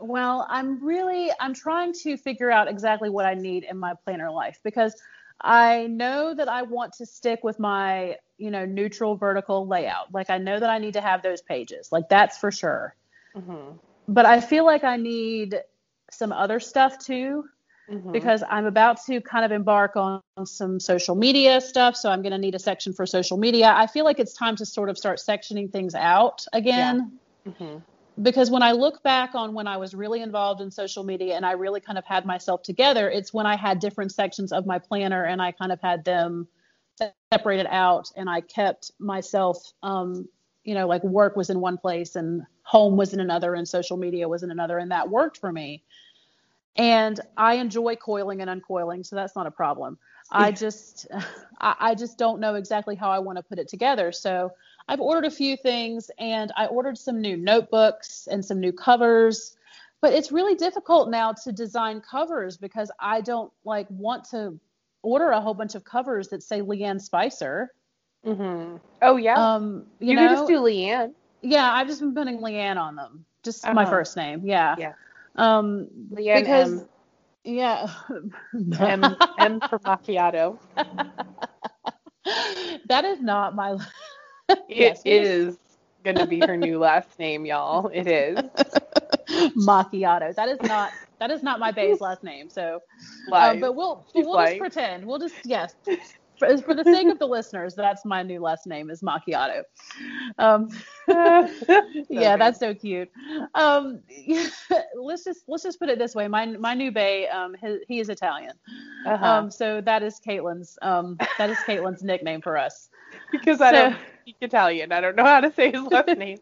Well, 0.04 0.48
I'm 0.50 0.84
really 0.84 1.30
I'm 1.40 1.54
trying 1.54 1.94
to 2.02 2.18
figure 2.18 2.50
out 2.50 2.68
exactly 2.68 3.12
what 3.12 3.28
I 3.28 3.36
need 3.36 3.66
in 3.66 3.78
my 3.78 3.94
planner 4.04 4.32
life 4.32 4.60
because 4.64 5.00
I 5.40 5.86
know 5.86 6.34
that 6.34 6.50
I 6.50 6.64
want 6.64 6.94
to 6.94 7.06
stick 7.06 7.44
with 7.44 7.60
my, 7.60 8.18
you 8.42 8.52
know, 8.52 8.66
neutral 8.66 9.16
vertical 9.16 9.68
layout. 9.68 10.14
Like 10.14 10.30
I 10.30 10.38
know 10.38 10.60
that 10.60 10.70
I 10.70 10.80
need 10.80 10.94
to 10.94 11.02
have 11.02 11.22
those 11.22 11.42
pages. 11.42 11.92
Like 11.92 12.10
that's 12.10 12.38
for 12.38 12.52
sure. 12.52 12.96
hmm 13.36 13.72
But 14.08 14.26
I 14.26 14.42
feel 14.42 14.66
like 14.66 14.84
I 14.84 14.98
need 14.98 15.62
some 16.12 16.32
other 16.32 16.60
stuff 16.60 16.98
too. 17.00 17.46
Mhm. 17.90 18.12
because 18.14 18.44
I'm 18.50 18.66
about 18.66 19.02
to 19.08 19.22
kind 19.22 19.46
of 19.46 19.52
embark 19.52 19.96
on 19.98 20.22
some 20.46 20.80
social 20.80 21.16
media 21.16 21.62
stuff. 21.62 21.96
So 21.96 22.10
I'm 22.12 22.22
going 22.22 22.32
to 22.34 22.38
need 22.38 22.56
a 22.56 22.60
section 22.60 22.94
for 22.94 23.06
social 23.06 23.38
media. 23.38 23.74
I 23.76 23.88
feel 23.88 24.06
like 24.06 24.20
it's 24.20 24.34
time 24.34 24.56
to 24.58 24.66
sort 24.66 24.90
of 24.90 24.98
start 24.98 25.20
sectioning 25.20 25.72
things 25.72 25.96
out 25.96 26.46
again. 26.54 27.20
Mhm. 27.46 27.84
Because 28.22 28.52
when 28.52 28.64
I 28.64 28.74
look 28.74 29.02
back 29.04 29.36
on 29.36 29.54
when 29.54 29.68
I 29.68 29.78
was 29.78 29.94
really 29.96 30.22
involved 30.22 30.62
in 30.62 30.70
social 30.72 31.04
media 31.04 31.36
and 31.36 31.46
I 31.46 31.54
really 31.54 31.80
kind 31.82 31.98
of 31.98 32.06
had 32.06 32.26
myself 32.26 32.62
together, 32.64 33.10
it's 33.10 33.34
when 33.34 33.46
I 33.46 33.56
had 33.56 33.80
different 33.80 34.12
sections 34.12 34.52
of 34.52 34.66
my 34.66 34.80
planner 34.80 35.24
and 35.26 35.42
I 35.42 35.52
kind 35.52 35.72
of 35.72 35.82
had 35.82 36.04
them 36.06 36.48
separated 37.34 37.68
out 37.70 38.12
and 38.16 38.30
I 38.30 38.42
kept 38.42 38.92
myself, 39.00 39.74
um, 39.84 40.28
you 40.64 40.74
know, 40.74 40.88
like 40.88 41.04
work 41.04 41.36
was 41.36 41.50
in 41.50 41.60
one 41.60 41.78
place 41.78 42.16
and 42.16 42.44
home 42.64 42.98
was 42.98 43.14
in 43.14 43.20
another 43.20 43.56
and 43.56 43.68
social 43.68 43.98
media 43.98 44.28
was 44.28 44.44
in 44.44 44.52
another. 44.52 44.78
And 44.78 44.92
that 44.92 45.10
worked 45.10 45.38
for 45.38 45.52
me. 45.52 45.84
And 46.78 47.20
I 47.36 47.56
enjoy 47.56 47.96
coiling 47.98 48.42
and 48.42 48.50
uncoiling, 48.50 49.04
so 49.06 49.16
that's 49.16 49.36
not 49.36 49.46
a 49.46 49.52
problem. 49.52 49.98
I 50.32 50.52
just, 50.52 51.08
I, 51.62 51.76
I 51.80 51.96
just 51.96 52.18
don't 52.18 52.40
know 52.40 52.56
exactly 52.56 52.96
how 52.96 53.12
I 53.12 53.20
want 53.20 53.38
to 53.38 53.44
put 53.44 53.60
it 53.60 53.68
together. 53.68 54.12
So 54.12 54.54
I've 54.88 55.02
ordered 55.02 55.26
a 55.26 55.32
few 55.32 55.58
things 55.58 56.10
and 56.18 56.52
I 56.56 56.68
ordered 56.68 56.98
some 56.98 57.20
new 57.20 57.36
notebooks 57.36 58.28
and 58.32 58.44
some 58.44 58.60
new 58.60 58.72
covers. 58.72 59.58
But 60.00 60.14
it's 60.14 60.32
really 60.32 60.56
difficult 60.56 61.10
now 61.10 61.34
to 61.44 61.52
design 61.52 62.02
covers 62.02 62.58
because 62.58 62.90
I 63.00 63.22
don't 63.22 63.52
like 63.66 63.88
want 63.90 64.24
to 64.32 64.60
order 65.04 65.30
a 65.30 65.42
whole 65.42 65.54
bunch 65.54 65.76
of 65.76 65.84
covers 65.84 66.30
that 66.30 66.44
say 66.44 66.62
Leanne 66.62 67.02
Spicer. 67.02 67.70
Mhm. 68.26 68.80
Oh 69.02 69.16
yeah. 69.18 69.54
Um, 69.56 69.86
you, 70.00 70.10
you 70.10 70.16
know, 70.16 70.22
can 70.22 70.30
just 70.38 70.48
do 70.48 70.60
Leanne. 70.60 71.14
yeah, 71.42 71.72
I've 71.72 71.88
just 71.88 72.02
been 72.02 72.14
putting 72.14 72.40
Leanne 72.40 72.78
on 72.78 72.96
them, 72.96 73.26
just 73.44 73.66
my 73.74 73.84
Uh-huh. 73.84 73.92
first 73.92 74.16
name. 74.16 74.42
Yeah. 74.46 74.76
Yeah. 74.78 74.94
Um, 75.36 75.88
Leanne 76.12 76.44
because 76.44 76.82
M. 76.82 76.90
yeah, 77.44 77.88
M. 78.80 79.18
M 79.38 79.62
for 79.70 79.80
macchiato. 79.80 80.58
that 82.88 83.06
is 83.06 83.22
not 83.22 83.56
my. 83.56 83.78
It 84.68 84.78
Yes, 84.78 85.02
it 85.06 85.24
is 85.24 85.58
gonna 86.04 86.26
be 86.26 86.42
her 86.44 86.56
new 86.58 86.80
last 86.80 87.18
name, 87.20 87.46
y'all. 87.46 87.88
It 87.94 88.08
is. 88.08 88.42
macchiato. 89.58 90.34
That 90.36 90.50
is 90.50 90.62
not 90.62 90.92
that 91.22 91.32
is 91.32 91.44
not 91.44 91.60
my 91.60 91.72
bae's 91.80 92.02
last 92.02 92.24
name. 92.24 92.50
So, 92.50 92.82
uh, 93.32 93.56
but 93.56 93.74
we'll 93.76 94.06
She's 94.14 94.26
we'll 94.26 94.40
just 94.46 94.58
pretend. 94.58 95.06
We'll 95.06 95.20
just 95.20 95.36
yes. 95.46 95.76
For, 96.40 96.58
for 96.58 96.74
the 96.74 96.84
sake 96.84 97.08
of 97.08 97.20
the 97.20 97.28
listeners, 97.28 97.76
that's 97.76 98.04
my 98.04 98.24
new 98.24 98.40
last 98.40 98.66
name 98.66 98.90
is 98.90 99.04
macchiato. 99.04 99.62
Um, 100.40 100.70
yeah, 102.10 102.36
that's 102.36 102.58
so 102.58 102.74
cute. 102.74 103.12
Um, 103.54 104.00
let's 104.96 105.24
just 105.24 105.44
let's 105.48 105.62
just 105.62 105.78
put 105.78 105.90
it 105.90 106.00
this 106.00 106.16
way. 106.16 106.28
My 106.28 106.48
my 106.48 106.74
new 106.74 106.92
bae, 106.92 107.28
um, 107.32 107.54
he, 107.62 107.78
he 107.88 108.00
is 108.00 108.10
Italian. 108.10 108.54
uh-huh. 109.06 109.24
Um, 109.24 109.52
so 109.52 109.82
that 109.82 110.02
is 110.02 110.20
Caitlin's 110.20 110.80
um 110.82 111.16
that 111.38 111.52
is 111.52 111.58
Caitlin's 111.60 112.02
nickname 112.02 112.42
for 112.42 112.58
us. 112.58 112.90
because 113.32 113.62
I 113.62 113.72
so- 113.72 113.90
don't 113.92 113.98
speak 114.24 114.38
Italian. 114.42 114.92
I 114.92 115.00
don't 115.00 115.16
know 115.16 115.26
how 115.26 115.42
to 115.42 115.52
say 115.54 115.72
his 115.72 115.84
last 115.84 116.18
name. 116.18 116.40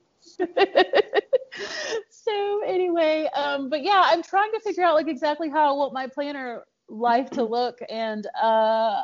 So 2.30 2.62
anyway, 2.66 3.28
um, 3.36 3.70
but 3.70 3.84
yeah, 3.84 4.04
I'm 4.06 4.22
trying 4.24 4.52
to 4.52 4.60
figure 4.60 4.84
out 4.84 4.96
like 4.96 5.08
exactly 5.08 5.50
how 5.50 5.70
I 5.70 5.78
want 5.78 5.94
my 5.94 6.08
planner 6.08 6.64
life 6.88 7.32
to 7.32 7.44
look, 7.44 7.80
and 7.90 8.28
uh, 8.42 9.02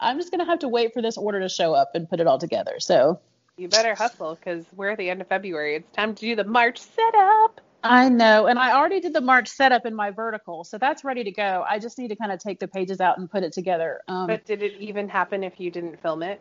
I'm 0.00 0.18
just 0.18 0.30
gonna 0.30 0.46
have 0.46 0.60
to 0.60 0.68
wait 0.68 0.94
for 0.94 1.02
this 1.02 1.16
order 1.16 1.40
to 1.40 1.48
show 1.48 1.74
up 1.74 1.92
and 1.94 2.08
put 2.08 2.20
it 2.20 2.26
all 2.26 2.38
together. 2.38 2.76
So 2.80 3.20
You 3.58 3.68
better 3.68 3.94
hustle 3.94 4.36
because 4.36 4.66
we're 4.74 4.90
at 4.90 4.98
the 4.98 5.10
end 5.10 5.20
of 5.20 5.28
February. 5.28 5.76
It's 5.76 5.92
time 5.92 6.14
to 6.14 6.20
do 6.20 6.36
the 6.36 6.44
March 6.44 6.78
setup. 6.80 7.60
I 7.82 8.08
know, 8.08 8.46
and 8.46 8.58
I 8.58 8.74
already 8.74 9.00
did 9.00 9.12
the 9.12 9.20
March 9.20 9.48
setup 9.48 9.84
in 9.84 9.94
my 9.94 10.10
vertical, 10.10 10.64
so 10.64 10.78
that's 10.78 11.04
ready 11.04 11.22
to 11.24 11.30
go. 11.30 11.64
I 11.68 11.78
just 11.78 11.98
need 11.98 12.08
to 12.08 12.16
kind 12.16 12.32
of 12.32 12.40
take 12.40 12.58
the 12.58 12.68
pages 12.68 13.00
out 13.00 13.18
and 13.18 13.30
put 13.30 13.42
it 13.42 13.52
together. 13.52 14.00
Um, 14.08 14.26
But 14.26 14.46
did 14.46 14.62
it 14.62 14.72
even 14.80 15.08
happen 15.08 15.44
if 15.44 15.60
you 15.60 15.70
didn't 15.70 16.00
film 16.00 16.22
it? 16.22 16.40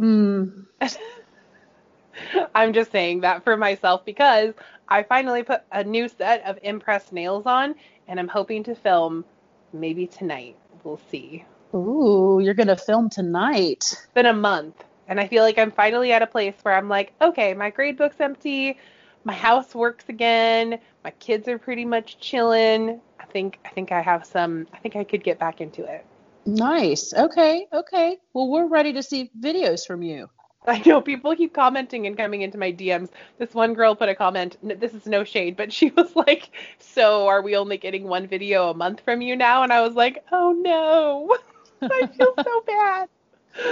mm, 0.00 0.66
I'm 2.54 2.72
just 2.72 2.92
saying 2.92 3.20
that 3.20 3.44
for 3.44 3.56
myself 3.56 4.04
because 4.04 4.54
I 4.88 5.02
finally 5.02 5.42
put 5.42 5.62
a 5.72 5.82
new 5.84 6.08
set 6.08 6.44
of 6.46 6.58
impressed 6.62 7.12
nails 7.12 7.46
on 7.46 7.74
and 8.08 8.20
I'm 8.20 8.28
hoping 8.28 8.62
to 8.64 8.74
film 8.74 9.24
maybe 9.72 10.06
tonight. 10.06 10.56
We'll 10.84 11.00
see. 11.10 11.44
ooh, 11.74 12.40
you're 12.42 12.54
gonna 12.54 12.76
film 12.76 13.10
tonight. 13.10 13.92
It's 13.92 14.06
been 14.14 14.26
a 14.26 14.32
month 14.32 14.84
and 15.08 15.20
I 15.20 15.26
feel 15.28 15.42
like 15.42 15.58
I'm 15.58 15.70
finally 15.70 16.12
at 16.12 16.22
a 16.22 16.26
place 16.26 16.54
where 16.62 16.74
I'm 16.74 16.88
like, 16.88 17.12
okay, 17.20 17.54
my 17.54 17.70
grade 17.70 17.96
book's 17.96 18.20
empty, 18.20 18.78
my 19.24 19.34
house 19.34 19.74
works 19.74 20.04
again, 20.08 20.78
my 21.04 21.10
kids 21.10 21.48
are 21.48 21.58
pretty 21.58 21.84
much 21.84 22.18
chilling. 22.18 23.00
I 23.18 23.24
think 23.24 23.58
I 23.64 23.70
think 23.70 23.92
I 23.92 24.00
have 24.00 24.24
some 24.24 24.66
I 24.72 24.78
think 24.78 24.96
I 24.96 25.04
could 25.04 25.24
get 25.24 25.38
back 25.38 25.60
into 25.60 25.84
it. 25.84 26.04
Nice. 26.46 27.12
Okay. 27.12 27.66
Okay. 27.72 28.18
Well, 28.32 28.48
we're 28.48 28.68
ready 28.68 28.92
to 28.92 29.02
see 29.02 29.30
videos 29.38 29.84
from 29.84 30.02
you. 30.02 30.28
I 30.68 30.82
know 30.84 31.00
people 31.00 31.34
keep 31.36 31.54
commenting 31.54 32.06
and 32.06 32.16
coming 32.16 32.42
into 32.42 32.58
my 32.58 32.72
DMs. 32.72 33.10
This 33.38 33.54
one 33.54 33.74
girl 33.74 33.94
put 33.94 34.08
a 34.08 34.14
comment. 34.14 34.56
This 34.80 34.94
is 34.94 35.06
no 35.06 35.22
shade, 35.22 35.56
but 35.56 35.72
she 35.72 35.90
was 35.96 36.14
like, 36.16 36.50
"So 36.78 37.26
are 37.26 37.42
we 37.42 37.56
only 37.56 37.76
getting 37.76 38.08
one 38.08 38.26
video 38.26 38.70
a 38.70 38.74
month 38.74 39.00
from 39.00 39.20
you 39.22 39.36
now?" 39.36 39.62
And 39.62 39.72
I 39.72 39.80
was 39.82 39.94
like, 39.94 40.24
"Oh 40.32 40.52
no, 40.52 41.36
I 41.82 42.06
feel 42.06 42.34
so 42.42 42.62
bad." 42.66 43.08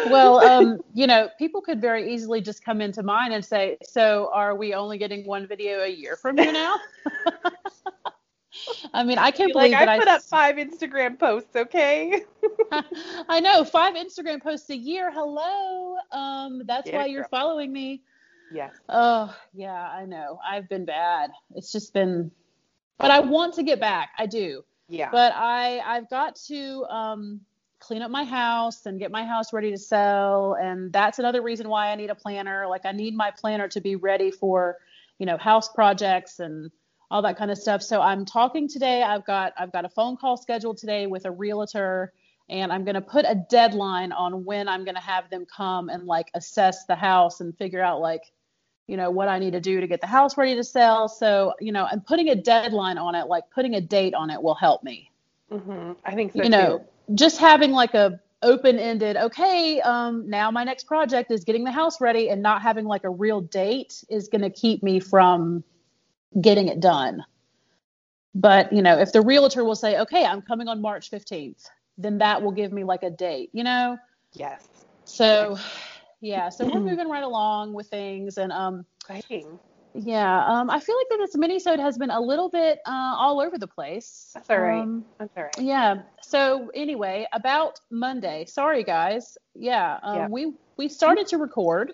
Well, 0.05 0.39
um, 0.41 0.79
you 0.95 1.07
know, 1.07 1.29
people 1.39 1.61
could 1.61 1.81
very 1.81 2.15
easily 2.15 2.41
just 2.41 2.65
come 2.65 2.81
into 2.81 3.03
mine 3.03 3.33
and 3.33 3.45
say, 3.45 3.77
"So, 3.83 4.31
are 4.33 4.55
we 4.55 4.75
only 4.75 4.97
getting 4.99 5.27
one 5.27 5.47
video 5.49 5.81
a 5.81 5.89
year 5.89 6.17
from 6.17 6.39
you 6.39 6.53
now?" 6.53 6.77
I 8.93 9.03
mean, 9.05 9.19
I 9.19 9.31
can't 9.31 9.49
Be 9.49 9.55
like 9.55 9.71
believe 9.71 9.79
that 9.79 9.89
I 9.89 9.97
I 9.97 9.99
put 9.99 10.09
up 10.09 10.23
five 10.23 10.57
Instagram 10.57 11.19
posts, 11.19 11.55
okay? 11.57 12.23
I 13.29 13.41
know 13.41 13.65
five 13.65 13.95
Instagram 13.95 14.43
posts 14.43 14.71
a 14.71 14.77
year. 14.77 15.11
Hello, 15.13 15.97
um, 16.13 16.63
that's 16.67 16.91
Yeah, 16.91 16.97
why 16.99 17.07
you're 17.07 17.23
girl. 17.23 17.29
following 17.31 17.73
me. 17.73 18.03
Yes. 18.51 18.75
Oh, 18.89 19.35
yeah, 19.53 19.89
I 19.91 20.05
know. 20.07 20.39
I've 20.47 20.69
been 20.69 20.85
bad. 20.85 21.31
It's 21.55 21.73
just 21.73 21.93
been, 21.93 22.31
but 22.99 23.11
I 23.11 23.21
want 23.21 23.55
to 23.55 23.63
get 23.63 23.81
back. 23.81 24.11
I 24.19 24.27
do. 24.27 24.65
Yeah. 24.89 25.11
but 25.11 25.33
I 25.35 25.81
I've 25.81 26.09
got 26.11 26.37
to 26.49 26.85
um, 26.85 27.41
clean 27.81 28.03
up 28.03 28.11
my 28.11 28.25
house 28.25 28.87
and 28.87 28.99
get 28.99 29.11
my 29.11 29.25
house 29.25 29.53
ready 29.53 29.71
to 29.71 29.79
sell, 29.79 30.55
and 30.61 30.93
that's 30.93 31.19
another 31.19 31.43
reason 31.43 31.69
why 31.69 31.89
I 31.91 31.95
need 31.97 32.11
a 32.11 32.15
planner. 32.15 32.67
Like 32.69 32.85
I 32.85 32.93
need 32.93 33.15
my 33.17 33.31
planner 33.31 33.69
to 33.69 33.81
be 33.81 33.97
ready 33.97 34.31
for 34.31 34.77
you 35.19 35.27
know 35.27 35.37
house 35.39 35.69
projects 35.73 36.39
and 36.41 36.71
all 37.15 37.23
that 37.23 37.39
kind 37.39 37.51
of 37.51 37.57
stuff. 37.57 37.83
So 37.83 38.01
I'm 38.03 38.25
talking 38.25 38.69
today. 38.69 39.03
I've 39.03 39.25
got 39.25 39.53
I've 39.57 39.73
got 39.73 39.85
a 39.85 39.89
phone 39.89 40.17
call 40.17 40.37
scheduled 40.37 40.79
today 40.79 41.07
with 41.07 41.25
a 41.25 41.31
realtor. 41.31 42.13
And 42.51 42.71
I'm 42.71 42.85
going 42.85 42.97
to 42.97 43.01
put 43.01 43.25
a 43.27 43.35
deadline 43.49 44.13
on 44.13 44.45
when 44.45 44.69
I'm 44.69 44.85
going 44.85 44.97
to 44.97 45.01
have 45.01 45.31
them 45.31 45.47
come 45.47 45.89
and 45.89 46.05
like 46.05 46.31
assess 46.35 46.85
the 46.85 46.95
house 46.95 47.41
and 47.41 47.57
figure 47.57 47.81
out 47.81 48.01
like, 48.01 48.21
you 48.87 48.99
know, 48.99 49.11
what 49.11 49.29
I 49.29 49.39
need 49.39 49.53
to 49.53 49.61
do 49.61 49.81
to 49.81 49.87
get 49.87 50.03
the 50.03 50.07
house 50.07 50.37
ready 50.37 50.55
to 50.57 50.65
sell. 50.65 51.09
So, 51.09 51.55
you 51.59 51.73
know, 51.73 51.87
and 51.91 52.05
putting 52.05 52.29
a 52.29 52.35
deadline 52.35 52.99
on 52.99 53.15
it, 53.15 53.29
like 53.29 53.45
putting 53.55 53.77
a 53.77 53.81
date 53.81 54.13
on 54.13 54.29
it 54.29 54.43
will 54.43 54.55
help 54.55 54.83
me 54.83 55.11
Mm-hmm. 55.55 55.93
I 56.05 56.15
think 56.15 56.33
so 56.33 56.43
you 56.43 56.49
know, 56.49 56.79
too. 56.79 57.15
just 57.15 57.39
having 57.39 57.73
like 57.73 57.95
a 57.95 58.21
open-ended, 58.43 59.17
okay, 59.17 59.81
um, 59.81 60.29
now 60.29 60.51
my 60.51 60.65
next 60.65 60.85
project 60.85 61.31
is 61.31 61.45
getting 61.45 61.65
the 61.65 61.73
house 61.73 62.01
ready 62.01 62.29
and 62.29 62.43
not 62.43 62.61
having 62.61 62.85
like 62.85 63.05
a 63.05 63.11
real 63.11 63.41
date 63.41 64.05
is 64.11 64.29
going 64.29 64.43
to 64.43 64.51
keep 64.51 64.83
me 64.83 65.01
from 65.01 65.65
getting 66.41 66.69
it 66.69 66.81
done. 66.81 67.25
But, 68.35 68.73
you 68.73 68.83
know, 68.83 68.99
if 68.99 69.13
the 69.13 69.21
realtor 69.23 69.65
will 69.65 69.77
say, 69.77 69.99
okay, 70.01 70.25
I'm 70.25 70.43
coming 70.43 70.67
on 70.69 70.81
March 70.81 71.11
15th, 71.11 71.69
then 71.99 72.19
that 72.19 72.43
will 72.43 72.51
give 72.51 72.73
me 72.73 72.83
like 72.83 73.05
a 73.05 73.11
date, 73.11 73.51
you 73.53 73.63
know? 73.63 73.97
Yes. 74.33 74.67
So, 75.05 75.57
yeah, 76.21 76.49
so 76.49 76.67
we're 76.67 76.81
moving 76.81 77.09
right 77.09 77.23
along 77.23 77.75
with 77.75 77.87
things. 77.89 78.39
And, 78.39 78.51
um, 78.51 78.85
Exciting. 79.09 79.59
yeah, 79.95 80.45
um, 80.47 80.69
I 80.69 80.81
feel 80.81 80.97
like 80.97 81.07
that 81.11 81.19
this 81.19 81.37
minisode 81.37 81.79
has 81.79 81.97
been 81.97 82.11
a 82.11 82.21
little 82.21 82.49
bit 82.49 82.81
uh, 82.87 83.15
all 83.17 83.41
over 83.41 83.57
the 83.57 83.69
place. 83.69 84.33
That's 84.35 84.51
all 84.51 84.59
right. 84.59 84.83
Um, 84.83 85.05
That's 85.19 85.37
all 85.37 85.45
right. 85.45 85.59
yeah. 85.59 86.03
So 86.23 86.71
anyway, 86.75 87.27
about 87.33 87.79
Monday. 87.91 88.47
Sorry, 88.47 88.83
guys. 88.83 89.39
Yeah. 89.55 90.01
Um, 90.03 90.17
Yeah. 90.17 90.29
We 90.29 90.55
we 90.77 90.89
started 90.89 91.29
to 91.29 91.39
record. 91.39 91.93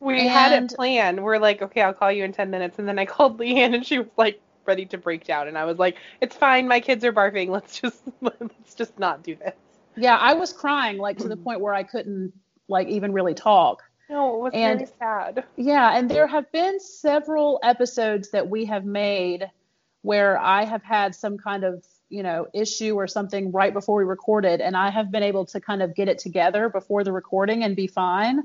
We 0.00 0.26
had 0.26 0.52
and- 0.52 0.70
it 0.70 0.76
planned. 0.76 1.22
We're 1.22 1.38
like, 1.38 1.62
okay, 1.62 1.82
I'll 1.82 1.92
call 1.94 2.10
you 2.10 2.24
in 2.24 2.32
10 2.32 2.50
minutes. 2.50 2.78
And 2.78 2.88
then 2.88 2.98
I 2.98 3.04
called 3.06 3.38
Leanne 3.38 3.74
and 3.74 3.86
she 3.86 3.98
was 3.98 4.08
like 4.16 4.40
ready 4.66 4.86
to 4.86 4.98
break 4.98 5.24
down. 5.24 5.48
And 5.48 5.56
I 5.58 5.64
was 5.64 5.78
like, 5.78 5.96
it's 6.20 6.36
fine. 6.36 6.68
My 6.68 6.80
kids 6.80 7.04
are 7.04 7.12
barfing. 7.12 7.48
Let's 7.48 7.80
just, 7.80 8.02
let's 8.20 8.74
just 8.74 8.98
not 8.98 9.22
do 9.22 9.36
this. 9.36 9.54
Yeah, 9.96 10.16
I 10.16 10.34
was 10.34 10.52
crying 10.52 10.98
like 10.98 11.18
to 11.18 11.28
the 11.28 11.36
point 11.36 11.60
where 11.60 11.74
I 11.74 11.82
couldn't 11.82 12.32
like 12.68 12.88
even 12.88 13.12
really 13.12 13.34
talk. 13.34 13.82
No, 14.08 14.34
it 14.36 14.40
was 14.42 14.52
And- 14.54 14.78
very 14.80 14.90
sad. 14.98 15.44
Yeah, 15.56 15.96
and 15.96 16.10
there 16.10 16.26
have 16.26 16.50
been 16.50 16.80
several 16.80 17.60
episodes 17.62 18.30
that 18.30 18.48
we 18.48 18.64
have 18.66 18.84
made 18.84 19.48
where 20.02 20.38
I 20.38 20.64
have 20.64 20.82
had 20.82 21.14
some 21.14 21.36
kind 21.36 21.62
of, 21.62 21.84
you 22.08 22.22
know, 22.22 22.46
issue 22.54 22.94
or 22.94 23.06
something 23.06 23.52
right 23.52 23.72
before 23.72 23.96
we 23.98 24.04
recorded, 24.04 24.60
and 24.62 24.76
I 24.76 24.90
have 24.90 25.10
been 25.12 25.22
able 25.22 25.44
to 25.46 25.60
kind 25.60 25.82
of 25.82 25.94
get 25.94 26.08
it 26.08 26.18
together 26.18 26.68
before 26.70 27.04
the 27.04 27.12
recording 27.12 27.62
and 27.64 27.76
be 27.76 27.86
fine. 27.86 28.44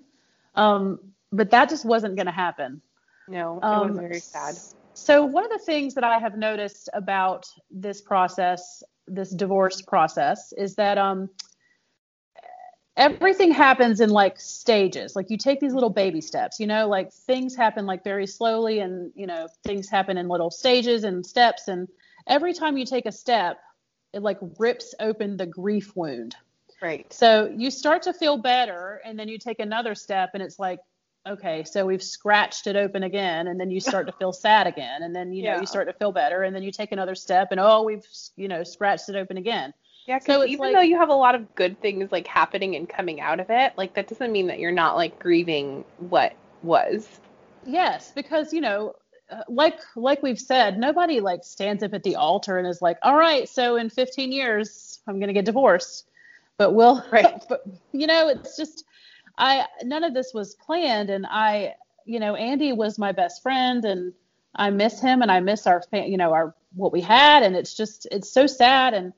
Um, 0.54 1.00
but 1.36 1.52
that 1.52 1.70
just 1.70 1.86
wasn't 1.86 2.16
going 2.16 2.28
to 2.28 2.32
happen. 2.32 2.82
No, 3.28 3.58
it 3.58 3.66
Um, 3.66 3.90
was 3.90 3.98
very 3.98 4.20
sad. 4.20 4.56
So 4.94 5.26
one 5.26 5.44
of 5.44 5.52
the 5.52 5.60
things 5.60 5.94
that 5.96 6.04
I 6.04 6.20
have 6.20 6.38
noticed 6.38 6.90
about 6.94 7.46
this 7.70 8.02
process, 8.02 8.84
this 9.08 9.32
divorce 9.32 9.82
process, 9.82 10.54
is 10.58 10.76
that 10.76 10.98
um, 10.98 11.30
everything 12.98 13.52
happens 13.52 14.00
in 14.00 14.10
like 14.10 14.40
stages. 14.40 15.16
Like 15.16 15.30
you 15.30 15.38
take 15.38 15.60
these 15.60 15.74
little 15.74 15.90
baby 15.90 16.22
steps, 16.22 16.60
you 16.60 16.68
know, 16.68 16.88
like 16.88 17.12
things 17.12 17.56
happen 17.56 17.86
like 17.86 18.04
very 18.04 18.28
slowly, 18.28 18.80
and 18.80 19.12
you 19.16 19.28
know 19.28 19.48
things 19.66 19.90
happen 19.90 20.18
in 20.18 20.28
little 20.28 20.52
stages 20.52 21.04
and 21.04 21.26
steps. 21.26 21.68
And 21.68 21.88
every 22.28 22.54
time 22.54 22.78
you 22.78 22.86
take 22.86 23.06
a 23.06 23.12
step, 23.12 23.58
it 24.14 24.22
like 24.22 24.38
rips 24.60 24.96
open 25.00 25.38
the 25.38 25.46
grief 25.46 25.96
wound. 25.96 26.36
Right. 26.82 27.12
So 27.12 27.54
you 27.56 27.70
start 27.72 28.04
to 28.04 28.14
feel 28.14 28.38
better, 28.38 29.02
and 29.04 29.20
then 29.20 29.28
you 29.28 29.38
take 29.38 29.60
another 29.60 29.96
step, 29.96 30.32
and 30.34 30.42
it's 30.42 30.60
like 30.60 30.80
okay, 31.28 31.64
so 31.64 31.86
we've 31.86 32.04
scratched 32.04 32.68
it 32.68 32.76
open 32.76 33.04
again, 33.04 33.48
and 33.48 33.60
then 33.60 33.72
you 33.72 33.80
start 33.80 34.08
to 34.08 34.14
feel 34.14 34.32
sad 34.48 34.68
again, 34.68 35.04
and 35.04 35.16
then 35.16 35.32
you 35.34 35.44
know 35.44 35.54
Yeah. 35.54 35.60
you 35.62 35.66
start 35.66 35.88
to 35.88 35.94
feel 35.94 36.12
better, 36.12 36.44
and 36.44 36.56
then 36.56 36.64
you 36.64 36.72
take 36.72 36.92
another 36.92 37.16
step, 37.16 37.50
and 37.52 37.60
oh, 37.60 37.84
we've 37.84 38.06
you 38.36 38.48
know 38.48 38.64
scratched 38.64 39.10
it 39.10 39.16
open 39.16 39.38
again. 39.38 39.74
Yeah, 40.08 40.20
So 40.20 40.46
even 40.46 40.60
like- 40.60 40.76
though 40.76 40.82
you 40.82 40.98
have 41.00 41.10
a 41.10 41.16
lot 41.16 41.34
of 41.36 41.56
good 41.56 41.82
things 41.82 42.12
like 42.12 42.28
happening 42.28 42.76
and 42.76 42.88
coming 42.88 43.20
out 43.22 43.40
of 43.40 43.48
it, 43.50 43.74
like 43.76 43.96
that 43.96 44.08
doesn't 44.08 44.32
mean 44.32 44.48
that 44.48 44.60
you're 44.60 44.72
not 44.72 44.96
like 44.96 45.18
grieving 45.20 45.84
what 45.98 46.34
was. 46.62 47.08
Yes, 47.66 48.12
because 48.14 48.54
you 48.54 48.62
know, 48.62 48.94
uh, 49.32 49.42
like 49.50 49.80
like 49.96 50.22
we've 50.22 50.40
said, 50.40 50.78
nobody 50.78 51.20
like 51.22 51.44
stands 51.44 51.82
up 51.82 51.96
at 51.96 52.04
the 52.04 52.16
altar 52.18 52.60
and 52.60 52.68
is 52.68 52.84
like, 52.84 52.98
all 53.02 53.16
right, 53.18 53.50
so 53.50 53.78
in 53.78 53.90
15 53.90 54.32
years 54.32 55.00
I'm 55.08 55.20
gonna 55.20 55.34
get 55.34 55.46
divorced, 55.46 56.06
but 56.60 56.74
we'll 56.76 57.04
Right. 57.12 57.44
but 57.50 57.64
you 57.92 58.06
know, 58.06 58.28
it's 58.30 58.56
just 58.56 58.86
I 59.38 59.66
none 59.84 60.04
of 60.04 60.14
this 60.14 60.34
was 60.34 60.56
planned, 60.56 61.10
and 61.10 61.26
I 61.30 61.76
you 62.06 62.20
know 62.20 62.36
Andy 62.36 62.74
was 62.74 62.98
my 62.98 63.12
best 63.12 63.42
friend, 63.42 63.84
and 63.86 64.14
I 64.56 64.70
miss 64.70 65.02
him, 65.02 65.22
and 65.22 65.32
I 65.32 65.40
miss 65.40 65.68
our 65.68 65.84
you 65.92 66.18
know 66.18 66.34
our 66.34 66.56
what 66.74 66.94
we 66.94 67.02
had, 67.02 67.44
and 67.44 67.56
it's 67.56 67.74
just 67.74 68.08
it's 68.12 68.30
so 68.30 68.48
sad, 68.48 68.94
and 68.94 69.14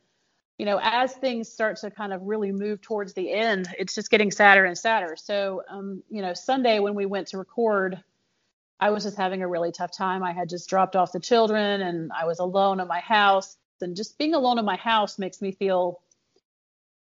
you 0.57 0.65
know 0.65 0.79
as 0.81 1.13
things 1.13 1.49
start 1.49 1.77
to 1.77 1.91
kind 1.91 2.13
of 2.13 2.21
really 2.23 2.51
move 2.51 2.81
towards 2.81 3.13
the 3.13 3.31
end, 3.31 3.67
it's 3.77 3.95
just 3.95 4.09
getting 4.09 4.31
sadder 4.31 4.65
and 4.65 4.77
sadder. 4.77 5.15
So 5.15 5.63
um 5.69 6.03
you 6.09 6.21
know 6.21 6.33
Sunday 6.33 6.79
when 6.79 6.95
we 6.95 7.05
went 7.05 7.27
to 7.29 7.37
record. 7.37 8.03
I 8.79 8.91
was 8.91 9.03
just 9.03 9.17
having 9.17 9.41
a 9.41 9.47
really 9.47 9.71
tough 9.71 9.91
time. 9.91 10.21
I 10.23 10.33
had 10.33 10.49
just 10.49 10.69
dropped 10.69 10.95
off 10.95 11.11
the 11.11 11.19
children 11.19 11.81
and 11.81 12.11
I 12.11 12.25
was 12.25 12.37
alone 12.37 12.79
in 12.79 12.87
my 12.87 12.99
house. 12.99 13.57
And 13.81 13.95
just 13.95 14.17
being 14.17 14.35
alone 14.35 14.59
in 14.59 14.65
my 14.65 14.75
house 14.75 15.17
makes 15.17 15.41
me 15.41 15.51
feel 15.51 15.99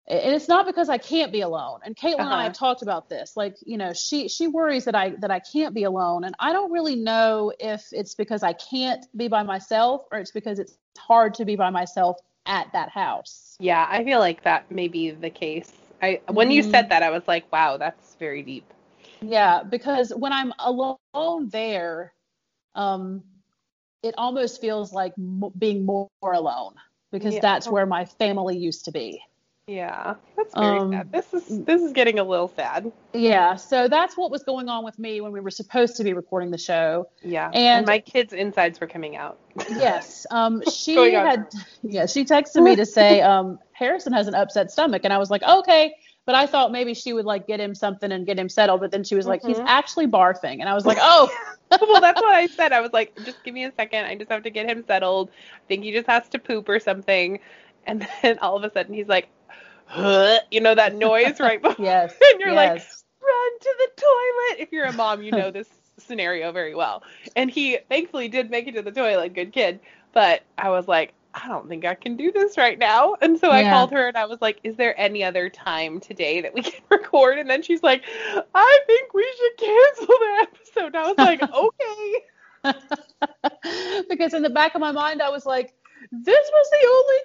and 0.08 0.34
it's 0.34 0.48
not 0.48 0.66
because 0.66 0.88
I 0.88 0.98
can't 0.98 1.32
be 1.32 1.40
alone. 1.42 1.80
And 1.84 1.96
Caitlin 1.96 2.22
and 2.24 2.34
I 2.34 2.42
Uh-huh. 2.42 2.44
have 2.44 2.52
talked 2.52 2.82
about 2.82 3.08
this. 3.08 3.36
Like, 3.36 3.56
you 3.64 3.78
know, 3.78 3.92
she 3.92 4.28
she 4.28 4.48
worries 4.48 4.84
that 4.86 4.94
I 4.94 5.10
that 5.20 5.30
I 5.30 5.40
can't 5.40 5.74
be 5.74 5.84
alone. 5.84 6.24
And 6.24 6.34
I 6.38 6.52
don't 6.52 6.72
really 6.72 6.96
know 6.96 7.52
if 7.58 7.86
it's 7.92 8.14
because 8.14 8.42
I 8.42 8.52
can't 8.54 9.04
be 9.16 9.28
by 9.28 9.42
myself 9.42 10.02
or 10.12 10.18
it's 10.18 10.32
because 10.32 10.58
it's 10.58 10.76
hard 10.98 11.34
to 11.34 11.44
be 11.44 11.56
by 11.56 11.70
myself 11.70 12.18
at 12.46 12.48
that 12.48 12.68
house. 12.90 13.58
Yeah, 13.58 13.86
I 13.88 14.04
feel 14.04 14.18
like 14.20 14.42
that 14.42 14.70
may 14.70 14.88
be 14.88 15.10
the 15.10 15.30
case. 15.30 15.72
I 16.02 16.20
when 16.28 16.50
you 16.50 16.62
Mhm. 16.62 16.62
said 16.62 16.88
that, 16.90 17.02
I 17.02 17.10
was 17.10 17.26
like, 17.28 17.50
wow, 17.52 17.76
that's 17.76 18.14
very 18.16 18.42
deep. 18.42 18.72
Yeah, 19.22 19.62
because 19.64 20.12
when 20.14 20.32
I'm 20.32 20.52
alone 20.58 21.48
there, 21.50 22.12
um, 22.74 23.24
it 24.02 24.14
almost 24.18 24.60
feels 24.60 24.92
like 24.92 25.14
m- 25.18 25.52
being 25.58 25.84
more 25.84 26.10
alone 26.22 26.74
because 27.12 27.24
Yeah. 27.34 27.40
that's 27.40 27.70
where 27.70 27.86
my 27.86 28.04
family 28.06 28.56
used 28.58 28.84
to 28.86 28.92
be. 28.92 29.22
Yeah, 29.68 30.14
that's 30.36 30.54
very 30.56 30.78
Um, 30.78 30.90
sad. 30.92 31.12
This 31.12 31.32
is 31.32 31.64
this 31.64 31.80
is 31.82 31.92
getting 31.92 32.18
a 32.18 32.24
little 32.24 32.48
sad. 32.48 32.90
Yeah, 33.12 33.54
so 33.54 33.86
that's 33.86 34.16
what 34.16 34.32
was 34.32 34.42
going 34.42 34.68
on 34.68 34.84
with 34.84 34.98
me 34.98 35.20
when 35.20 35.30
we 35.30 35.38
were 35.38 35.52
supposed 35.52 35.96
to 35.98 36.04
be 36.04 36.14
recording 36.14 36.50
the 36.50 36.58
show. 36.58 37.06
Yeah, 37.22 37.48
And- 37.54 37.86
my 37.86 38.00
kids' 38.00 38.32
insides 38.32 38.80
were 38.80 38.88
coming 38.88 39.14
out. 39.16 39.38
Yes, 39.70 40.26
um, 40.32 40.62
she 40.68 41.12
had, 41.12 41.46
yeah, 41.82 42.06
she 42.06 42.24
texted 42.24 42.62
me 42.64 42.74
to 42.74 42.84
say, 42.84 43.20
um, 43.32 43.60
Harrison 43.72 44.12
has 44.12 44.26
an 44.26 44.34
upset 44.34 44.72
stomach, 44.72 45.02
and 45.04 45.12
I 45.12 45.18
was 45.18 45.30
like, 45.30 45.44
okay, 45.44 45.94
but 46.26 46.34
I 46.34 46.46
thought 46.46 46.72
maybe 46.72 46.92
she 46.94 47.12
would 47.12 47.24
like 47.24 47.46
get 47.46 47.60
him 47.60 47.74
something 47.76 48.10
and 48.10 48.26
get 48.26 48.38
him 48.38 48.48
settled, 48.48 48.80
but 48.80 48.90
then 48.90 49.04
she 49.04 49.14
was 49.14 49.26
like, 49.28 49.42
he's 49.44 49.58
Mhm. 49.58 49.64
actually 49.68 50.08
barfing, 50.08 50.58
and 50.58 50.68
I 50.68 50.74
was 50.74 50.84
like, 50.86 50.98
oh, 51.00 51.30
well, 51.70 52.00
that's 52.00 52.20
what 52.20 52.34
I 52.34 52.46
said. 52.48 52.72
I 52.72 52.80
was 52.80 52.92
like, 52.92 53.14
just 53.24 53.44
give 53.44 53.54
me 53.54 53.62
a 53.64 53.72
second. 53.72 54.06
I 54.06 54.16
just 54.16 54.30
have 54.32 54.42
to 54.42 54.50
get 54.50 54.68
him 54.68 54.82
settled. 54.88 55.28
I 55.30 55.66
think 55.68 55.84
he 55.84 55.92
just 55.92 56.08
has 56.08 56.28
to 56.30 56.40
poop 56.40 56.68
or 56.68 56.80
something. 56.80 57.38
And 57.86 58.06
then 58.22 58.38
all 58.40 58.56
of 58.56 58.62
a 58.64 58.70
sudden 58.72 58.94
he's 58.94 59.08
like, 59.08 59.28
huh, 59.92 60.38
you 60.50 60.60
know 60.60 60.74
that 60.74 60.94
noise 60.94 61.38
right 61.40 61.60
before. 61.62 61.84
yes, 61.84 62.14
And 62.32 62.40
you're 62.40 62.54
like, 62.54 62.70
run 62.72 63.58
to 63.60 63.74
the 63.78 63.88
toilet. 63.96 64.60
If 64.62 64.72
you're 64.72 64.86
a 64.86 64.92
mom, 64.92 65.22
you 65.22 65.30
know 65.32 65.50
this 65.50 65.68
scenario 65.98 66.52
very 66.52 66.74
well. 66.74 67.02
And 67.36 67.50
he 67.50 67.78
thankfully 67.88 68.28
did 68.28 68.50
make 68.50 68.66
it 68.66 68.72
to 68.72 68.82
the 68.82 68.90
toilet, 68.90 69.34
good 69.34 69.52
kid. 69.52 69.80
But 70.12 70.42
I 70.58 70.70
was 70.70 70.88
like, 70.88 71.14
I 71.34 71.48
don't 71.48 71.68
think 71.68 71.84
I 71.86 71.94
can 71.94 72.16
do 72.16 72.30
this 72.32 72.58
right 72.58 72.78
now. 72.78 73.16
And 73.22 73.38
so 73.38 73.50
I 73.50 73.62
called 73.70 73.90
her 73.92 74.08
and 74.08 74.16
I 74.16 74.26
was 74.26 74.40
like, 74.42 74.58
Is 74.64 74.76
there 74.76 74.98
any 75.00 75.24
other 75.24 75.48
time 75.48 76.00
today 76.00 76.40
that 76.42 76.52
we 76.52 76.62
can 76.62 76.82
record? 76.90 77.38
And 77.38 77.48
then 77.48 77.62
she's 77.62 77.82
like, 77.82 78.02
I 78.54 78.78
think 78.86 79.14
we 79.14 79.26
should 79.38 79.56
cancel 79.66 80.06
the 80.06 80.38
episode. 80.42 80.94
And 80.94 80.96
I 80.96 81.08
was 81.08 81.18
like, 81.18 81.42
Okay. 81.42 82.24
because 84.10 84.34
in 84.34 84.42
the 84.42 84.50
back 84.50 84.74
of 84.74 84.80
my 84.80 84.92
mind, 84.92 85.22
I 85.22 85.30
was 85.30 85.46
like, 85.46 85.72
this 86.10 86.50
was 86.52 86.70
the 86.70 86.88
only 86.88 87.18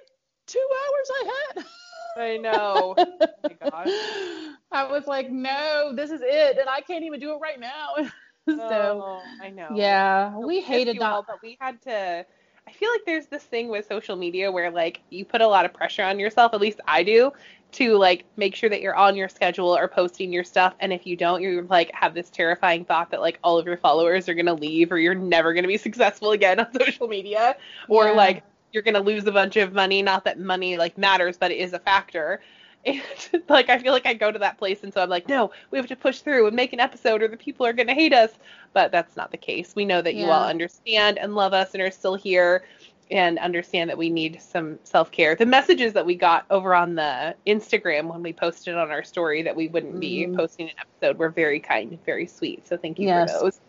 two 0.46 0.68
hours 0.72 1.10
I 1.10 1.30
had. 1.56 1.64
I 2.18 2.36
know. 2.36 2.96
Oh. 3.60 3.94
I 4.72 4.84
was 4.84 5.06
like, 5.06 5.30
no, 5.30 5.92
this 5.94 6.10
is 6.10 6.20
it, 6.22 6.58
and 6.58 6.68
I 6.68 6.80
can't 6.80 7.04
even 7.04 7.20
do 7.20 7.32
it 7.32 7.38
right 7.38 7.58
now. 7.60 7.94
so 8.68 9.04
Oh, 9.04 9.34
I 9.40 9.50
know. 9.50 9.86
yeah, 9.86 10.36
So 10.40 10.48
we 10.48 10.60
hated 10.60 11.00
all, 11.00 11.24
but 11.26 11.40
we 11.42 11.56
had 11.60 11.80
to. 11.82 12.24
I 12.66 12.72
feel 12.72 12.90
like 12.90 13.04
there's 13.06 13.26
this 13.26 13.44
thing 13.44 13.68
with 13.68 13.86
social 13.86 14.16
media 14.16 14.50
where 14.50 14.70
like 14.70 15.00
you 15.10 15.24
put 15.24 15.40
a 15.40 15.46
lot 15.46 15.64
of 15.64 15.72
pressure 15.72 16.02
on 16.04 16.18
yourself. 16.18 16.54
At 16.54 16.60
least 16.60 16.80
I 16.86 17.02
do 17.02 17.32
to 17.72 17.96
like 17.96 18.24
make 18.36 18.54
sure 18.54 18.68
that 18.70 18.80
you're 18.80 18.94
on 18.96 19.16
your 19.16 19.28
schedule 19.28 19.76
or 19.76 19.88
posting 19.88 20.32
your 20.32 20.44
stuff. 20.44 20.74
And 20.80 20.92
if 20.92 21.06
you 21.06 21.16
don't, 21.16 21.42
you 21.42 21.66
like 21.68 21.90
have 21.94 22.14
this 22.14 22.30
terrifying 22.30 22.84
thought 22.84 23.10
that 23.10 23.20
like 23.20 23.38
all 23.42 23.58
of 23.58 23.66
your 23.66 23.76
followers 23.78 24.28
are 24.28 24.34
gonna 24.34 24.54
leave 24.54 24.92
or 24.92 24.98
you're 24.98 25.14
never 25.14 25.52
gonna 25.54 25.68
be 25.68 25.76
successful 25.78 26.32
again 26.32 26.60
on 26.60 26.72
social 26.72 27.08
media 27.08 27.56
or 27.88 28.12
Yeah. 28.12 28.14
like 28.14 28.42
you're 28.72 28.82
gonna 28.82 29.00
lose 29.00 29.26
a 29.26 29.32
bunch 29.32 29.56
of 29.56 29.72
money. 29.72 30.02
Not 30.02 30.24
that 30.24 30.38
money 30.38 30.76
like 30.76 30.96
matters, 30.98 31.36
but 31.36 31.50
it 31.50 31.58
is 31.58 31.72
a 31.72 31.78
factor. 31.78 32.40
And 32.86 33.02
like 33.48 33.68
I 33.70 33.78
feel 33.78 33.92
like 33.92 34.06
I 34.06 34.14
go 34.14 34.30
to 34.30 34.38
that 34.38 34.56
place 34.56 34.84
and 34.84 34.94
so 34.94 35.02
I'm 35.02 35.08
like, 35.10 35.28
no, 35.28 35.50
we 35.70 35.78
have 35.78 35.88
to 35.88 35.96
push 35.96 36.20
through 36.20 36.46
and 36.46 36.54
make 36.54 36.72
an 36.72 36.78
episode 36.80 37.22
or 37.22 37.28
the 37.28 37.36
people 37.36 37.66
are 37.66 37.72
gonna 37.72 37.92
hate 37.94 38.12
us. 38.14 38.38
But 38.72 38.92
that's 38.92 39.16
not 39.16 39.32
the 39.32 39.36
case. 39.36 39.74
We 39.74 39.84
know 39.84 40.00
that 40.00 40.14
you 40.14 40.30
all 40.30 40.46
understand 40.46 41.18
and 41.18 41.34
love 41.34 41.52
us 41.52 41.74
and 41.74 41.82
are 41.82 41.90
still 41.90 42.14
here 42.14 42.64
and 43.10 43.38
understand 43.38 43.90
that 43.90 43.98
we 43.98 44.10
need 44.10 44.40
some 44.40 44.78
self 44.84 45.10
care. 45.10 45.34
The 45.34 45.46
messages 45.46 45.92
that 45.94 46.06
we 46.06 46.14
got 46.14 46.46
over 46.50 46.74
on 46.74 46.94
the 46.94 47.34
Instagram 47.46 48.06
when 48.10 48.22
we 48.22 48.32
posted 48.32 48.76
on 48.76 48.90
our 48.90 49.02
story 49.02 49.42
that 49.42 49.56
we 49.56 49.68
wouldn't 49.68 49.98
be 50.00 50.26
Mhm. 50.26 50.36
posting 50.36 50.68
an 50.68 50.74
episode 50.78 51.18
were 51.18 51.30
very 51.30 51.60
kind 51.60 51.90
and 51.90 52.04
very 52.04 52.26
sweet. 52.26 52.66
So 52.66 52.76
thank 52.76 53.00
you 53.00 53.08
Yes. 53.08 53.32
for 53.32 53.44
those. 53.44 53.60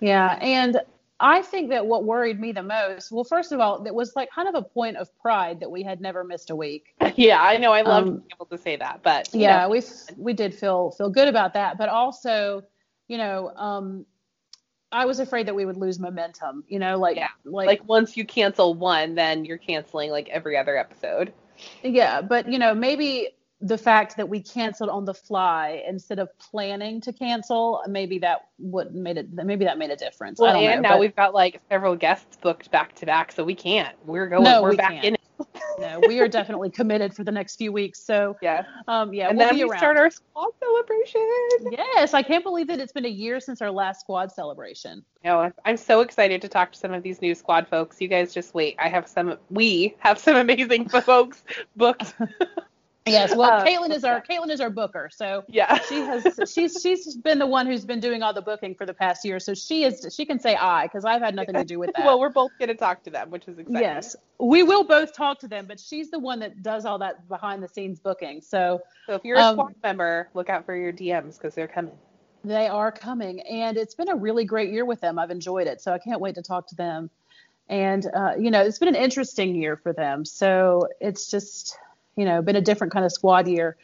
Yeah, 0.00 0.38
and 0.40 0.80
I 1.20 1.42
think 1.42 1.70
that 1.70 1.86
what 1.86 2.04
worried 2.04 2.40
me 2.40 2.52
the 2.52 2.62
most, 2.62 3.12
well, 3.12 3.24
first 3.24 3.52
of 3.52 3.60
all, 3.60 3.84
it 3.86 3.94
was 3.94 4.14
like 4.16 4.30
kind 4.30 4.48
of 4.48 4.54
a 4.54 4.62
point 4.62 4.96
of 4.96 5.08
pride 5.20 5.60
that 5.60 5.70
we 5.70 5.82
had 5.82 6.00
never 6.00 6.24
missed 6.24 6.50
a 6.50 6.56
week. 6.56 6.94
Yeah, 7.16 7.40
I 7.40 7.56
know 7.58 7.72
I 7.72 7.82
love 7.82 8.04
Um, 8.04 8.10
being 8.16 8.30
able 8.34 8.46
to 8.46 8.58
say 8.58 8.76
that, 8.76 9.00
but 9.02 9.28
yeah 9.32 9.62
know, 9.62 9.68
we 9.68 9.82
we 10.16 10.32
did 10.32 10.54
feel 10.54 10.90
feel 10.90 11.10
good 11.10 11.28
about 11.28 11.54
that 11.54 11.78
but 11.78 11.88
also 11.88 12.62
you 13.08 13.16
know 13.16 13.50
um 13.56 14.04
i 14.92 15.04
was 15.04 15.20
afraid 15.20 15.46
that 15.46 15.54
we 15.54 15.64
would 15.64 15.76
lose 15.76 15.98
momentum 15.98 16.64
you 16.68 16.78
know 16.78 16.98
like 16.98 17.16
Yeah, 17.16 17.28
like, 17.44 17.66
like 17.66 17.88
once 17.88 18.16
you 18.16 18.24
cancel 18.24 18.74
one, 18.74 19.14
then 19.14 19.44
you're 19.44 19.58
canceling 19.58 20.10
like 20.10 20.28
every 20.28 20.56
other 20.56 20.76
episode. 20.76 21.32
yeah 21.82 22.20
but 22.20 22.50
you 22.50 22.58
know 22.58 22.74
maybe 22.74 23.28
the 23.66 23.78
fact 23.78 24.16
that 24.18 24.28
we 24.28 24.40
canceled 24.42 24.90
on 24.90 25.06
the 25.06 25.14
fly 25.14 25.82
instead 25.88 26.18
of 26.18 26.28
planning 26.38 27.00
to 27.00 27.12
cancel 27.14 27.82
maybe 27.88 28.18
that 28.18 28.42
would 28.58 28.94
made 28.94 29.16
it 29.16 29.26
maybe 29.32 29.64
that 29.64 29.78
made 29.78 29.90
a 29.90 29.96
difference 29.96 30.38
I 30.38 30.44
Well, 30.44 30.56
and 30.56 30.82
know, 30.82 30.90
now 30.90 30.98
we've 30.98 31.16
got 31.16 31.32
like 31.32 31.60
several 31.70 31.96
guests 31.96 32.36
booked 32.42 32.70
back 32.70 32.94
to 32.96 33.06
back, 33.06 33.32
so 33.32 33.42
we 33.42 33.54
can't. 33.54 33.96
We're 34.04 34.28
going. 34.28 34.44
No, 34.44 34.62
we're 34.62 34.70
we 34.70 34.76
back 34.76 34.90
can't. 34.92 35.04
in 35.06 35.14
it. 35.14 35.20
no, 35.80 36.00
we 36.06 36.20
are 36.20 36.28
definitely 36.28 36.70
committed 36.70 37.14
for 37.14 37.24
the 37.24 37.32
next 37.32 37.56
few 37.56 37.72
weeks 37.72 37.98
so 37.98 38.36
Yeah, 38.42 38.64
um 38.86 39.12
yeah 39.14 39.28
and 39.30 39.38
we'll 39.38 39.48
then 39.48 39.56
be 39.56 39.64
we 39.64 39.70
around. 39.70 39.78
start 39.78 39.96
our 39.96 40.10
squad 40.10 40.50
celebration. 40.62 41.72
yes 41.72 42.14
i 42.14 42.22
can't 42.22 42.44
believe 42.44 42.68
that 42.68 42.78
it's 42.78 42.92
been 42.92 43.04
a 43.06 43.08
year 43.08 43.40
since 43.40 43.60
our 43.60 43.70
last 43.70 44.00
squad 44.00 44.30
celebration 44.30 45.04
No, 45.24 45.40
I'm- 45.40 45.54
I'm 45.64 45.76
so 45.76 46.02
excited 46.02 46.40
to 46.42 46.48
talk 46.48 46.70
to 46.72 46.78
some 46.78 46.92
of 46.92 47.02
these 47.02 47.20
new 47.20 47.34
squad 47.34 47.66
folks. 47.66 48.00
You 48.00 48.06
guys 48.08 48.32
just 48.34 48.54
wait. 48.54 48.76
I 48.78 48.88
have 48.88 49.08
some. 49.08 49.36
We 49.50 49.94
have 50.00 50.18
some 50.18 50.36
amazing 50.44 50.88
folks 50.88 51.42
booked. 51.76 52.14
yes 53.06 53.34
well 53.36 53.50
Uh, 53.50 53.64
caitlin 53.64 53.90
is 53.90 54.02
our 54.04 54.20
caitlin 54.22 54.50
is 54.50 54.60
our 54.60 54.70
booker 54.70 55.10
so 55.12 55.44
Yeah. 55.48 55.78
she 55.88 55.96
has 55.96 56.50
she's 56.52 56.80
she's 56.82 57.14
been 57.16 57.38
the 57.38 57.46
one 57.46 57.66
who's 57.66 57.84
been 57.84 58.00
doing 58.00 58.22
all 58.22 58.32
the 58.32 58.40
booking 58.42 58.74
for 58.74 58.86
the 58.86 58.94
past 58.94 59.24
year 59.24 59.38
so 59.38 59.52
she 59.54 59.84
is 59.84 60.06
she 60.14 60.24
can 60.24 60.38
say 60.40 60.56
i 60.56 60.86
because 60.86 61.04
i've 61.04 61.20
had 61.20 61.34
nothing 61.34 61.54
to 61.54 61.64
do 61.64 61.78
with 61.78 61.92
that 61.96 62.04
Well, 62.06 62.18
we're 62.18 62.30
both 62.30 62.52
going 62.58 62.68
to 62.68 62.74
talk 62.74 63.02
to 63.04 63.10
them, 63.10 63.30
which 63.30 63.46
is 63.46 63.58
exciting. 63.58 63.80
yes 63.82 64.16
we 64.38 64.62
will 64.62 64.84
both 64.84 65.14
talk 65.14 65.38
to 65.40 65.48
them 65.48 65.66
but 65.66 65.78
she's 65.78 66.10
the 66.10 66.18
one 66.18 66.38
that 66.40 66.62
does 66.62 66.86
all 66.86 66.98
that 66.98 67.28
behind 67.28 67.62
the 67.62 67.68
scenes 67.68 68.00
booking 68.00 68.40
so 68.40 68.80
So 69.06 69.14
if 69.14 69.24
you're 69.24 69.38
a 69.38 69.42
Um, 69.42 69.56
squad 69.56 69.74
member, 69.82 70.28
look 70.34 70.48
out 70.48 70.64
for 70.64 70.74
your 70.74 70.92
DMs 70.92 71.34
because 71.36 71.54
they're 71.54 71.68
coming. 71.68 71.92
They 72.42 72.66
are 72.68 72.90
coming, 72.92 73.40
and 73.42 73.76
it's 73.78 73.94
been 73.94 74.08
a 74.10 74.16
really 74.16 74.44
great 74.44 74.70
year 74.70 74.84
with 74.84 75.00
them. 75.00 75.18
I've 75.18 75.30
enjoyed 75.30 75.66
it, 75.66 75.80
so 75.80 75.92
I 75.92 75.98
can't 75.98 76.20
wait 76.20 76.34
to 76.36 76.42
talk 76.42 76.66
to 76.68 76.74
them. 76.74 77.08
And 77.68 78.06
uh, 78.14 78.32
you 78.38 78.50
know, 78.50 78.62
it's 78.62 78.78
been 78.78 78.88
an 78.88 78.94
interesting 78.96 79.54
year 79.54 79.76
for 79.76 79.92
them. 79.94 80.24
So 80.26 80.88
it's 81.00 81.30
just 81.30 81.78
you 82.16 82.24
know 82.24 82.42
been 82.42 82.56
a 82.56 82.60
different 82.60 82.92
kind 82.92 83.04
of 83.04 83.12
squad 83.12 83.48
year. 83.48 83.76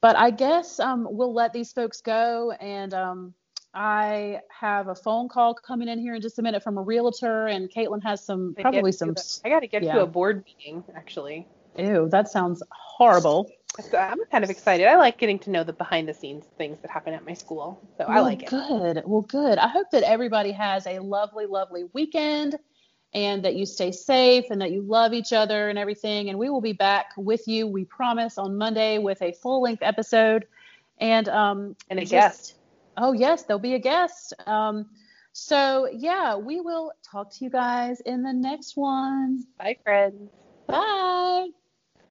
But 0.00 0.16
I 0.16 0.30
guess 0.30 0.80
um, 0.80 1.08
we'll 1.10 1.32
let 1.32 1.52
these 1.52 1.72
folks 1.72 2.02
go, 2.02 2.50
and 2.60 2.92
um, 2.92 3.34
I 3.72 4.40
have 4.50 4.88
a 4.88 4.94
phone 4.94 5.28
call 5.28 5.54
coming 5.54 5.88
in 5.88 5.98
here 5.98 6.14
in 6.14 6.20
just 6.20 6.38
a 6.38 6.42
minute 6.42 6.62
from 6.62 6.78
a 6.78 6.82
realtor, 6.82 7.46
and 7.46 7.70
Caitlin 7.70 8.02
has 8.02 8.22
some 8.22 8.54
probably 8.60 8.92
some. 8.92 9.14
the- 9.14 9.40
I 9.44 9.48
got 9.48 9.60
to 9.60 9.66
get 9.66 9.82
yeah. 9.82 9.94
to 9.94 10.02
a 10.02 10.06
board 10.06 10.44
meeting 10.44 10.84
actually. 10.94 11.46
Ew, 11.76 12.08
that 12.10 12.28
sounds 12.28 12.62
horrible. 12.70 13.50
So 13.90 13.98
I'm 13.98 14.24
kind 14.30 14.44
of 14.44 14.50
excited. 14.50 14.86
I 14.86 14.96
like 14.96 15.18
getting 15.18 15.40
to 15.40 15.50
know 15.50 15.64
the 15.64 15.72
behind 15.72 16.08
the 16.08 16.14
scenes 16.14 16.44
things 16.56 16.78
that 16.82 16.90
happen 16.90 17.12
at 17.12 17.24
my 17.24 17.34
school. 17.34 17.80
So 17.98 18.04
I 18.04 18.20
like 18.20 18.44
it. 18.44 18.48
Good. 18.48 19.02
Well, 19.04 19.22
good. 19.22 19.58
I 19.58 19.66
hope 19.66 19.90
that 19.90 20.04
everybody 20.04 20.52
has 20.52 20.86
a 20.86 21.00
lovely, 21.00 21.46
lovely 21.46 21.84
weekend 21.92 22.56
and 23.14 23.44
that 23.44 23.54
you 23.54 23.64
stay 23.64 23.92
safe 23.92 24.46
and 24.50 24.60
that 24.60 24.72
you 24.72 24.82
love 24.82 25.12
each 25.14 25.32
other 25.32 25.68
and 25.68 25.78
everything. 25.78 26.28
And 26.30 26.38
we 26.38 26.50
will 26.50 26.60
be 26.60 26.72
back 26.72 27.12
with 27.16 27.46
you, 27.46 27.66
we 27.66 27.84
promise, 27.84 28.38
on 28.38 28.56
Monday 28.58 28.98
with 28.98 29.22
a 29.22 29.32
full 29.32 29.62
length 29.62 29.82
episode. 29.82 30.46
And 30.98 31.28
um 31.28 31.76
And 31.90 31.98
a 31.98 32.02
just- 32.02 32.10
guest. 32.10 32.54
Oh 32.96 33.12
yes, 33.12 33.42
there'll 33.44 33.58
be 33.60 33.74
a 33.74 33.78
guest. 33.78 34.34
Um 34.46 34.86
so 35.32 35.88
yeah, 35.92 36.36
we 36.36 36.60
will 36.60 36.92
talk 37.02 37.32
to 37.34 37.44
you 37.44 37.50
guys 37.50 38.00
in 38.00 38.22
the 38.22 38.32
next 38.32 38.76
one. 38.76 39.44
Bye, 39.58 39.76
friends. 39.84 40.30
Bye. 40.66 41.63